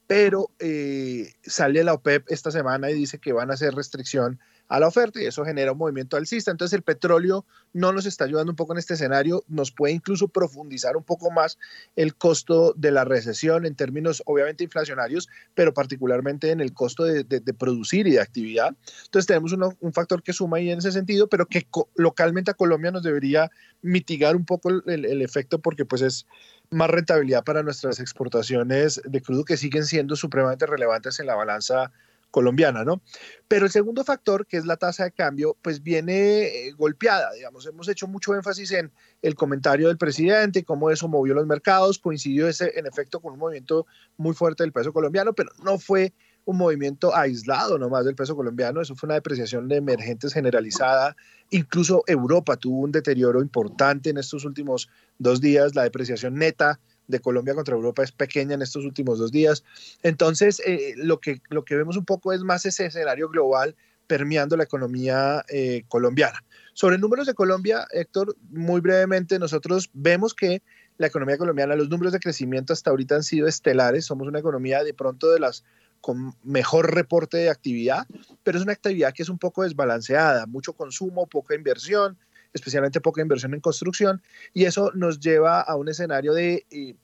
[0.08, 4.42] Pero eh, sale la OPEP esta semana y dice que van a hacer restricción
[4.72, 6.50] a la oferta y eso genera un movimiento alcista.
[6.50, 10.30] Entonces el petróleo no nos está ayudando un poco en este escenario, nos puede incluso
[10.30, 11.60] profundizar un poco más
[11.98, 17.42] el costo de la recesión en términos obviamente inflacionarios, pero particularmente en el costo de,
[17.60, 18.74] producir y de actividad.
[19.04, 22.92] Entonces tenemos un factor que suma ahí en ese sentido, pero que localmente a Colombia
[22.92, 26.26] nos debería mitigar un poco el, el efecto porque pues es
[26.70, 31.92] más rentabilidad para nuestras exportaciones de crudo que siguen siendo supremamente relevantes en la balanza
[32.32, 33.02] colombiana, ¿no?
[33.48, 37.66] Pero el segundo factor, que es la tasa de cambio, pues viene eh, golpeada, digamos,
[37.68, 38.92] hemos hecho mucho énfasis en
[39.22, 43.40] el comentario del presidente, cómo eso movió los mercados, coincidió ese, en efecto con un
[43.40, 43.86] movimiento
[44.18, 46.14] muy fuerte del peso colombiano, pero no fue
[46.46, 51.16] un movimiento aislado nomás del peso colombiano, eso fue una depreciación de emergentes generalizada,
[51.52, 54.90] incluso Europa tuvo un deterioro importante en estos últimos
[55.20, 56.80] dos días, la depreciación neta
[57.12, 59.64] de Colombia contra Europa es pequeña en estos últimos dos días.
[60.02, 63.76] Entonces, eh, lo, que, lo que vemos un poco es más ese escenario global
[64.08, 66.44] permeando la economía eh, colombiana.
[66.74, 70.62] Sobre números de Colombia, Héctor, muy brevemente, nosotros vemos que
[70.98, 74.84] la economía colombiana, los números de crecimiento hasta ahorita han sido estelares, somos una economía
[74.84, 75.64] de pronto de las
[76.02, 78.08] con mejor reporte de actividad,
[78.44, 82.18] pero es una actividad que es un poco desbalanceada, mucho consumo, poca inversión,
[82.54, 84.22] especialmente poca inversión en construcción,
[84.54, 86.96] y eso nos lleva a un escenario de, eh,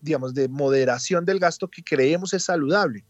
[0.00, 3.04] digamos, de moderación del gasto que creemos es saludable.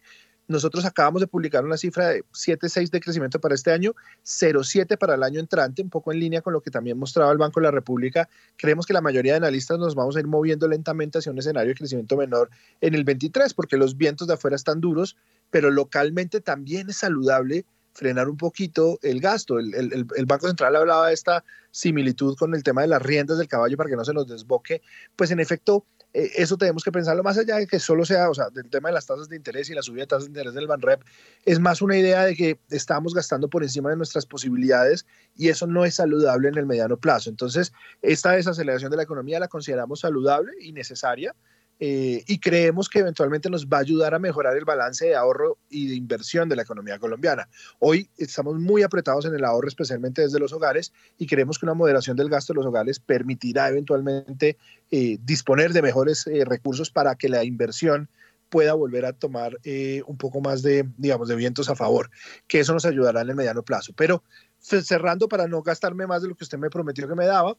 [0.47, 3.95] Nosotros acabamos de publicar una cifra de 7,6 de crecimiento para este año,
[4.25, 7.39] 0,7 para el año entrante, un poco en línea con lo que también mostraba el
[7.39, 8.29] Banco de la República.
[8.57, 11.71] Creemos que la mayoría de analistas nos vamos a ir moviendo lentamente hacia un escenario
[11.71, 12.51] de crecimiento menor
[12.83, 15.17] en el 23, porque los vientos de afuera están duros,
[15.51, 17.65] pero localmente también es saludable
[17.95, 19.59] frenar un poquito el gasto.
[19.59, 23.39] El, el, el, Banco Central hablaba de esta similitud con el tema de las riendas
[23.39, 24.83] del caballo para que no se nos desboque.
[25.17, 28.35] Pues en efecto, eh, eso tenemos que pensarlo más allá de que solo sea, o
[28.35, 30.55] sea, del tema de las tasas de interés y la subida de tasas de interés
[30.55, 31.03] del Banrep,
[31.45, 35.07] es más una idea de que estamos gastando por encima de nuestras posibilidades
[35.37, 37.31] y eso no es saludable en el mediano plazo.
[37.31, 37.73] Entonces,
[38.03, 41.35] esta desaceleración de la economía la consideramos saludable y necesaria
[41.81, 45.59] eh, y creemos que eventualmente nos va a ayudar a mejorar el balance de ahorro
[45.69, 47.49] y de inversión de la economía colombiana.
[47.81, 51.75] Hoy estamos muy apretados en el ahorro, especialmente desde los hogares, y creemos que una
[51.75, 54.57] moderación del gasto de los hogares permitirá eventualmente
[54.91, 58.09] eh, disponer de mejores eh, recursos para que la inversión
[58.51, 59.59] pueda volver a tomar
[60.07, 62.11] un poco más de, digamos, de vientos a favor,
[62.47, 63.93] que eso nos ayudará en el mediano plazo.
[63.97, 64.23] Pero
[64.61, 67.57] cerrando para no gastarme más de lo que usted me prometió que me daba,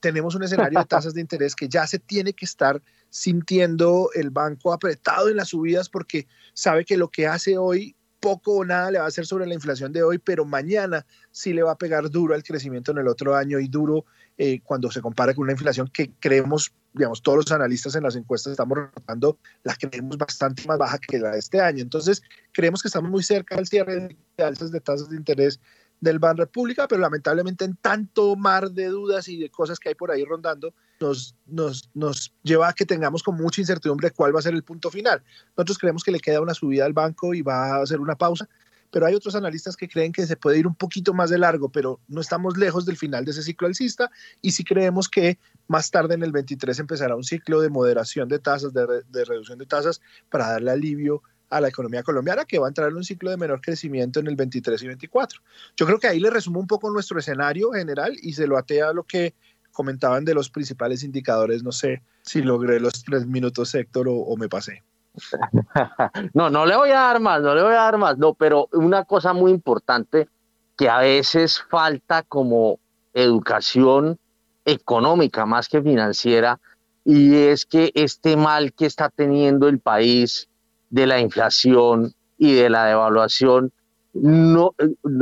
[0.00, 4.30] tenemos un escenario de tasas de interés que ya se tiene que estar sintiendo el
[4.30, 8.90] banco apretado en las subidas porque sabe que lo que hace hoy poco o nada
[8.90, 11.78] le va a hacer sobre la inflación de hoy, pero mañana sí le va a
[11.78, 14.04] pegar duro al crecimiento en el otro año y duro
[14.36, 18.16] eh, cuando se compara con una inflación que creemos, digamos, todos los analistas en las
[18.16, 21.82] encuestas estamos reportando, la creemos bastante más baja que la de este año.
[21.82, 22.22] Entonces,
[22.52, 25.60] creemos que estamos muy cerca del cierre de alzas de tasas de interés
[26.00, 29.94] del Ban República, pero lamentablemente en tanto mar de dudas y de cosas que hay
[29.94, 34.40] por ahí rondando, nos, nos, nos lleva a que tengamos con mucha incertidumbre cuál va
[34.40, 35.22] a ser el punto final.
[35.56, 38.48] Nosotros creemos que le queda una subida al banco y va a hacer una pausa,
[38.90, 41.68] pero hay otros analistas que creen que se puede ir un poquito más de largo,
[41.68, 44.10] pero no estamos lejos del final de ese ciclo alcista
[44.40, 48.38] y sí creemos que más tarde en el 23 empezará un ciclo de moderación de
[48.38, 50.00] tasas, de, de reducción de tasas
[50.30, 53.36] para darle alivio a la economía colombiana que va a entrar en un ciclo de
[53.36, 55.40] menor crecimiento en el 23 y 24.
[55.76, 58.90] Yo creo que ahí le resumo un poco nuestro escenario general y se lo atea
[58.90, 59.34] a lo que
[59.72, 61.62] comentaban de los principales indicadores.
[61.62, 64.82] No sé si logré los tres minutos, Héctor, o, me pasé.
[66.34, 68.68] no, no le voy a dar más, no le voy a dar más, no, pero
[68.72, 70.28] una cosa muy importante
[70.76, 72.78] que a veces falta como
[73.14, 74.18] educación
[74.64, 76.60] económica más que financiera
[77.04, 80.48] y es que este mal que está teniendo el país
[80.90, 83.72] de la inflación y de la devaluación,
[84.14, 84.74] no,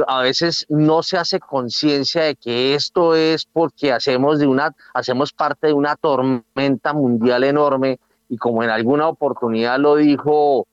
[0.06, 5.32] a veces no se hace conciencia de que esto es porque hacemos, de una, hacemos
[5.32, 7.98] parte de una tormenta mundial enorme
[8.28, 10.66] y como en alguna oportunidad lo dijo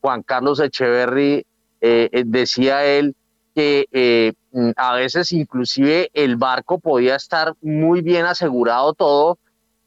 [0.00, 1.44] Juan Carlos Echeverry,
[1.80, 3.14] eh, eh, decía él
[3.54, 4.32] que eh,
[4.76, 9.38] a veces inclusive el barco podía estar muy bien asegurado todo,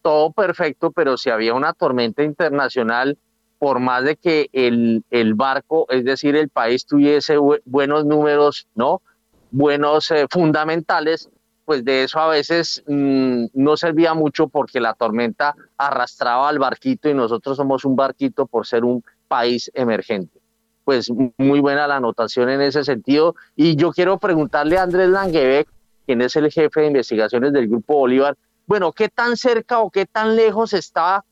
[0.01, 3.17] todo perfecto, pero si había una tormenta internacional,
[3.61, 9.03] por más de que el, el barco, es decir, el país tuviese buenos números, ¿no?
[9.51, 11.29] Buenos eh, fundamentales,
[11.63, 17.07] pues de eso a veces mm, no servía mucho porque la tormenta arrastraba al barquito
[17.07, 20.39] y nosotros somos un barquito por ser un país emergente.
[20.83, 23.35] Pues muy buena la anotación en ese sentido.
[23.55, 25.67] Y yo quiero preguntarle a Andrés Langebeck,
[26.07, 28.35] quien es el jefe de investigaciones del Grupo Bolívar,
[28.65, 31.23] bueno, ¿qué tan cerca o qué tan lejos está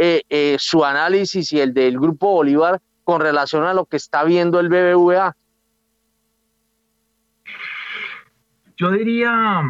[0.00, 4.24] eh, eh, su análisis y el del Grupo Bolívar con relación a lo que está
[4.24, 5.36] viendo el BBVA?
[8.76, 9.62] Yo diría,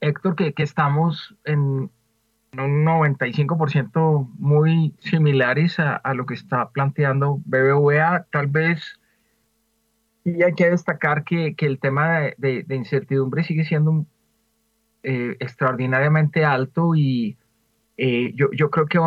[0.00, 1.90] Héctor, que, que estamos en
[2.52, 8.26] un 95% muy similares a, a, lo que está planteando BBVA.
[8.30, 9.00] Tal vez
[10.26, 14.04] y hay que destacar que, que el tema de, de, incertidumbre sigue siendo
[15.04, 17.36] eh, extraordinariamente alto y
[17.96, 18.98] eh, yo, yo, creo que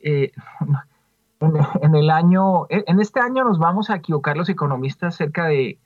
[0.00, 0.32] eh,
[1.80, 5.78] en, el año, en este año nos vamos a equivocar los economistas cerca de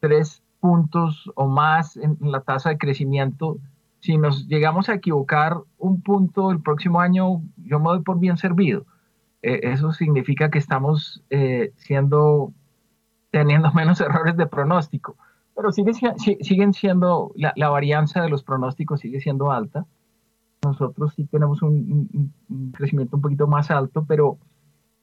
[0.00, 3.56] tres puntos o más en la tasa de crecimiento.
[4.00, 8.36] Si nos llegamos a equivocar un punto el próximo año, yo me doy por bien
[8.36, 8.84] servido.
[9.42, 11.22] Eh, eso significa que estamos
[11.76, 12.52] siendo,
[13.30, 15.16] teniendo menos errores de pronóstico.
[15.54, 19.86] Pero sigue, siguen siendo, la varianza de los pronósticos sigue siendo alta
[20.62, 22.32] nosotros sí tenemos un,
[22.74, 24.38] crecimiento un poquito más alto, pero,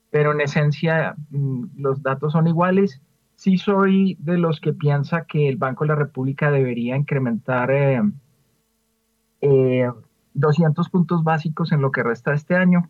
[0.09, 3.01] pero en esencia mm, los datos son iguales
[3.37, 7.71] sí soy de los que piensa que el Banco de la República debería incrementar
[10.33, 12.89] 200 puntos básicos en lo que resta este año,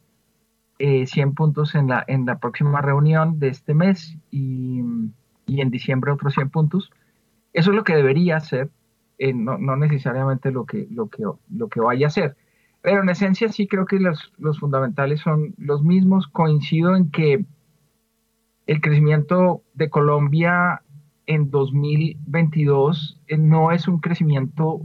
[0.80, 4.82] 100 puntos en la, en la próxima reunión de este mes y,
[5.46, 6.92] y en diciembre otros 100 puntos.
[7.52, 8.70] Eso es lo que debería hacer,
[9.20, 12.38] no, no, necesariamente lo que, lo, que, lo que vaya a hacer.
[12.88, 16.26] Pero en esencia sí creo que los, los fundamentales son los mismos.
[16.30, 17.44] Coincido en que
[18.66, 20.84] el crecimiento de Colombia
[21.26, 24.80] en 2022 eh, no es un crecimiento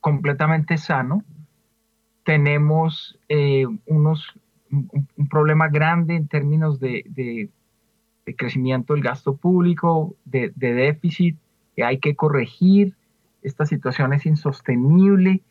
[0.00, 1.22] completamente sano.
[2.24, 4.26] Tenemos eh, unos,
[4.70, 7.50] un, problema grande en términos de, de,
[8.34, 11.36] crecimiento del gasto público, de, de déficit,
[11.76, 12.94] que hay que corregir.
[13.42, 15.42] Esta situación es insostenible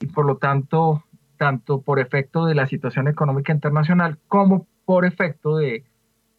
[0.00, 1.04] y por lo tanto,
[1.42, 5.82] tanto por efecto de la situación económica internacional como por efecto de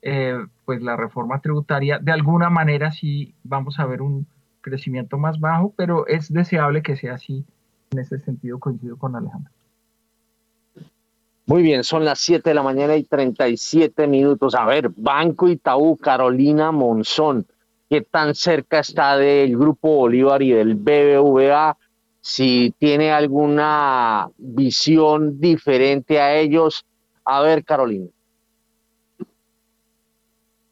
[0.02, 4.26] eh, pues la reforma tributaria, de alguna manera sí vamos a ver un
[4.62, 7.44] crecimiento más bajo, pero es deseable que sea así.
[7.92, 9.52] En ese sentido coincido con Alejandro.
[11.48, 14.56] Muy bien, son las 7 de la mañana y 37 minutos.
[14.56, 17.46] A ver, Banco Itaú, Carolina Monzón,
[17.90, 21.78] ¿qué tan cerca está del Grupo Bolívar y del BBVA?
[22.26, 26.86] Si tiene alguna visión diferente a ellos.
[27.26, 28.08] A ver, Carolina.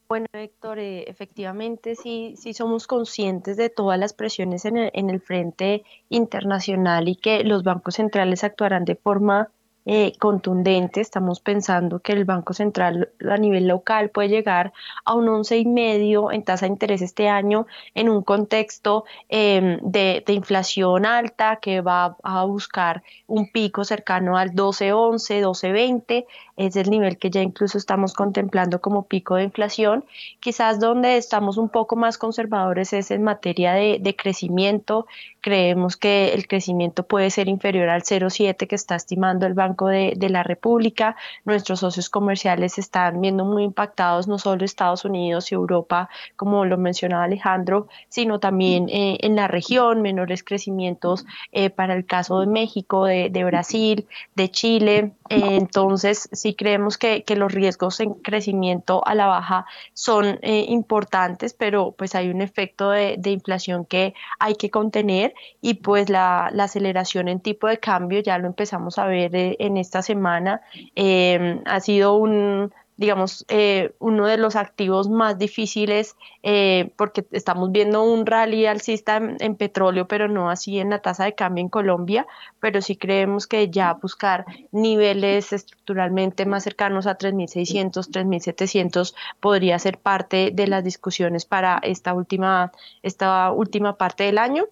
[0.07, 5.09] Bueno, Héctor, eh, efectivamente sí, sí somos conscientes de todas las presiones en el, en
[5.09, 9.51] el frente internacional y que los bancos centrales actuarán de forma
[9.85, 11.01] eh, contundente.
[11.01, 14.73] Estamos pensando que el Banco Central a nivel local puede llegar
[15.05, 21.05] a un 11,5 en tasa de interés este año en un contexto em, de, inflación
[21.05, 26.25] alta que va a buscar un pico cercano al 12,11, 12,20.
[26.57, 30.05] Es el nivel que ya incluso estamos contemplando como pico de inflación.
[30.39, 35.07] Quizás donde estamos un poco más conservadores es en materia de, crecimiento.
[35.39, 40.15] Creemos que el crecimiento puede ser inferior al 0,7 que está estimando el Banco de,
[40.29, 41.15] la República.
[41.45, 46.77] Nuestros socios comerciales están viendo muy impactados no solo Estados Unidos y Europa, como lo
[46.77, 52.47] mencionaba Alejandro, sino también eh, en la región, menores crecimientos eh, para el caso de
[52.47, 55.13] México, de, Brasil, de Chile.
[55.29, 61.93] entonces, sí creemos que, los riesgos en crecimiento a la baja son eh, importantes, pero
[61.97, 67.29] pues hay un efecto de, inflación que hay que contener y pues la, la, aceleración
[67.29, 70.61] en tipo de cambio ya lo empezamos a ver en esta semana.
[70.95, 77.71] Em, ha sido un, digamos, eh, uno de los activos más difíciles eh, porque estamos
[77.71, 81.69] viendo un rally alcista en, petróleo, pero no así en la tasa de cambio en
[81.69, 82.27] Colombia,
[82.59, 89.97] pero sí creemos que ya buscar niveles estructuralmente más cercanos a 3.600, 3.700 podría ser
[89.97, 92.71] parte de las discusiones para esta última,
[93.01, 94.67] esta última parte del año.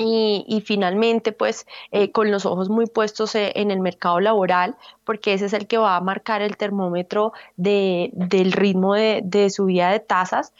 [0.00, 5.34] Y, finalmente, pues eh, con los ojos muy puestos eh, en el mercado laboral, porque
[5.34, 9.90] ese es el que va a marcar el termómetro de, del ritmo de, de subida
[9.90, 10.52] de tasas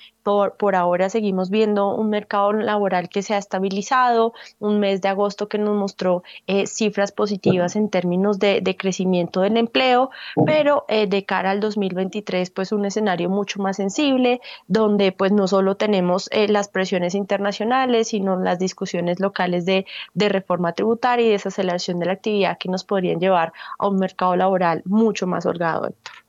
[0.58, 5.48] por, ahora seguimos viendo un mercado laboral que se ha estabilizado, un mes de agosto
[5.48, 10.10] que nos mostró eh, cifras positivas en términos de, crecimiento del empleo,
[10.44, 15.48] pero eh, de cara al 2023 pues un escenario mucho más sensible, donde pues no
[15.48, 21.98] solo tenemos eh, las presiones internacionales, sino las discusiones locales de, reforma tributaria y desaceleración
[22.00, 26.27] de la actividad que nos podrían llevar a un mercado laboral mucho más holgado, Héctor.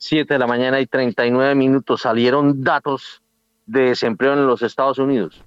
[0.00, 3.22] 7 de la mañana y 39 minutos salieron datos
[3.66, 5.44] de desempleo en los Estados Unidos.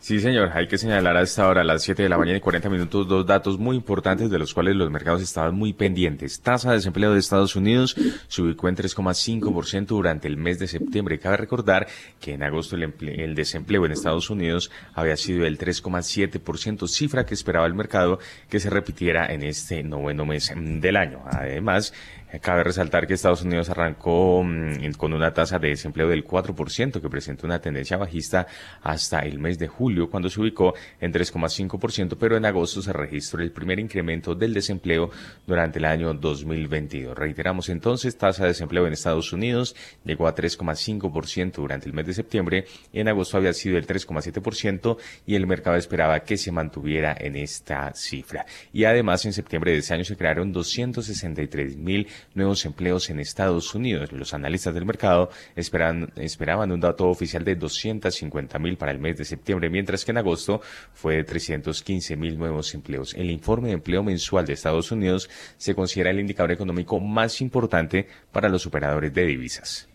[0.00, 0.50] Sí, señor.
[0.54, 3.06] Hay que señalar a esta hora, a las 7 de la mañana y 40 minutos,
[3.06, 6.40] dos datos muy importantes de los cuales los mercados estaban muy pendientes.
[6.40, 7.94] Tasa de desempleo de Estados Unidos
[8.26, 11.18] se ubicó en 3,5% durante el mes de septiembre.
[11.18, 11.86] Cabe recordar
[12.18, 17.34] que en agosto el, el desempleo en Estados Unidos había sido el 3,7%, cifra que
[17.34, 18.18] esperaba el mercado
[18.48, 21.22] que se repitiera en este noveno mes del año.
[21.26, 21.92] Además,
[22.38, 27.08] Cabe resaltar que Estados Unidos arrancó mm, con una tasa de desempleo del 4%, que
[27.08, 28.46] presenta una tendencia bajista
[28.82, 33.42] hasta el mes de julio, cuando se ubicó en 3,5%, pero en agosto se registró
[33.42, 35.10] el primer incremento del desempleo
[35.46, 37.16] durante el año 2022.
[37.16, 39.74] Reiteramos entonces, tasa de desempleo en Estados Unidos
[40.04, 44.96] llegó a 3,5% durante el mes de septiembre, en agosto había sido el 3,7%
[45.26, 48.46] y el mercado esperaba que se mantuviera en esta cifra.
[48.72, 53.74] Y además, en septiembre de ese año se crearon 263 mil nuevos empleos en Estados
[53.74, 54.12] Unidos.
[54.12, 59.16] Los analistas del mercado esperan, esperaban un dato oficial de 250 mil para el mes
[59.16, 60.60] de septiembre, mientras que en agosto
[60.92, 63.14] fue de 315 mil nuevos empleos.
[63.14, 68.08] El informe de empleo mensual de Estados Unidos se considera el indicador económico más importante
[68.32, 69.88] para los operadores de divisas.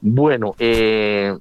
[0.00, 1.34] Bueno, eh,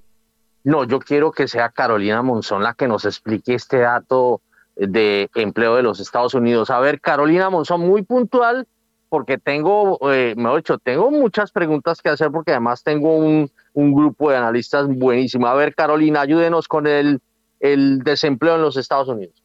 [0.64, 4.42] no, yo quiero que sea Carolina Monzón la que nos explique este dato
[4.76, 6.70] de empleo de los Estados Unidos.
[6.70, 8.68] A ver, Carolina Monzón, muy puntual,
[9.14, 13.94] porque tengo, eh, mejor dicho, tengo muchas preguntas que hacer porque además tengo un, un
[13.94, 15.46] grupo de analistas buenísimo.
[15.46, 17.22] A ver, Carolina, ayúdenos con el,
[17.60, 19.43] el desempleo en los Estados Unidos.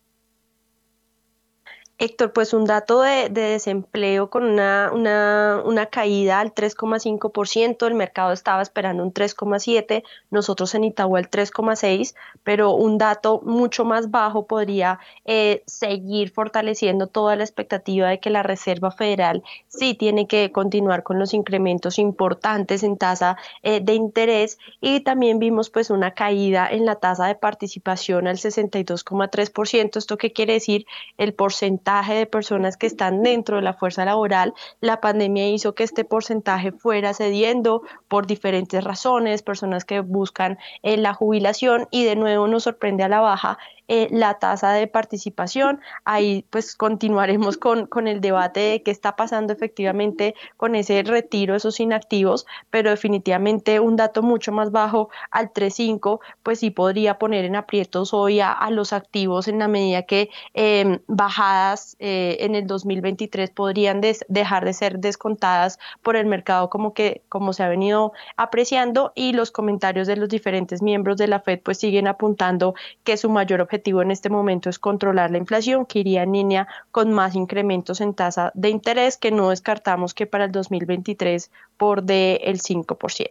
[2.00, 9.02] Héctor, pues un dato de, desempleo con una, caída al 3,5%, el mercado estaba esperando
[9.02, 12.14] un 3,7%, nosotros en Itaú el 3,6%,
[12.44, 18.30] pero un dato mucho más bajo podría eh, seguir fortaleciendo toda la expectativa de que
[18.30, 23.94] la Reserva Federal sí tiene que continuar con los incrementos importantes en tasa eh, de
[23.94, 30.16] interés y también vimos pues una caída en la tasa de participación al 62,3%, ¿esto
[30.16, 30.86] qué quiere decir?
[31.16, 35.84] El porcentaje de personas que están dentro de la fuerza laboral, la pandemia hizo que
[35.84, 42.14] este porcentaje fuera cediendo por diferentes razones, personas que buscan eh, la jubilación y de
[42.14, 43.58] nuevo nos sorprende a la baja
[43.88, 45.80] eh, la tasa de participación.
[46.04, 51.54] Ahí pues continuaremos con, con el debate de qué está pasando efectivamente con ese retiro
[51.54, 57.46] esos inactivos, pero definitivamente un dato mucho más bajo al 3.5 pues sí podría poner
[57.46, 62.66] en aprietos hoy a, los activos en la medida que em, bajadas eh, en el
[62.66, 68.12] 2023 podrían dejar de ser descontadas por el mercado como que como se ha venido
[68.36, 72.74] apreciando y los comentarios de los diferentes miembros de la Fed pues siguen apuntando
[73.04, 76.68] que su mayor objetivo en este momento es controlar la inflación, que iría en línea
[76.90, 82.02] con más incrementos en tasa de interés, que no descartamos que para el 2023 por
[82.02, 83.30] de el 5%.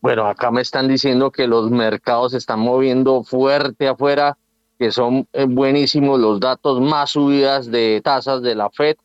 [0.00, 4.36] Bueno, acá me están diciendo que los mercados se están moviendo fuerte afuera,
[4.78, 8.96] que son eh, buenísimos los datos, más subidas de tasas de la Fed.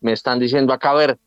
[0.00, 1.18] Me están diciendo acá, a ver,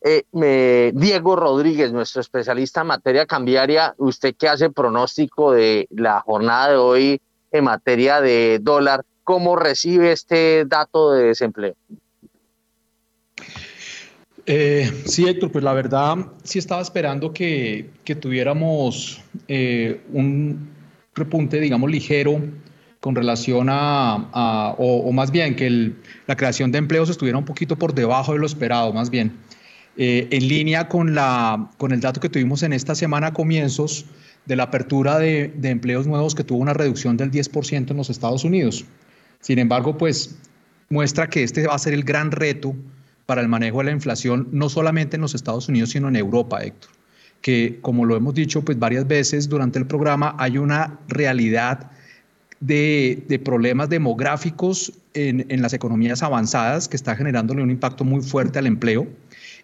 [0.00, 6.70] eh, Diego Rodríguez, nuestro especialista en materia cambiaria, usted qué hace pronóstico de la jornada
[6.70, 7.20] de hoy
[7.52, 9.04] en materia de dólar.
[9.24, 11.74] ¿Cómo recibe este dato de desempleo?
[14.46, 20.70] Eh, sí, Héctor, pues la verdad sí estaba esperando que, tuviéramos eh, un
[21.14, 22.40] repunte, digamos, ligero
[23.00, 25.92] con relación a, o, más bien que
[26.26, 29.36] la creación de empleos estuviera un poquito por debajo de lo esperado, más bien.
[29.98, 34.06] Eh, en línea con, la, con el dato que tuvimos en esta semana comienzos,
[34.48, 38.44] de la apertura de, empleos nuevos que tuvo una reducción del 10% en los Estados
[38.44, 38.86] Unidos.
[39.40, 40.36] Sin embargo, pues
[40.88, 42.74] muestra que este va a ser el gran reto
[43.26, 46.62] para el manejo de la inflación, no solamente en los Estados Unidos, sino en Europa,
[46.62, 46.90] Héctor.
[47.42, 51.90] Que, como lo hemos dicho pues, varias veces durante el programa, hay una realidad
[52.60, 58.58] de, problemas demográficos en, en, las economías avanzadas que está generándole un impacto muy fuerte
[58.58, 59.06] al empleo.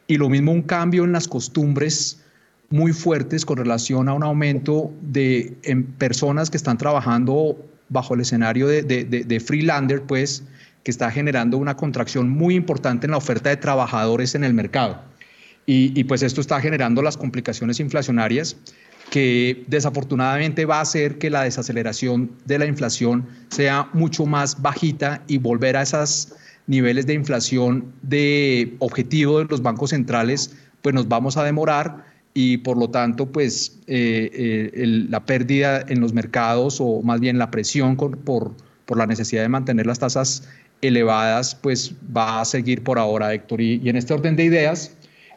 [0.06, 2.23] Y lo mismo un cambio en las costumbres
[2.70, 5.56] muy fuertes con relación a un aumento de
[5.98, 7.56] personas que están trabajando
[7.88, 10.44] bajo el escenario de, de, freelander, pues,
[10.82, 15.00] que está generando una contracción muy importante en la oferta de trabajadores en el mercado.
[15.66, 18.56] Y, y, pues esto está generando las complicaciones inflacionarias
[19.10, 25.22] que desafortunadamente va a hacer que la desaceleración de la inflación sea mucho más bajita
[25.26, 26.34] y volver a esos
[26.66, 32.58] niveles de inflación de objetivo de los bancos centrales, pues nos vamos a demorar y
[32.58, 37.52] por lo tanto, pues eh, eh, la pérdida en los mercados o más bien la
[37.52, 40.48] presión por, por la necesidad de mantener las tasas
[40.82, 43.60] elevadas, pues va a seguir por ahora, Héctor.
[43.60, 44.96] Y, en este orden de ideas,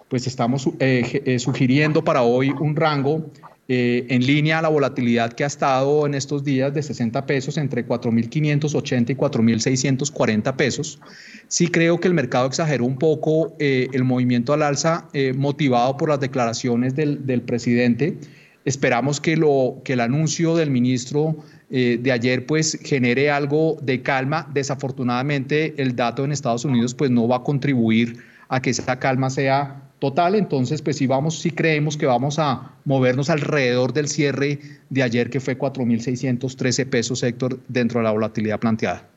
[0.09, 3.29] pues estamos eh, sugiriendo para hoy un rango
[3.69, 7.57] eh, en línea a la volatilidad que ha estado en estos días de 60 pesos
[7.57, 11.01] entre 4.580 y 4.640 pesos.
[11.49, 15.97] Sí creo que el mercado exageró un poco eh, el movimiento al alza eh, motivado
[15.97, 18.17] por las declaraciones del, del, presidente.
[18.63, 21.35] Esperamos que, lo, que el anuncio del ministro
[21.69, 24.49] de ayer pues genere algo de calma.
[24.53, 28.17] Desafortunadamente el dato en Estados Unidos pues no va a contribuir
[28.47, 32.73] a que esa calma sea total, entonces pues sí vamos, sí creemos que vamos a
[32.85, 34.59] movernos alrededor del cierre
[34.89, 39.07] de ayer que fue 4.613 pesos, Héctor, dentro de la volatilidad planteada.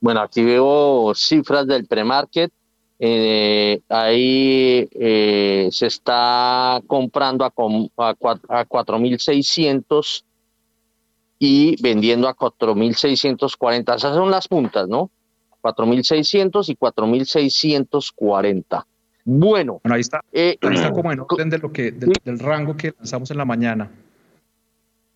[0.00, 2.52] Bueno, aquí veo cifras del premarket.
[2.98, 10.24] Eh, ahí eh, se está comprando a, a, a 4.600
[11.38, 13.96] y vendiendo a 4.640.
[13.96, 15.10] Esas son las puntas, ¿no?
[15.62, 18.84] 4.600 y 4.640.
[19.24, 19.80] Bueno.
[19.84, 20.20] ahí está.
[20.32, 23.44] Eh, ahí está como en orden de lo que, del rango que lanzamos en la
[23.44, 23.90] mañana.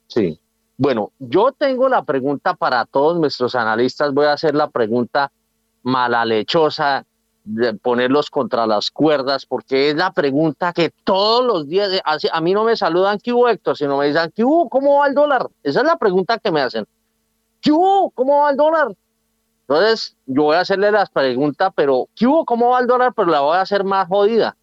[0.06, 0.38] Sí.
[0.76, 4.12] Bueno, yo tengo la pregunta para todos nuestros analistas.
[4.12, 5.32] Voy a hacer la pregunta
[5.82, 7.04] malalechosa
[7.80, 12.64] ponerlos contra las cuerdas, porque es la pregunta que todos los días, a mí no
[12.64, 13.76] me saludan ¿qué hubo Héctor?
[13.76, 14.68] Sino me dicen ¿qué hubo?
[14.68, 15.48] ¿Cómo va el dólar?
[15.62, 16.84] Esa es la pregunta que me hacen.
[17.60, 18.10] ¿Qué hubo?
[18.10, 18.88] ¿Cómo va el dólar?
[19.68, 22.44] Entonces, yo voy a hacerle las preguntas, pero ¿qué hubo?
[22.44, 23.12] ¿Cómo va el dólar?
[23.14, 24.56] Pero la voy a hacer más jodida.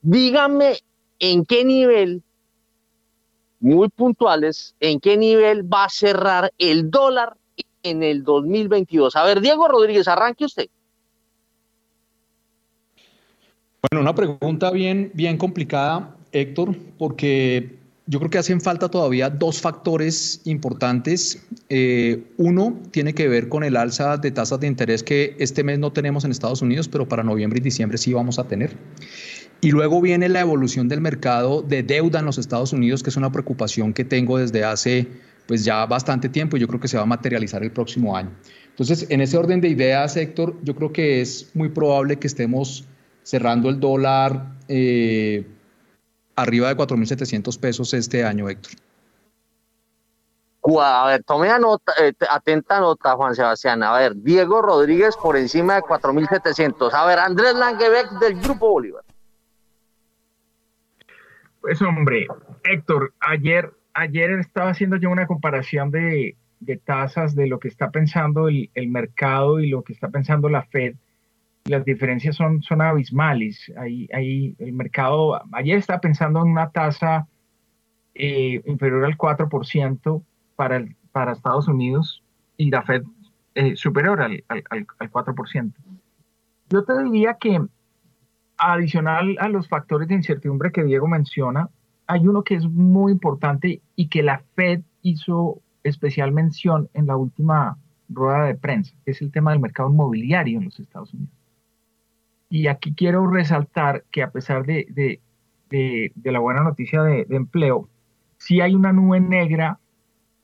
[0.00, 0.78] Díganme
[1.18, 2.22] en qué nivel,
[3.58, 7.36] muy puntuales, en qué nivel va a cerrar el dólar
[7.82, 9.16] en el 2022.
[9.16, 10.68] A ver, Diego Rodríguez, arranque usted.
[13.90, 17.77] Bueno, una pregunta bien, bien complicada, Héctor, porque
[18.08, 21.46] yo creo que hacen falta todavía dos factores importantes.
[21.68, 25.78] Eh, uno tiene que ver con el alza de tasas de interés que este mes
[25.78, 28.74] no tenemos en Estados Unidos, pero para noviembre y diciembre sí vamos a tener.
[29.60, 33.16] Y luego viene la evolución del mercado de deuda en los Estados Unidos, que es
[33.18, 35.06] una preocupación que tengo desde hace
[35.46, 38.30] pues ya bastante tiempo y yo creo que se va a materializar el próximo año.
[38.70, 42.86] Entonces, en ese orden de ideas, Héctor, yo creo que es muy probable que estemos
[43.22, 45.44] cerrando el dólar eh,
[46.38, 48.72] arriba de 4.700 pesos este año, Héctor.
[50.80, 53.82] A ver, tome nota, eh, atenta nota, Juan Sebastián.
[53.82, 56.92] A ver, Diego Rodríguez por encima de 4.700.
[56.92, 59.02] A ver, Andrés Langebeck del Grupo Bolívar.
[61.62, 62.26] Pues hombre,
[62.64, 66.36] Héctor, ayer, ayer estaba haciendo yo una comparación de,
[66.84, 70.64] tasas de lo que está pensando el, el mercado y lo que está pensando la
[70.64, 70.96] Fed
[71.68, 73.72] las diferencias son, abismales.
[73.76, 77.26] Ahí, el mercado, ayer estaba pensando en una tasa
[78.14, 80.22] eh, inferior al 4%
[80.56, 82.22] para, para Estados Unidos
[82.56, 83.02] y la Fed
[83.54, 84.64] eh, superior al, al,
[84.98, 85.72] al 4%.
[86.70, 87.60] Yo te diría que
[88.58, 91.70] adicional a los factores de incertidumbre que Diego menciona,
[92.06, 97.16] hay uno que es muy importante y que la Fed hizo especial mención en la
[97.16, 97.78] última
[98.08, 101.37] rueda de prensa, que es el tema del mercado inmobiliario en los Estados Unidos.
[102.50, 105.20] Y aquí quiero resaltar que a pesar de,
[106.24, 107.88] la buena noticia de, empleo,
[108.38, 109.78] sí hay una nube negra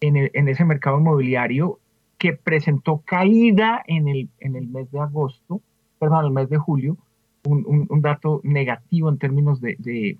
[0.00, 1.78] en, ese mercado inmobiliario
[2.18, 5.60] que presentó caída en el, en el mes de agosto,
[5.98, 6.96] perdón, en el mes de julio,
[7.46, 10.18] un, dato negativo en términos de,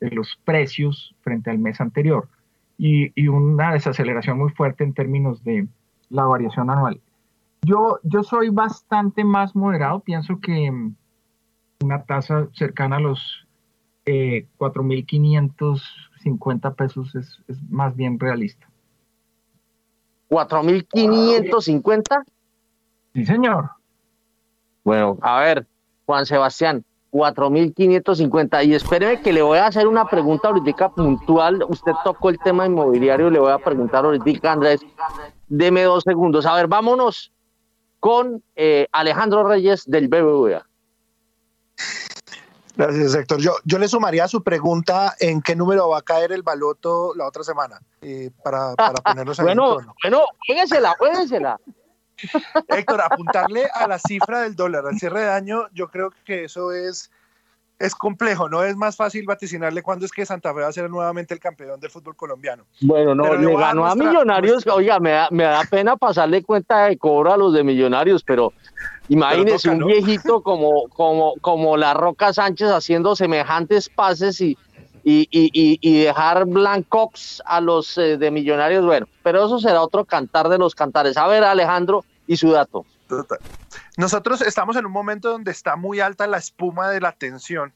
[0.00, 2.28] los precios frente al mes anterior
[2.78, 5.66] y, y, una desaceleración muy fuerte en términos de
[6.10, 7.00] la variación anual.
[7.62, 10.70] Yo, yo soy bastante más moderado, pienso que
[11.82, 13.46] una tasa cercana a los
[14.06, 18.68] eh, 4.550 pesos es, es, más bien realista.
[20.30, 22.24] ¿4.550?
[23.14, 23.70] Sí, señor.
[24.84, 25.66] Bueno, a ver,
[26.04, 28.66] Juan Sebastián, 4.550.
[28.66, 31.64] Y espéreme que le voy a hacer una pregunta ahorita puntual.
[31.68, 34.80] Usted tocó el tema inmobiliario, le voy a preguntar ahorita, Andrés.
[35.48, 36.46] Deme dos segundos.
[36.46, 37.32] A ver, vámonos
[38.00, 40.66] con eh, Alejandro Reyes del BBVA.
[42.76, 43.40] Gracias, Héctor.
[43.40, 47.14] Yo, yo le sumaría a su pregunta en qué número va a caer el baloto
[47.14, 51.58] la otra semana, eh, para, para ponerlos en bueno, Bueno, juéguesela, juéguesela.
[52.68, 56.72] Héctor, apuntarle a la cifra del dólar al cierre de año, yo creo que eso
[56.72, 57.10] es
[57.78, 60.88] es complejo, no es más fácil vaticinarle cuándo es que Santa Fe va a ser
[60.88, 62.64] nuevamente el campeón del fútbol colombiano.
[62.80, 66.96] Bueno, no, le ganó a, Millonarios, oiga, me da, me da pena pasarle cuenta de
[66.96, 68.52] cobro a los de Millonarios, pero
[69.08, 74.56] imagínese un viejito como, como, como la Roca Sánchez haciendo semejantes pases y,
[75.04, 80.06] y, y, y dejar blancos a los eh, de Millonarios, bueno, pero eso será otro
[80.06, 81.16] cantar de los cantares.
[81.18, 82.86] A ver, Alejandro, y su dato.
[83.96, 87.72] Nosotros estamos en un momento donde está muy alta la espuma de la tensión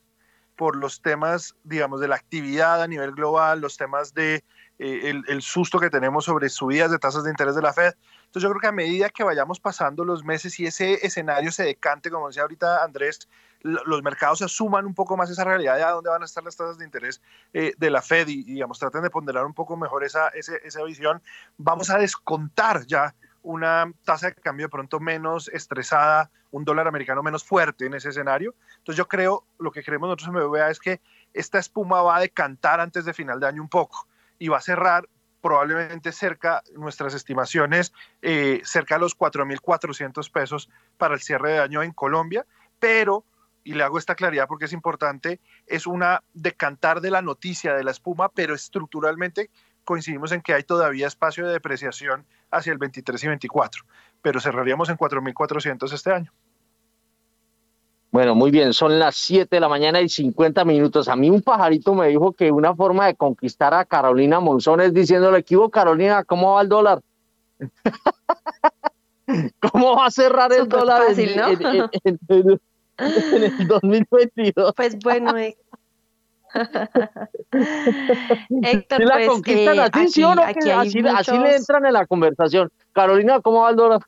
[0.55, 4.45] por los temas, digamos, de la actividad a nivel global, los temas de
[4.79, 7.95] eh, el, susto que tenemos sobre subidas de tasas de interés de la Fed.
[8.27, 11.65] Entonces yo creo que a medida que vayamos pasando los meses y ese escenario se
[11.65, 13.27] decante, como decía ahorita Andrés,
[13.63, 16.57] los mercados asuman un poco más esa realidad de a dónde van a estar las
[16.57, 17.23] tasas de interés
[17.55, 21.23] eh, de la Fed y, digamos, traten de ponderar un poco mejor esa, esa visión,
[21.57, 27.23] vamos a descontar ya una tasa de cambio de pronto menos estresada, un dólar americano
[27.23, 28.55] menos fuerte en ese escenario.
[28.79, 31.01] Entonces yo creo, lo que creemos nosotros en BBVA es que
[31.33, 34.07] esta espuma va a decantar antes de final de año un poco
[34.39, 35.09] y va a cerrar
[35.41, 37.93] probablemente cerca, nuestras estimaciones,
[38.23, 40.69] eh, cerca de los 4.400 pesos
[40.99, 42.45] para el cierre de año en Colombia,
[42.79, 43.25] pero,
[43.65, 47.85] y le hago esta claridad porque es importante, es una decantar de la noticia de
[47.85, 49.51] la espuma, pero estructuralmente
[49.85, 53.85] coincidimos en que hay todavía espacio de depreciación hacia el 23 y 24,
[54.23, 56.33] pero cerraríamos en 4.400 este año.
[58.13, 61.09] Bueno, muy bien, son las 7 de la mañana y 50 minutos.
[61.09, 64.93] A mí un pajarito me dijo que una forma de conquistar a Carolina Monzón es
[64.93, 66.25] diciéndole, ¿qué hubo Carolina?
[66.25, 67.01] ¿Cómo va el dólar?
[69.73, 71.05] ¿Cómo va a cerrar el dólar?
[71.07, 71.47] Fácil, ¿no?
[73.01, 74.75] en el 2022.
[74.75, 75.33] Pues bueno,
[78.63, 80.43] Héctor, la pues, conquistan eh, así, ¿sí o no?
[80.43, 82.71] aquí Que hay así, así le entran en la conversación.
[82.93, 84.01] Carolina, ¿cómo va el dólar?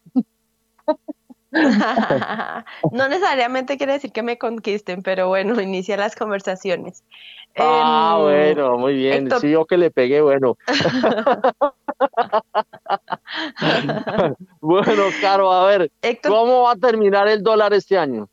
[2.92, 7.02] no necesariamente quiere decir que me conquisten, pero bueno, inicia las conversaciones.
[7.56, 9.26] Ah, Em, bueno, muy bien.
[9.26, 10.56] Héctor- Sí, yo que le pegué, bueno.
[14.60, 15.90] bueno, Caro, a ver,
[16.26, 18.28] ¿cómo va a terminar el dólar este año?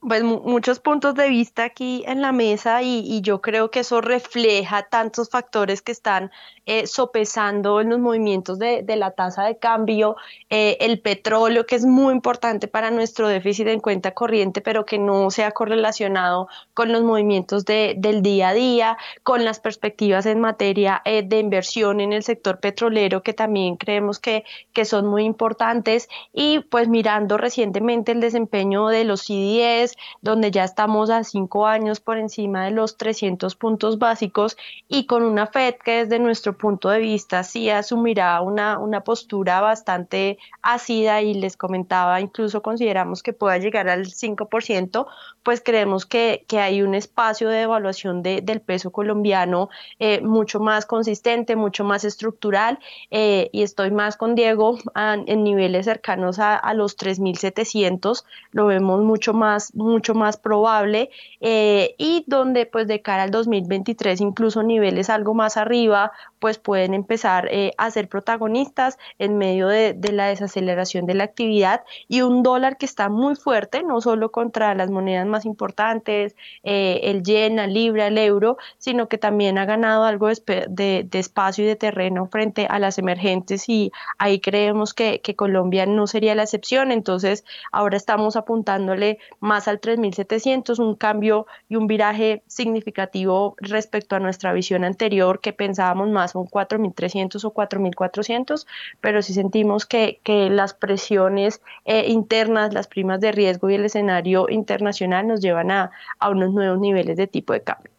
[0.00, 4.00] Pues mu- muchos puntos de vista aquí en la mesa y, yo creo que eso
[4.00, 6.30] refleja tantos factores que están
[6.66, 10.16] eh, sopesando en los movimientos de, de la tasa de cambio,
[10.48, 14.98] eh, el petróleo que es muy importante para nuestro déficit en cuenta corriente, pero que
[14.98, 20.26] no se ha correlacionado con los movimientos de- del día a día, con las perspectivas
[20.26, 25.06] en materia eh, de inversión en el sector petrolero que también creemos que, que son
[25.06, 26.08] muy importantes.
[26.32, 29.89] Y pues mirando recientemente el desempeño de los CDS,
[30.20, 34.56] donde ya estamos a cinco años por encima de los 300 puntos básicos
[34.88, 39.60] y con una Fed que desde nuestro punto de vista sí asumirá una, una postura
[39.60, 45.06] bastante ácida y les comentaba, incluso consideramos que pueda llegar al 5%,
[45.42, 49.68] pues creemos que, que hay un espacio de evaluación de- del peso colombiano
[49.98, 52.78] eh, mucho más consistente, mucho más estructural
[53.10, 54.78] eh, y estoy más con Diego
[55.26, 61.94] en niveles cercanos a, a los 3.700, lo vemos mucho más, mucho más probable eh,
[61.98, 67.48] y donde pues de cara al 2023 incluso niveles algo más arriba pues pueden empezar
[67.50, 71.82] eh, a ser protagonistas en medio de, de la desaceleración de la actividad.
[72.08, 77.00] Y un dólar que está muy fuerte, no solo contra las monedas más importantes, eh,
[77.04, 81.18] el yen, la libra, el euro, sino que también ha ganado algo de, de- de
[81.18, 86.06] espacio y de terreno frente a las emergentes y ahí creemos que, que Colombia no
[86.06, 92.42] sería la excepción, entonces ahora estamos apuntándole más al 3.700, un cambio y un viraje
[92.46, 98.66] significativo respecto a nuestra visión anterior que pensábamos más un 4.300 o 4.400,
[99.00, 103.84] pero sí sentimos que, que las presiones eh, internas, las primas de riesgo y el
[103.86, 107.90] escenario internacional nos llevan a, a unos nuevos niveles de tipo de cambio.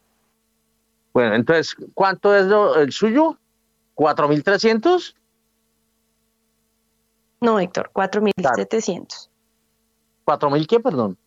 [1.13, 3.37] Bueno, entonces, ¿cuánto es lo- el suyo?
[3.95, 5.15] ¿4.300?
[7.41, 9.29] No, Héctor, 4.700.
[10.25, 11.17] ¿4.000 qué, perdón?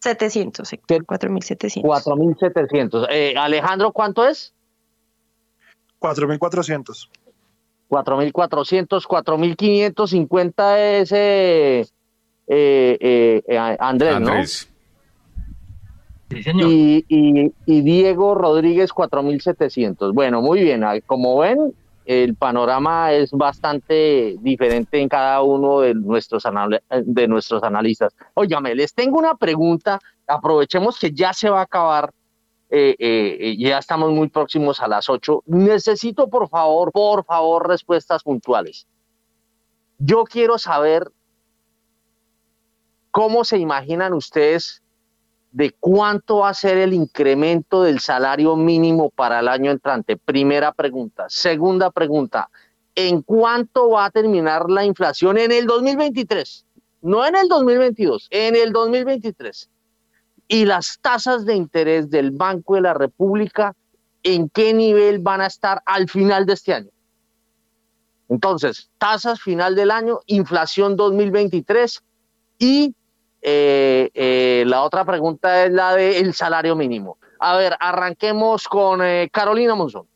[0.00, 1.82] 700, Héctor, 4.700.
[1.82, 3.06] 4.700.
[3.10, 4.54] Eh, Alejandro, ¿cuánto es?
[6.00, 7.08] 4.400.
[7.88, 11.80] 4.400, 4.550 es eh,
[12.46, 14.70] eh, eh, eh, Andrés, Andrés.
[16.54, 16.68] ¿no?
[16.70, 20.12] Y, y, y Diego Rodríguez, 4.700.
[20.12, 20.84] Bueno, muy bien.
[20.84, 21.74] Ah, Como ven,
[22.08, 26.42] el panorama es bastante diferente en cada uno de nuestros,
[27.04, 28.16] de nuestros analistas.
[28.32, 30.00] Óigame, les tengo una pregunta.
[30.26, 32.10] Aprovechemos que ya se va a acabar
[32.70, 35.42] eh, eh, ya estamos muy próximos a las 8.
[35.48, 38.86] Necesito, por favor, por favor, respuestas puntuales.
[39.98, 41.12] Yo quiero saber
[43.10, 44.82] cómo se imaginan ustedes
[45.50, 50.16] de cuánto va a ser el incremento del salario mínimo para el año entrante.
[50.16, 51.26] Primera pregunta.
[51.28, 52.50] Segunda pregunta.
[52.94, 56.66] ¿En cuánto va a terminar la inflación en el 2023?
[57.02, 59.70] No en el 2022, en el 2023
[60.48, 63.76] y las tasas de interés del Banco de la República,
[64.22, 66.90] ¿en qué nivel van a estar al final de este año?
[68.30, 72.02] Entonces, tasas final del año, inflación 2023
[72.58, 72.94] y
[73.42, 77.18] eh, eh, la otra pregunta es la del salario mínimo.
[77.40, 80.06] A ver, arranquemos con eh, Carolina Monzón.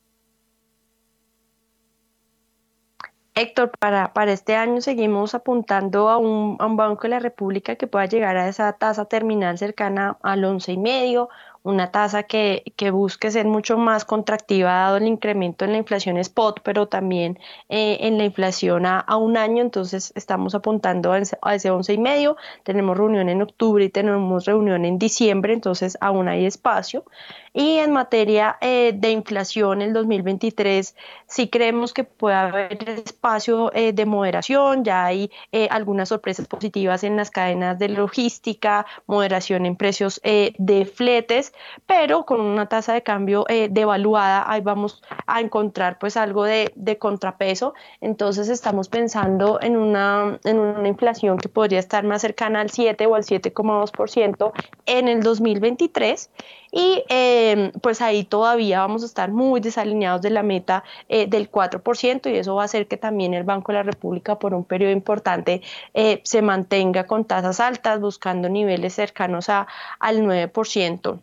[3.34, 7.76] Héctor, para, para este año seguimos apuntando a un, a un Banco de la República
[7.76, 11.28] que pueda llegar a esa tasa terminal cercana al 11,5,
[11.62, 16.16] una tasa que, que busque ser mucho más contractiva dado el incremento en la inflación
[16.16, 21.18] spot, pero también eh, en la inflación a, a un año, entonces estamos apuntando a
[21.18, 26.28] ese, a ese 11,5, tenemos reunión en octubre y tenemos reunión en diciembre, entonces aún
[26.28, 27.04] hay espacio.
[27.54, 30.96] Y en materia eh, de inflación, el 2023
[31.26, 37.04] sí creemos que puede haber espacio eh, de moderación, ya hay eh, algunas sorpresas positivas
[37.04, 41.52] en las cadenas de logística, moderación en precios de fletes,
[41.86, 46.96] pero con una tasa de cambio devaluada, ahí vamos a encontrar pues algo de, de
[46.98, 52.70] contrapeso, entonces estamos pensando en una, en una inflación que podría estar más cercana al
[52.70, 54.52] 7 o al 7,2%
[54.86, 56.30] en el 2023
[56.72, 61.50] y em, pues ahí todavía vamos a estar muy desalineados de la meta eh, del
[61.50, 64.64] 4% y eso va a hacer que también el Banco de la República por un
[64.64, 65.60] periodo importante
[65.92, 69.66] eh, se mantenga con tasas altas, buscando niveles cercanos a,
[70.00, 71.20] al 9%.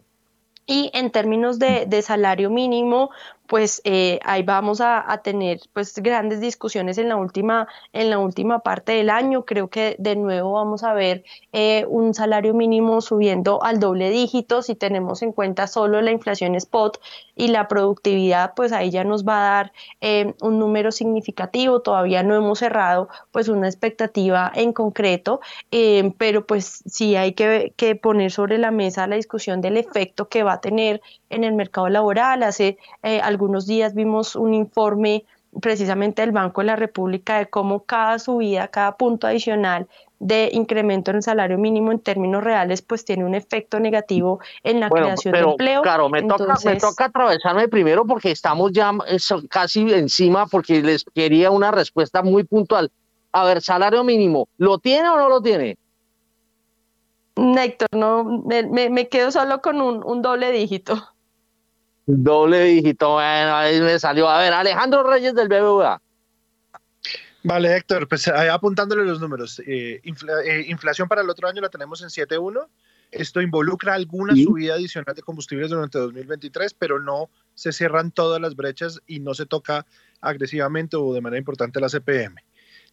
[0.67, 3.09] Y en términos de, de, salario mínimo,
[3.49, 8.59] pues eh, ahí vamos a, tener pues grandes discusiones en la última en la última
[8.59, 9.43] parte del año.
[9.43, 14.61] Creo que de nuevo vamos a ver eh, un salario mínimo subiendo al doble dígito.
[14.61, 17.01] Si tenemos en cuenta solo la inflación spot
[17.35, 21.81] y la productividad pues ahí ya nos va a dar eh, un número significativo.
[21.81, 25.39] Todavía no hemos cerrado pues una expectativa en concreto
[26.19, 30.43] pero pues sí hay que, que poner sobre la mesa la discusión del efecto que
[30.43, 32.77] va a tener en el mercado laboral hace
[33.23, 35.25] algunos días vimos un informe
[35.61, 39.87] precisamente del Banco de la República de cómo cada subida, cada punto adicional
[40.19, 44.79] de incremento en el salario mínimo en términos reales, pues tiene un efecto negativo en
[44.81, 45.81] la creación de empleo.
[45.81, 48.91] Claro, me, toca, me toca atravesarme primero porque estamos ya
[49.49, 52.91] casi encima, porque les quería una respuesta muy puntual.
[53.31, 55.77] A ver, salario mínimo, ¿lo tiene o no lo tiene?
[57.35, 60.95] Néctor, no, me, me quedo solo con un, un doble dígito.
[62.11, 64.27] Doble dígito, bueno, ahí me salió.
[64.27, 66.01] A ver, Alejandro Reyes del BBVA.
[67.43, 69.59] Vale, Héctor, pues apuntándole los números.
[69.59, 72.67] Eh, eh, inflación para el otro año la tenemos en 7.1.
[73.11, 78.55] Esto involucra alguna subida adicional de combustibles durante 2023, pero no se cierran todas las
[78.55, 79.85] brechas y no se toca
[80.19, 82.41] agresivamente o de manera importante la CPM.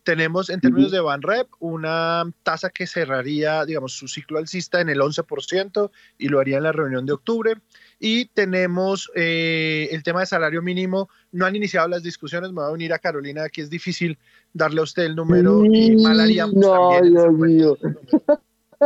[0.06, 5.00] Tenemos en términos de Banrep una tasa que cerraría, digamos, su ciclo alcista en el
[5.00, 7.54] 11% y lo haría en la reunión de octubre.
[7.98, 11.08] Y tenemos eh, el tema de salario mínimo.
[11.32, 12.52] No han iniciado las discusiones.
[12.52, 14.18] Me va a unir a Carolina, aquí es difícil
[14.52, 17.76] darle a usted el número y mal haríamos no, también.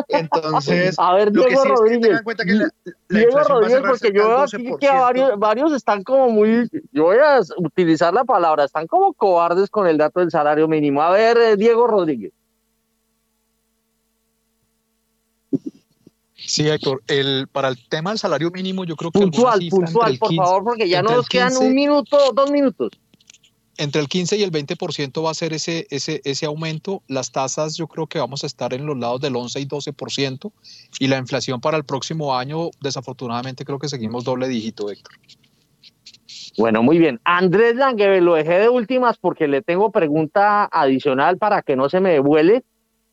[0.08, 2.20] Entonces, a ver, Diego Rodríguez.
[3.08, 7.40] Diego Rodríguez, porque yo veo aquí que varios, varios están como muy, yo voy a
[7.56, 11.02] utilizar la palabra, están como cobardes con el dato del salario mínimo.
[11.02, 12.32] A ver, eh, Diego Rodríguez.
[16.50, 19.20] Sí, Héctor, el, para el tema del salario mínimo, yo creo que.
[19.20, 22.90] Puntual, puntual, por favor, porque ya nos quedan un minuto, dos minutos.
[23.78, 27.04] Entre el 15 y el 20% va a ser ese, ese, ese aumento.
[27.06, 30.50] Las tasas, yo creo que vamos a estar en los lados del 11 y 12%.
[30.98, 35.14] Y la inflación para el próximo año, desafortunadamente, creo que seguimos doble dígito, Héctor.
[36.58, 37.20] Bueno, muy bien.
[37.22, 42.00] Andrés Lange, lo dejé de últimas porque le tengo pregunta adicional para que no se
[42.00, 42.64] me devuele.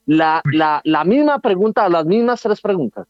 [0.06, 3.06] La, la, la misma pregunta, las mismas tres preguntas.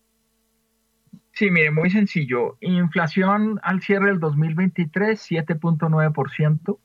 [1.38, 2.56] Sí, mire, muy sencillo.
[2.58, 6.80] Inflación al cierre del 2023, 7.9%,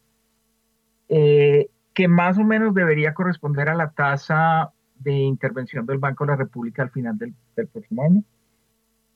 [1.10, 6.34] eh, que más o menos debería corresponder a la tasa de intervención del Banco de
[6.34, 7.34] la República al final del,
[7.68, 8.24] próximo año.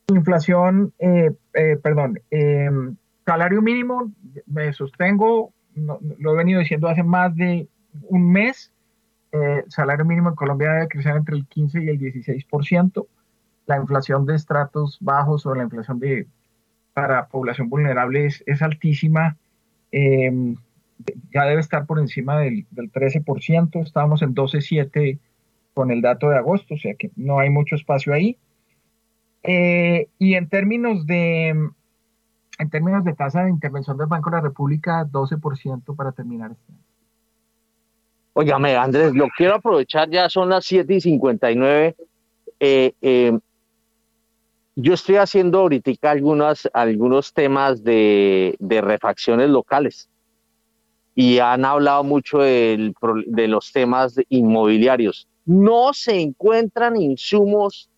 [0.08, 4.12] Inflación, eh, eh, perdón, em, salario mínimo,
[4.48, 7.68] me sostengo, lo he venido diciendo hace más de
[8.10, 8.74] un mes,
[9.68, 13.06] salario mínimo en Colombia debe crecer entre el 15 y el 16%
[13.68, 16.28] la inflación de estratos bajos o la inflación de,
[16.94, 19.38] para población vulnerable es, altísima.
[19.92, 20.56] Em,
[21.34, 25.20] ya debe estar por encima del, del 13%, estábamos en 12.7
[25.74, 28.38] con el dato de agosto, o sea que no hay mucho espacio ahí.
[29.44, 31.50] Eh, y en términos de
[32.60, 36.72] en términos de tasa de intervención del Banco de la República, 12% para terminar este
[36.72, 36.82] año.
[38.34, 41.96] Óigame, Andrés, lo quiero aprovechar, ya son las 7 y 59.
[42.60, 43.40] Eh, eh,
[44.80, 50.08] yo estoy haciendo ahorita algunos, temas de, refacciones locales
[51.16, 52.94] y han hablado mucho de
[53.48, 55.28] los temas inmobiliarios.
[55.46, 57.90] No se encuentran insumos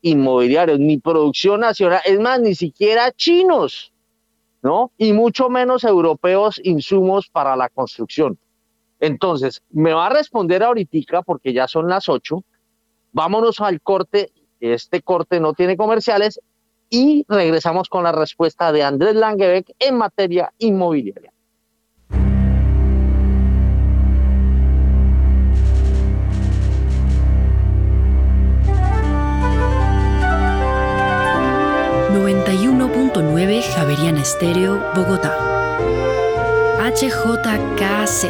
[0.00, 3.92] inmobiliarios, ni producción nacional, es más, ni siquiera chinos,
[4.62, 4.92] ¿no?
[4.98, 8.38] Y mucho menos europeos insumos para la construcción.
[9.00, 12.44] Entonces, me va a responder ahorita porque ya son las ocho.
[13.12, 14.30] Vámonos al corte
[14.62, 16.40] este corte no tiene comerciales
[16.88, 21.32] y regresamos con la respuesta de Andrés Langebeck en materia inmobiliaria.
[32.12, 35.34] ...91.9 Javeriana Estéreo, Bogotá.
[36.78, 38.26] HJKZ.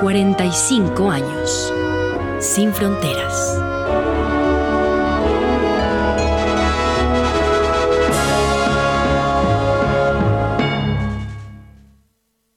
[0.00, 1.74] 45 años.
[2.38, 3.69] Sin fronteras.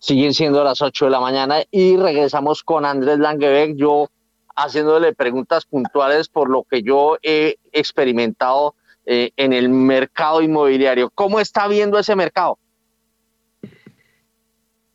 [0.03, 4.09] Siguen siendo las 8 de la mañana y regresamos con Andrés Langebeck, yo
[4.53, 8.75] haciéndole preguntas puntuales por lo que yo he experimentado
[9.05, 11.09] eh, en el mercado inmobiliario.
[11.09, 12.59] ¿Cómo está viendo ese mercado?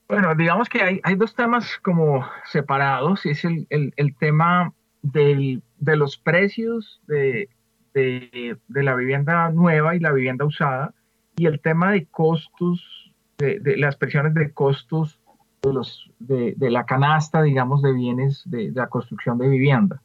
[0.08, 3.24] Bueno, digamos que hay, hay dos temas como separados.
[3.24, 7.48] Es el, el, tema del, de los precios de,
[7.94, 10.92] de, la vivienda nueva y la vivienda usada
[11.36, 13.07] y el tema de costos,
[13.38, 15.20] de, las presiones de costos
[15.62, 20.02] de, los, de, la canasta, digamos, de bienes de, la construcción de vivienda.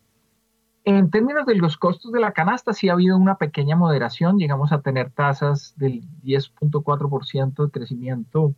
[0.85, 4.37] En términos de los costos de la canasta, sí ha habido una pequeña moderación.
[4.37, 8.53] Llegamos a tener tasas del 10.4% de crecimiento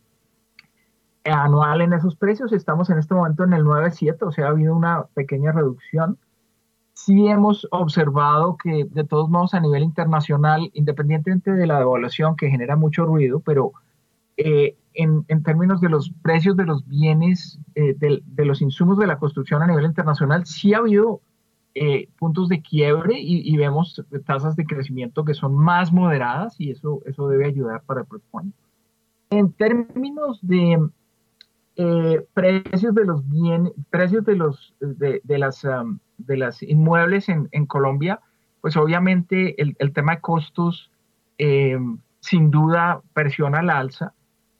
[1.24, 2.52] anual en esos precios.
[2.52, 6.18] Estamos en este momento en el 9.7, o sea, ha habido una pequeña reducción.
[6.94, 12.50] Sí hemos observado que de todos modos a nivel internacional, independientemente de la devaluación que
[12.50, 13.72] genera mucho ruido, pero
[14.36, 19.18] eh, en, términos de los precios de los bienes, eh, de, los insumos de la
[19.18, 21.20] construcción a nivel internacional, sí ha habido
[21.74, 27.02] eh, puntos de quiebre y, vemos tasas de crecimiento que son más moderadas y eso,
[27.04, 28.52] eso debe ayudar para el próximo año.
[29.28, 30.78] En términos de
[31.76, 37.66] eh, precios de los bienes, precios de los de, las um, de las inmuebles en,
[37.66, 38.20] Colombia,
[38.62, 40.90] pues obviamente el, tema de costos
[42.20, 44.14] sin duda presiona al alza.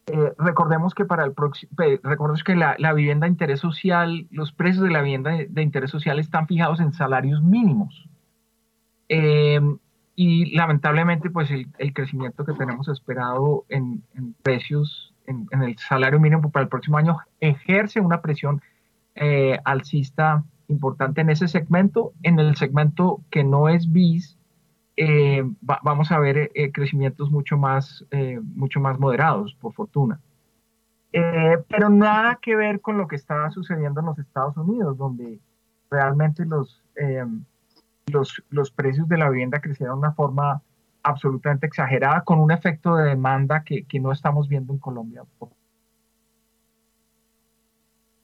[0.06, 1.72] Eh, recordemos que para el próximo,
[2.02, 6.18] recordemos que la, vivienda de interés social, los precios de la vivienda de, interés social
[6.18, 8.08] están fijados en salarios mínimos.
[9.08, 9.60] Eh,
[10.14, 16.20] y lamentablemente, pues el, crecimiento que tenemos esperado en, en precios en, en, el salario
[16.20, 18.62] mínimo para el próximo año ejerce una presión
[19.16, 22.12] eh, alcista importante en ese segmento.
[22.22, 24.35] En el segmento que no es BIS,
[24.96, 30.20] eh, va, vamos a ver eh, crecimientos mucho más, eh, mucho más moderados, por fortuna.
[31.12, 35.38] Eh, pero nada que ver con lo que está sucediendo en los Estados Unidos, donde
[35.90, 36.82] realmente los,
[38.06, 40.62] los, los precios de la vivienda crecieron de una forma
[41.02, 45.22] absolutamente exagerada con un efecto de demanda que, que no estamos viendo en Colombia.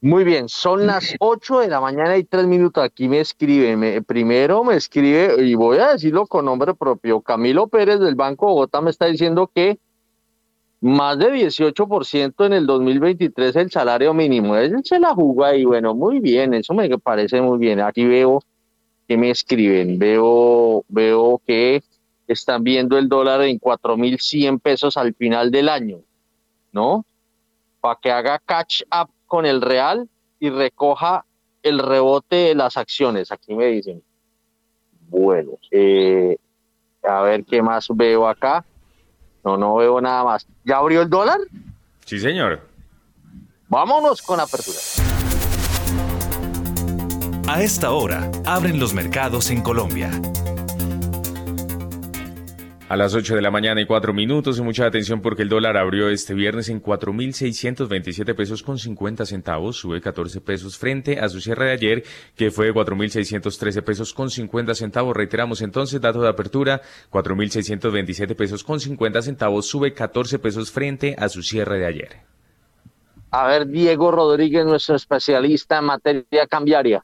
[0.05, 2.83] Muy bien, son las 8 de la mañana y 3 minutos.
[2.83, 7.69] Aquí me escribe, me, primero me escribe, y voy a decirlo con nombre propio, Camilo
[7.69, 9.79] Pérez del Banco Bogotá me está diciendo que
[10.81, 14.57] más de 18% en el 2023 el salario mínimo.
[14.57, 17.81] Él se la jugó y bueno, muy bien, eso me parece muy bien.
[17.81, 18.43] Aquí veo
[19.07, 21.81] que me escriben, veo, veo que
[22.27, 26.01] están viendo el dólar en 4.100 pesos al final del año,
[26.73, 27.07] ¿no?
[27.81, 30.11] Para que haga catch up con el real
[30.41, 31.25] y recoja
[31.63, 33.33] el rebote de las acciones.
[33.33, 34.03] Aquí me dicen.
[35.09, 36.37] Bueno, eh,
[37.03, 38.63] a ver qué más veo acá.
[39.43, 40.47] No, no veo nada más.
[40.67, 41.39] ¿Ya abrió el dólar?
[42.05, 42.61] Sí, señor.
[43.69, 44.77] Vámonos con apertura.
[47.49, 50.11] A esta hora, abren los mercados en Colombia.
[52.93, 56.10] A las 8 de la mañana y 4 minutos, mucha atención porque el dólar abrió
[56.10, 61.69] este viernes en 4.627 pesos con 50 centavos, sube 14 pesos frente a su cierre
[61.69, 62.05] de ayer,
[62.36, 65.16] que fue 4.613 pesos con 50 centavos.
[65.16, 71.31] Reiteramos entonces, dato de apertura, 4.627 pesos con 50 centavos, sube 14 pesos frente a
[71.31, 72.16] su cierre de ayer.
[73.31, 77.02] A ver, Diego Rodríguez, nuestro especialista en materia cambiaria.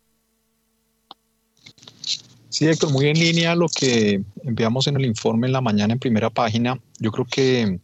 [2.59, 6.01] Sí, Héctor, muy en línea lo que enviamos en el informe en la mañana en
[6.01, 6.77] primera página.
[6.99, 7.79] Yo creo que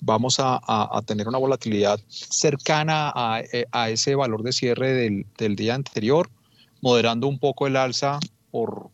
[0.00, 0.60] vamos a,
[1.04, 3.42] tener una volatilidad cercana a,
[3.72, 6.30] a ese valor de cierre del, día anterior,
[6.80, 8.20] moderando un poco el alza
[8.52, 8.92] por,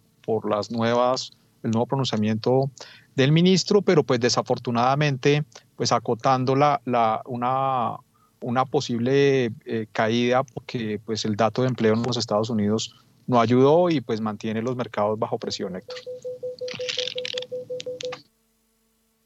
[0.48, 1.32] las nuevas,
[1.64, 2.70] el nuevo pronunciamiento
[3.14, 5.44] del ministro, pero pues desafortunadamente,
[5.76, 7.96] pues acotando la, la, una,
[8.40, 12.94] una posible eh, caída, porque pues el dato de empleo en los Estados Unidos
[13.30, 15.96] no ayudó y pues mantiene los mercados bajo presión, Héctor.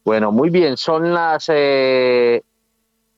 [0.03, 2.43] Bueno, muy bien, son las eh,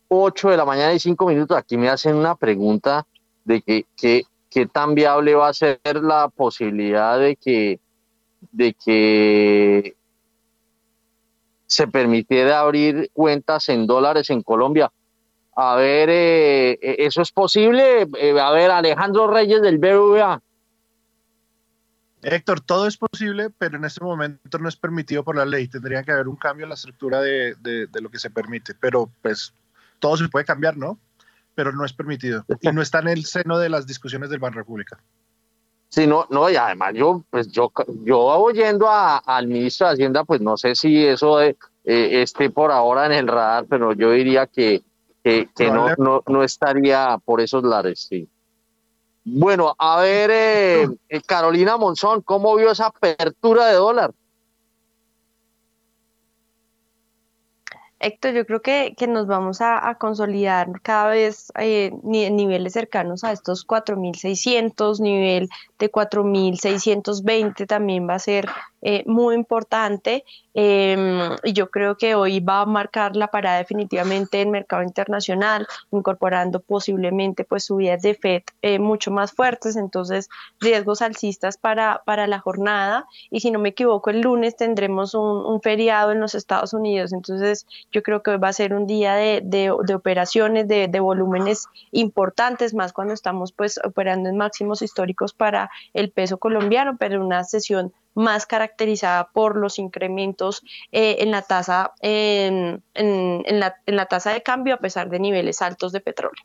[0.08, 1.58] 8 de la mañana y 5 minutos.
[1.58, 3.06] Aquí me hacen una pregunta
[3.44, 4.24] de que,
[4.72, 7.80] tan viable va a ser la posibilidad de que,
[8.52, 9.96] de que
[11.68, 14.90] se permitiera abrir cuentas en dólares en Colombia.
[15.58, 18.08] A ver, eh, ¿eso es posible?
[18.18, 20.42] Eh, a ver, Alejandro Reyes del BVA.
[22.34, 25.68] Héctor, todo es posible, pero en este momento no es permitido por la ley.
[25.68, 28.74] Tendría que haber un cambio en la estructura de, de, de, lo que se permite,
[28.76, 29.54] pero pues
[30.00, 31.00] todo se puede cambiar, ¿no?
[31.56, 34.54] Pero no es permitido y no está en el seno de las discusiones del Ban
[34.54, 35.00] República.
[35.90, 37.72] Sí, no, no, y además yo, pues yo,
[38.04, 41.56] yo oyendo a, al ministro de Hacienda, pues no sé si eso de,
[41.86, 44.84] eh, esté por ahora en el radar, pero yo diría que,
[45.24, 48.28] que, que no, no, no estaría por esos lares, sí.
[49.30, 54.14] Bueno, a ver, eh, eh, Carolina Monzón, ¿cómo vio esa apertura de dólar?
[58.00, 63.34] Héctor, yo creo que, que nos vamos a, consolidar cada vez eh, niveles cercanos a
[63.34, 68.48] estos 4.600, nivel de 4.620 también va a ser
[68.82, 70.24] eh, muy importante
[70.54, 75.68] em, y yo creo que hoy va a marcar la parada definitivamente en mercado internacional,
[75.92, 80.30] incorporando posiblemente pues subidas de FED eh, mucho más fuertes, entonces
[80.60, 83.08] riesgos alcistas para, para la jornada.
[83.32, 87.66] Y si no me equivoco el lunes tendremos un, feriado en los Estados Unidos, entonces
[87.92, 91.66] yo creo que hoy va a ser un día de, de, operaciones, de, de volúmenes
[91.92, 97.44] importantes, más cuando estamos pues operando en máximos históricos para el peso colombiano, pero una
[97.44, 104.34] sesión más caracterizada por los incrementos eh, en la tasa en, la, en la tasa
[104.34, 106.44] de cambio a pesar de niveles altos de petróleo.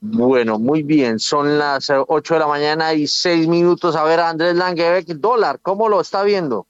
[0.00, 3.96] Bueno, muy bien, son las 8 de la mañana y 6 minutos.
[3.96, 6.66] A ver, Andrés Langebeck, dólar, ¿cómo lo está viendo?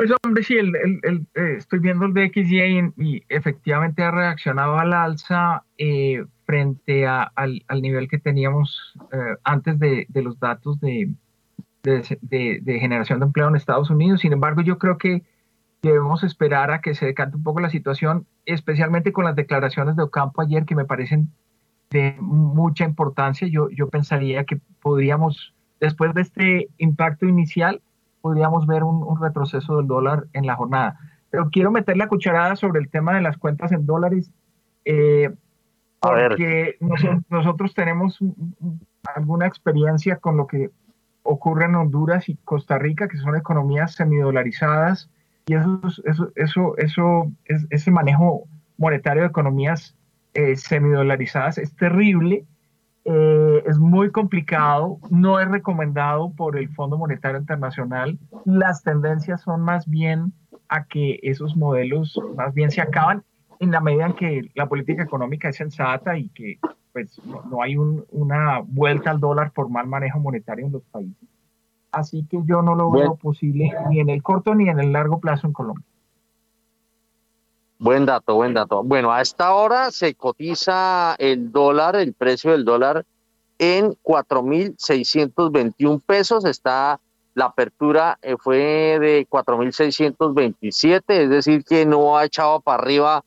[0.00, 2.58] Pues hombre, sí, el, el, eh, estoy viendo el DXY
[2.96, 5.64] y, y, efectivamente ha reaccionado al alza.
[5.76, 11.12] Eh, frente al, nivel que teníamos eh, antes de, los datos de,
[11.82, 14.22] de, generación de empleo en Estados Unidos.
[14.22, 15.22] Sin embargo, yo creo que
[15.82, 20.02] debemos esperar a que se decante un poco la situación, especialmente con las declaraciones de
[20.02, 21.30] Ocampo ayer, que me parecen
[21.90, 23.46] de mucha importancia.
[23.46, 27.80] Yo, yo pensaría que podríamos, después de este impacto inicial,
[28.20, 30.98] podríamos ver un, retroceso del dólar en la jornada.
[31.30, 34.30] Pero quiero meter la cucharada sobre el tema de las cuentas en dólares.
[34.84, 35.30] Eh,
[36.00, 36.76] porque
[37.28, 38.18] nosotros, tenemos
[39.14, 40.70] alguna experiencia con lo que
[41.22, 45.10] ocurre en Honduras y Costa Rica, que son economías semidolarizadas,
[45.46, 48.44] y eso, eso, eso, eso es, ese manejo
[48.78, 49.94] monetario de economías
[50.32, 52.44] eh, semidolarizadas es terrible,
[53.12, 58.16] eh, es muy complicado, no es recomendado por el Fondo Monetario Internacional.
[58.44, 60.32] Las tendencias son más bien
[60.68, 63.24] a que esos modelos más bien se acaban
[63.58, 66.60] en la medida en que la política económica es sensata y que
[66.92, 67.20] pues,
[67.50, 71.28] no, hay una vuelta al dólar por mal manejo monetario en los países.
[71.90, 75.18] Así que yo no lo veo posible ni en el corto ni en el largo
[75.18, 75.84] plazo en Colombia.
[77.80, 78.82] Buen dato, buen dato.
[78.82, 83.06] Bueno, a esta hora se cotiza el dólar, el precio del dólar
[83.58, 86.44] en 4.621 pesos.
[86.44, 87.00] Está
[87.32, 93.24] la apertura eh, fue de 4.627, es decir, que no ha echado para arriba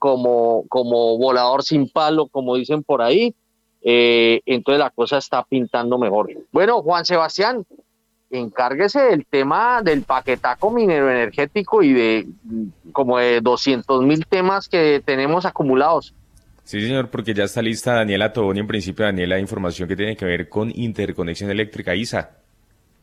[0.00, 3.36] como, como volador sin palo, como dicen por ahí.
[3.82, 6.28] Eh, entonces la cosa está pintando mejor.
[6.50, 7.64] Bueno, Juan Sebastián,
[8.38, 12.26] encárguese del tema del paquetaco minero energético y de
[12.92, 16.14] como de 200 mil temas que tenemos acumulados.
[16.64, 20.24] Sí, señor, porque ya está lista Daniela Toboni, en principio, Daniela, información que tiene que
[20.24, 22.30] ver con interconexión eléctrica, ISA.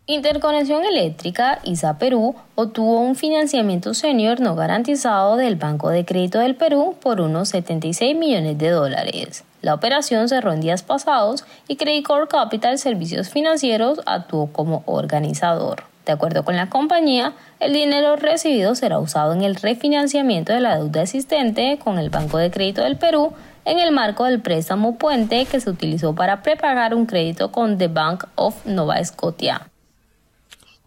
[0.06, 6.56] Interconexión Eléctrica, ISA Perú, obtuvo un financiamiento senior no garantizado del Banco de Crédito del
[6.56, 9.44] Perú por unos 76 millones de dólares.
[9.62, 15.84] La operación cerró en días pasados y Credit Core Capital Servicios Financieros actuó como organizador.
[16.06, 20.78] De acuerdo con la compañía, el dinero recibido será usado en el refinanciamiento de la
[20.78, 23.34] deuda existente con el Banco de Crédito del Perú
[23.66, 27.90] en el marco del préstamo puente que se utilizó para prepagar un crédito con The
[27.90, 29.70] Bank of Nova Scotia.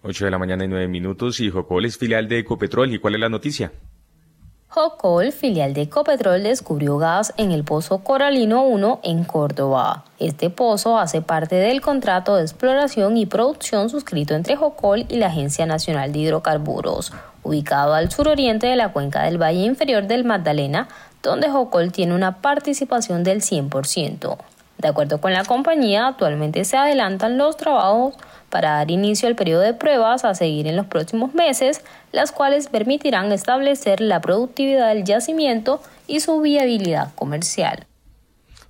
[0.03, 2.93] 8 de la mañana y 9 minutos y Jocol es filial de Ecopetrol.
[2.93, 3.71] ¿Y cuál es la noticia?
[4.75, 10.05] Jocol, filial de Ecopetrol, descubrió gas en el Pozo Coralino 1 en Córdoba.
[10.19, 15.27] Este pozo hace parte del contrato de exploración y producción suscrito entre Jocol y la
[15.27, 17.13] Agencia Nacional de Hidrocarburos,
[17.43, 20.89] ubicado al suroriente de la cuenca del Valle Inferior del Magdalena,
[21.23, 24.39] donde Jocol tiene una participación del 100%.
[24.79, 28.15] De acuerdo con la compañía, actualmente se adelantan los trabajos
[28.53, 32.69] para dar inicio al periodo de pruebas a seguir en los próximos meses, las cuales
[32.69, 37.87] permitirán establecer la productividad del yacimiento y su viabilidad comercial.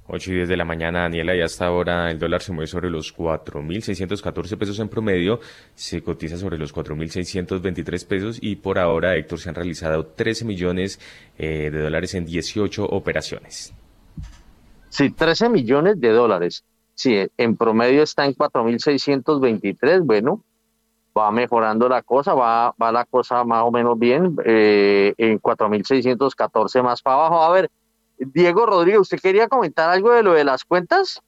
[0.06, 2.90] 8 y 10 de la mañana, Daniela, y hasta ahora el dólar se mueve sobre
[2.90, 5.40] los 4.614 pesos en promedio,
[5.74, 11.00] se cotiza sobre los 4.623 pesos y por ahora, Héctor, se han realizado 13 millones
[11.38, 13.74] eh, de dólares en 18 operaciones.
[14.90, 16.64] Sí, 13 millones de dólares.
[17.02, 20.40] Sí, en promedio está en 4.623, bueno,
[21.18, 26.80] va mejorando la cosa, va, va la cosa más o menos bien, eh, en 4.614
[26.84, 27.42] más para abajo.
[27.42, 27.72] A ver,
[28.18, 31.20] Diego Rodríguez, ¿usted quería comentar algo de lo de las cuentas?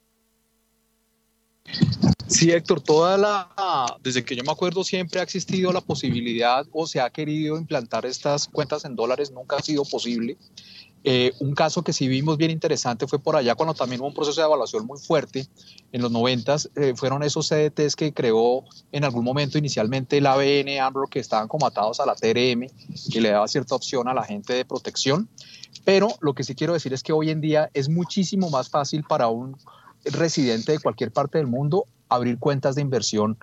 [2.28, 6.86] Sí, Héctor, toda la, desde que yo me acuerdo siempre ha existido la posibilidad o
[6.86, 10.38] se ha querido implantar estas cuentas en dólares, nunca ha sido posible.
[11.06, 14.14] Eh, un caso que sí vimos bien interesante fue por allá cuando también hubo un
[14.14, 15.47] proceso de evaluación muy fuerte
[15.93, 20.81] en los 90, eh, fueron esos CDTs que creó en algún momento inicialmente el ABN
[20.81, 22.68] AMRO que estaban como atados a la TRM
[23.10, 25.28] y le daba cierta opción a la gente de protección.
[25.85, 29.05] Pero lo que sí quiero decir es que hoy en día es muchísimo más fácil
[29.05, 29.59] para un
[30.06, 33.36] residente de cualquier parte del mundo abrir cuentas de inversión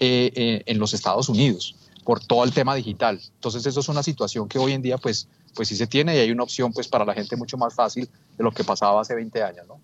[0.00, 1.74] eh, en los Estados Unidos
[2.06, 3.20] por todo el tema digital.
[3.34, 6.20] Entonces eso es una situación que hoy en día pues pues sí se tiene y
[6.20, 9.14] hay una opción pues para la gente mucho más fácil de lo que pasaba hace
[9.14, 9.80] 20 años, ¿no?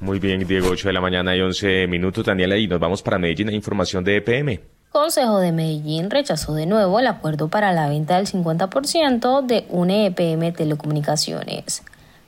[0.00, 3.18] Muy bien, Diego, 8 de la mañana y 11 minutos, Daniela, y nos vamos para
[3.18, 4.60] Medellín, hay información de EPM.
[4.90, 10.06] Consejo de Medellín rechazó de nuevo el acuerdo para la venta del 50% de UNE
[10.06, 11.82] EPM Telecomunicaciones.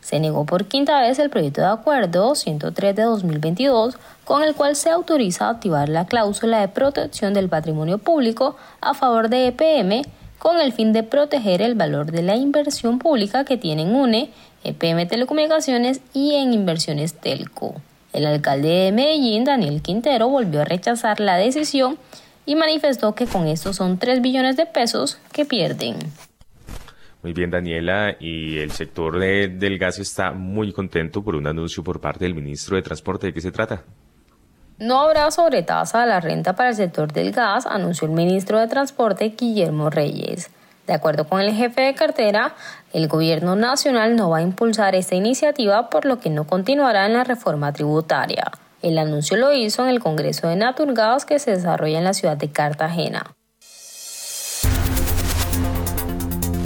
[0.07, 4.77] Se negó por quinta vez el proyecto de acuerdo 103 de 2022, con el cual
[4.77, 10.03] se autoriza a activar la cláusula de protección del patrimonio público a favor de EPM
[10.39, 14.31] con el fin de proteger el valor de la inversión pública que tienen UNE,
[14.63, 17.75] EPM Telecomunicaciones y en inversiones Telco.
[18.13, 21.99] El alcalde de Medellín, Daniel Quintero, volvió a rechazar la decisión
[22.47, 25.97] y manifestó que con esto son 3 billones de pesos que pierden.
[27.27, 32.01] Muy bien, Daniela, y el sector del gas está muy contento por un anuncio por
[32.01, 33.27] parte del ministro de Transporte.
[33.27, 33.83] ¿De qué se trata?
[34.79, 38.69] No habrá sobretasa a la renta para el sector del gas, anunció el ministro de
[38.69, 40.51] Transporte Guillermo Reyes.
[40.87, 42.55] De acuerdo con el jefe de cartera,
[42.93, 47.15] el gobierno nacional no va a impulsar esta iniciativa, por lo que no continuará en
[47.15, 48.53] la reforma tributaria.
[48.83, 52.37] El anuncio lo hizo en el Congreso de Naturgas que se desarrolla en la ciudad
[52.37, 53.36] de Cartagena.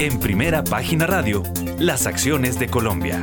[0.01, 1.43] En primera página radio,
[1.79, 3.23] las acciones de Colombia.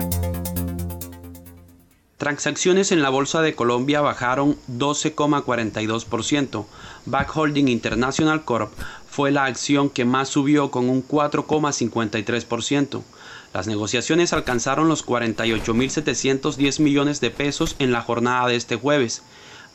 [2.17, 6.67] Transacciones en la Bolsa de Colombia bajaron 12,42%.
[7.07, 8.71] Backholding International Corp
[9.09, 13.01] fue la acción que más subió con un 4,53%.
[13.55, 19.23] Las negociaciones alcanzaron los 48.710 millones de pesos en la jornada de este jueves.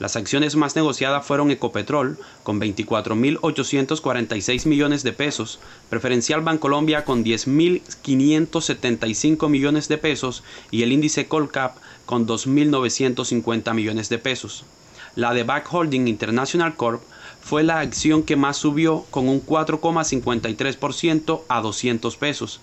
[0.03, 5.61] Las acciones más negociadas fueron Ecopetrol con 24.846 millones de pesos,
[5.91, 10.43] Preferencial Bancolombia con 10.575 millones de pesos
[10.73, 14.65] y el índice Colcap con 2.950 millones de pesos.
[15.15, 17.05] La de Backholding International Corp
[17.41, 22.61] fue la acción que más subió con un 4,53% a 200 pesos.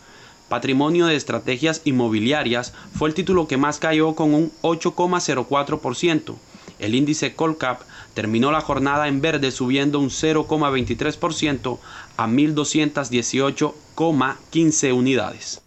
[0.49, 6.35] Patrimonio de Estrategias Inmobiliarias fue el título que más cayó con un 8,04%.
[6.79, 7.81] El índice Colcap
[8.13, 11.79] terminó la jornada en verde subiendo un 0,23%
[12.17, 15.61] a 1.218,15 unidades.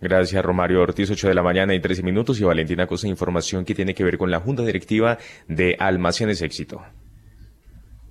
[0.00, 2.40] Gracias, Romario Ortiz, 8 de la mañana y 13 minutos.
[2.40, 5.16] Y Valentina Cosa, información que tiene que ver con la Junta Directiva
[5.48, 6.82] de Almacenes Éxito.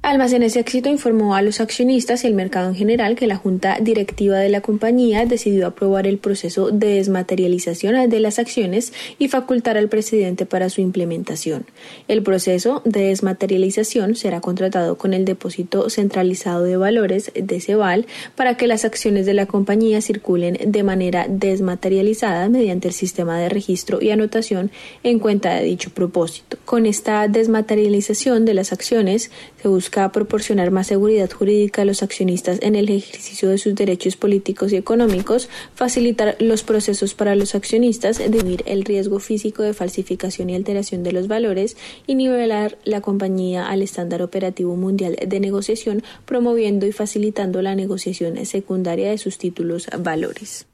[0.05, 4.37] Almacenes Éxito informó a los accionistas y el mercado en general que la junta directiva
[4.37, 9.89] de la compañía decidió aprobar el proceso de desmaterialización de las acciones y facultar al
[9.89, 11.65] presidente para su implementación.
[12.07, 18.05] El proceso de desmaterialización será contratado con el depósito centralizado de valores de Ceval
[18.35, 23.49] para que las acciones de la compañía circulen de manera desmaterializada mediante el sistema de
[23.49, 24.69] registro y anotación
[25.01, 26.57] en cuenta de dicho propósito.
[26.63, 32.59] Con esta desmaterialización de las acciones se busca proporcionar más seguridad jurídica a los accionistas
[32.61, 38.17] en el ejercicio de sus derechos políticos y económicos, facilitar los procesos para los accionistas,
[38.17, 41.77] disminuir el riesgo físico de falsificación y alteración de los valores
[42.07, 48.45] y nivelar la compañía al estándar operativo mundial de negociación, promoviendo y facilitando la negociación
[48.45, 50.65] secundaria de sus títulos valores.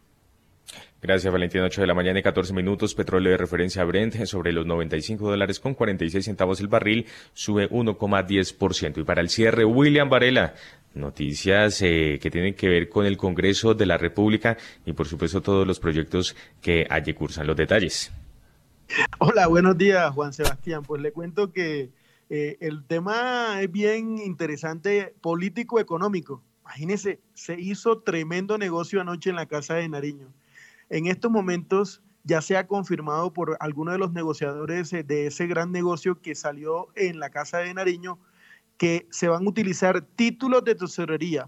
[1.02, 1.64] Gracias, Valentina.
[1.64, 2.94] 8 de la mañana y 14 minutos.
[2.94, 8.99] Petróleo de referencia Brent sobre los 95 dólares con 46 centavos el barril sube 1,10%.
[8.99, 10.53] Y para el cierre, William Varela.
[10.94, 15.41] Noticias eh, que tienen que ver con el Congreso de la República y, por supuesto,
[15.41, 17.48] todos los proyectos que allí cursan.
[17.48, 18.11] Los detalles.
[19.18, 20.84] Hola, buenos días, Juan Sebastián.
[20.84, 21.90] Pues le cuento que
[22.30, 26.44] eh, el tema es bien interesante político-económico.
[26.61, 30.28] Imagínese, se hizo tremendo negocio anoche en la Casa de Nariño
[30.91, 35.47] en estos momentos ya se ha confirmado por algunos de los negociadores eh, de ese
[35.47, 38.19] gran negocio que salió en la Casa de Nariño
[38.77, 41.47] que se van a utilizar títulos de tesorería,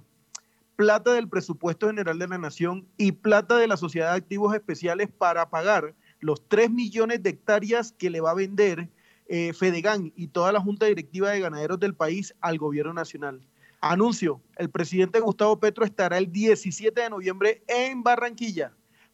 [0.78, 5.10] plata del presupuesto general de la Nación y plata de la Sociedad de Activos Especiales
[5.10, 8.88] para pagar los 3 millones de hectáreas que le va a vender
[9.28, 13.42] eh, Fedegan y toda la Junta Directiva de Ganaderos del país al gobierno nacional.
[13.82, 18.74] Anuncio, el presidente Gustavo Petro estará el 17 de noviembre en Barranquilla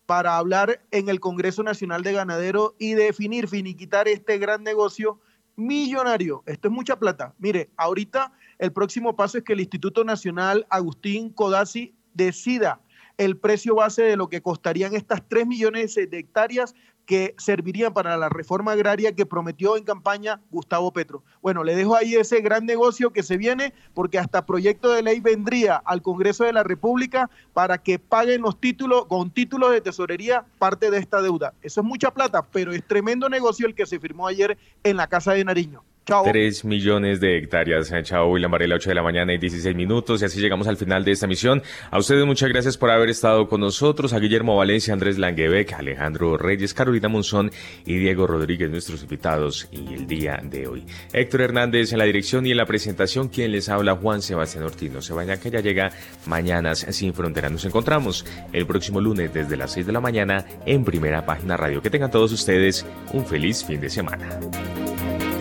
[0.10, 5.20] para hablar en el Congreso Nacional de Ganadero y definir, finiquitar este gran negocio
[5.56, 6.42] millonario.
[6.48, 7.36] Esto es mucha plata.
[7.38, 12.82] Mire, ahorita el próximo paso es que el Instituto Nacional Agustín Codazzi decida
[13.20, 16.74] el precio base de lo que costarían estas 3 millones de hectáreas
[17.10, 21.24] que servirían para la reforma agraria que prometió en campaña Gustavo Petro.
[21.42, 25.20] Bueno, le dejo ahí ese gran negocio que se viene porque hasta proyecto de ley
[25.20, 30.46] vendría al Congreso de la República para que paguen los títulos, con títulos de tesorería,
[30.60, 31.56] parte de esta deuda.
[31.64, 35.08] Eso es mucha plata, pero es tremendo negocio el que se firmó ayer en la
[35.08, 35.84] Casa de Nariño.
[36.24, 37.92] 3 millones de hectáreas.
[37.92, 40.22] Eh, chao, William Varela, 8 de la mañana y 16 minutos.
[40.22, 41.62] Y así llegamos al final de esta misión.
[41.92, 44.14] A ustedes muchas gracias por haber estado con nosotros.
[44.14, 47.52] A Guillermo Valencia, Andrés Langebeck, Alejandro Reyes, Carolina Monzón
[47.86, 50.86] y Diego Rodríguez, nuestros invitados y el día de hoy.
[51.14, 53.30] Héctor Hernández en la dirección y en la presentación.
[53.30, 54.92] Quien les habla, Juan Sebastián Ortiz.
[55.00, 55.92] se vaya que ya llega
[56.26, 57.52] Mañanas Sin Fronteras.
[57.52, 61.82] Nos encontramos el próximo lunes desde las 6 de la mañana en Primera Página Radio.
[61.82, 64.40] Que tengan todos ustedes un feliz fin de semana.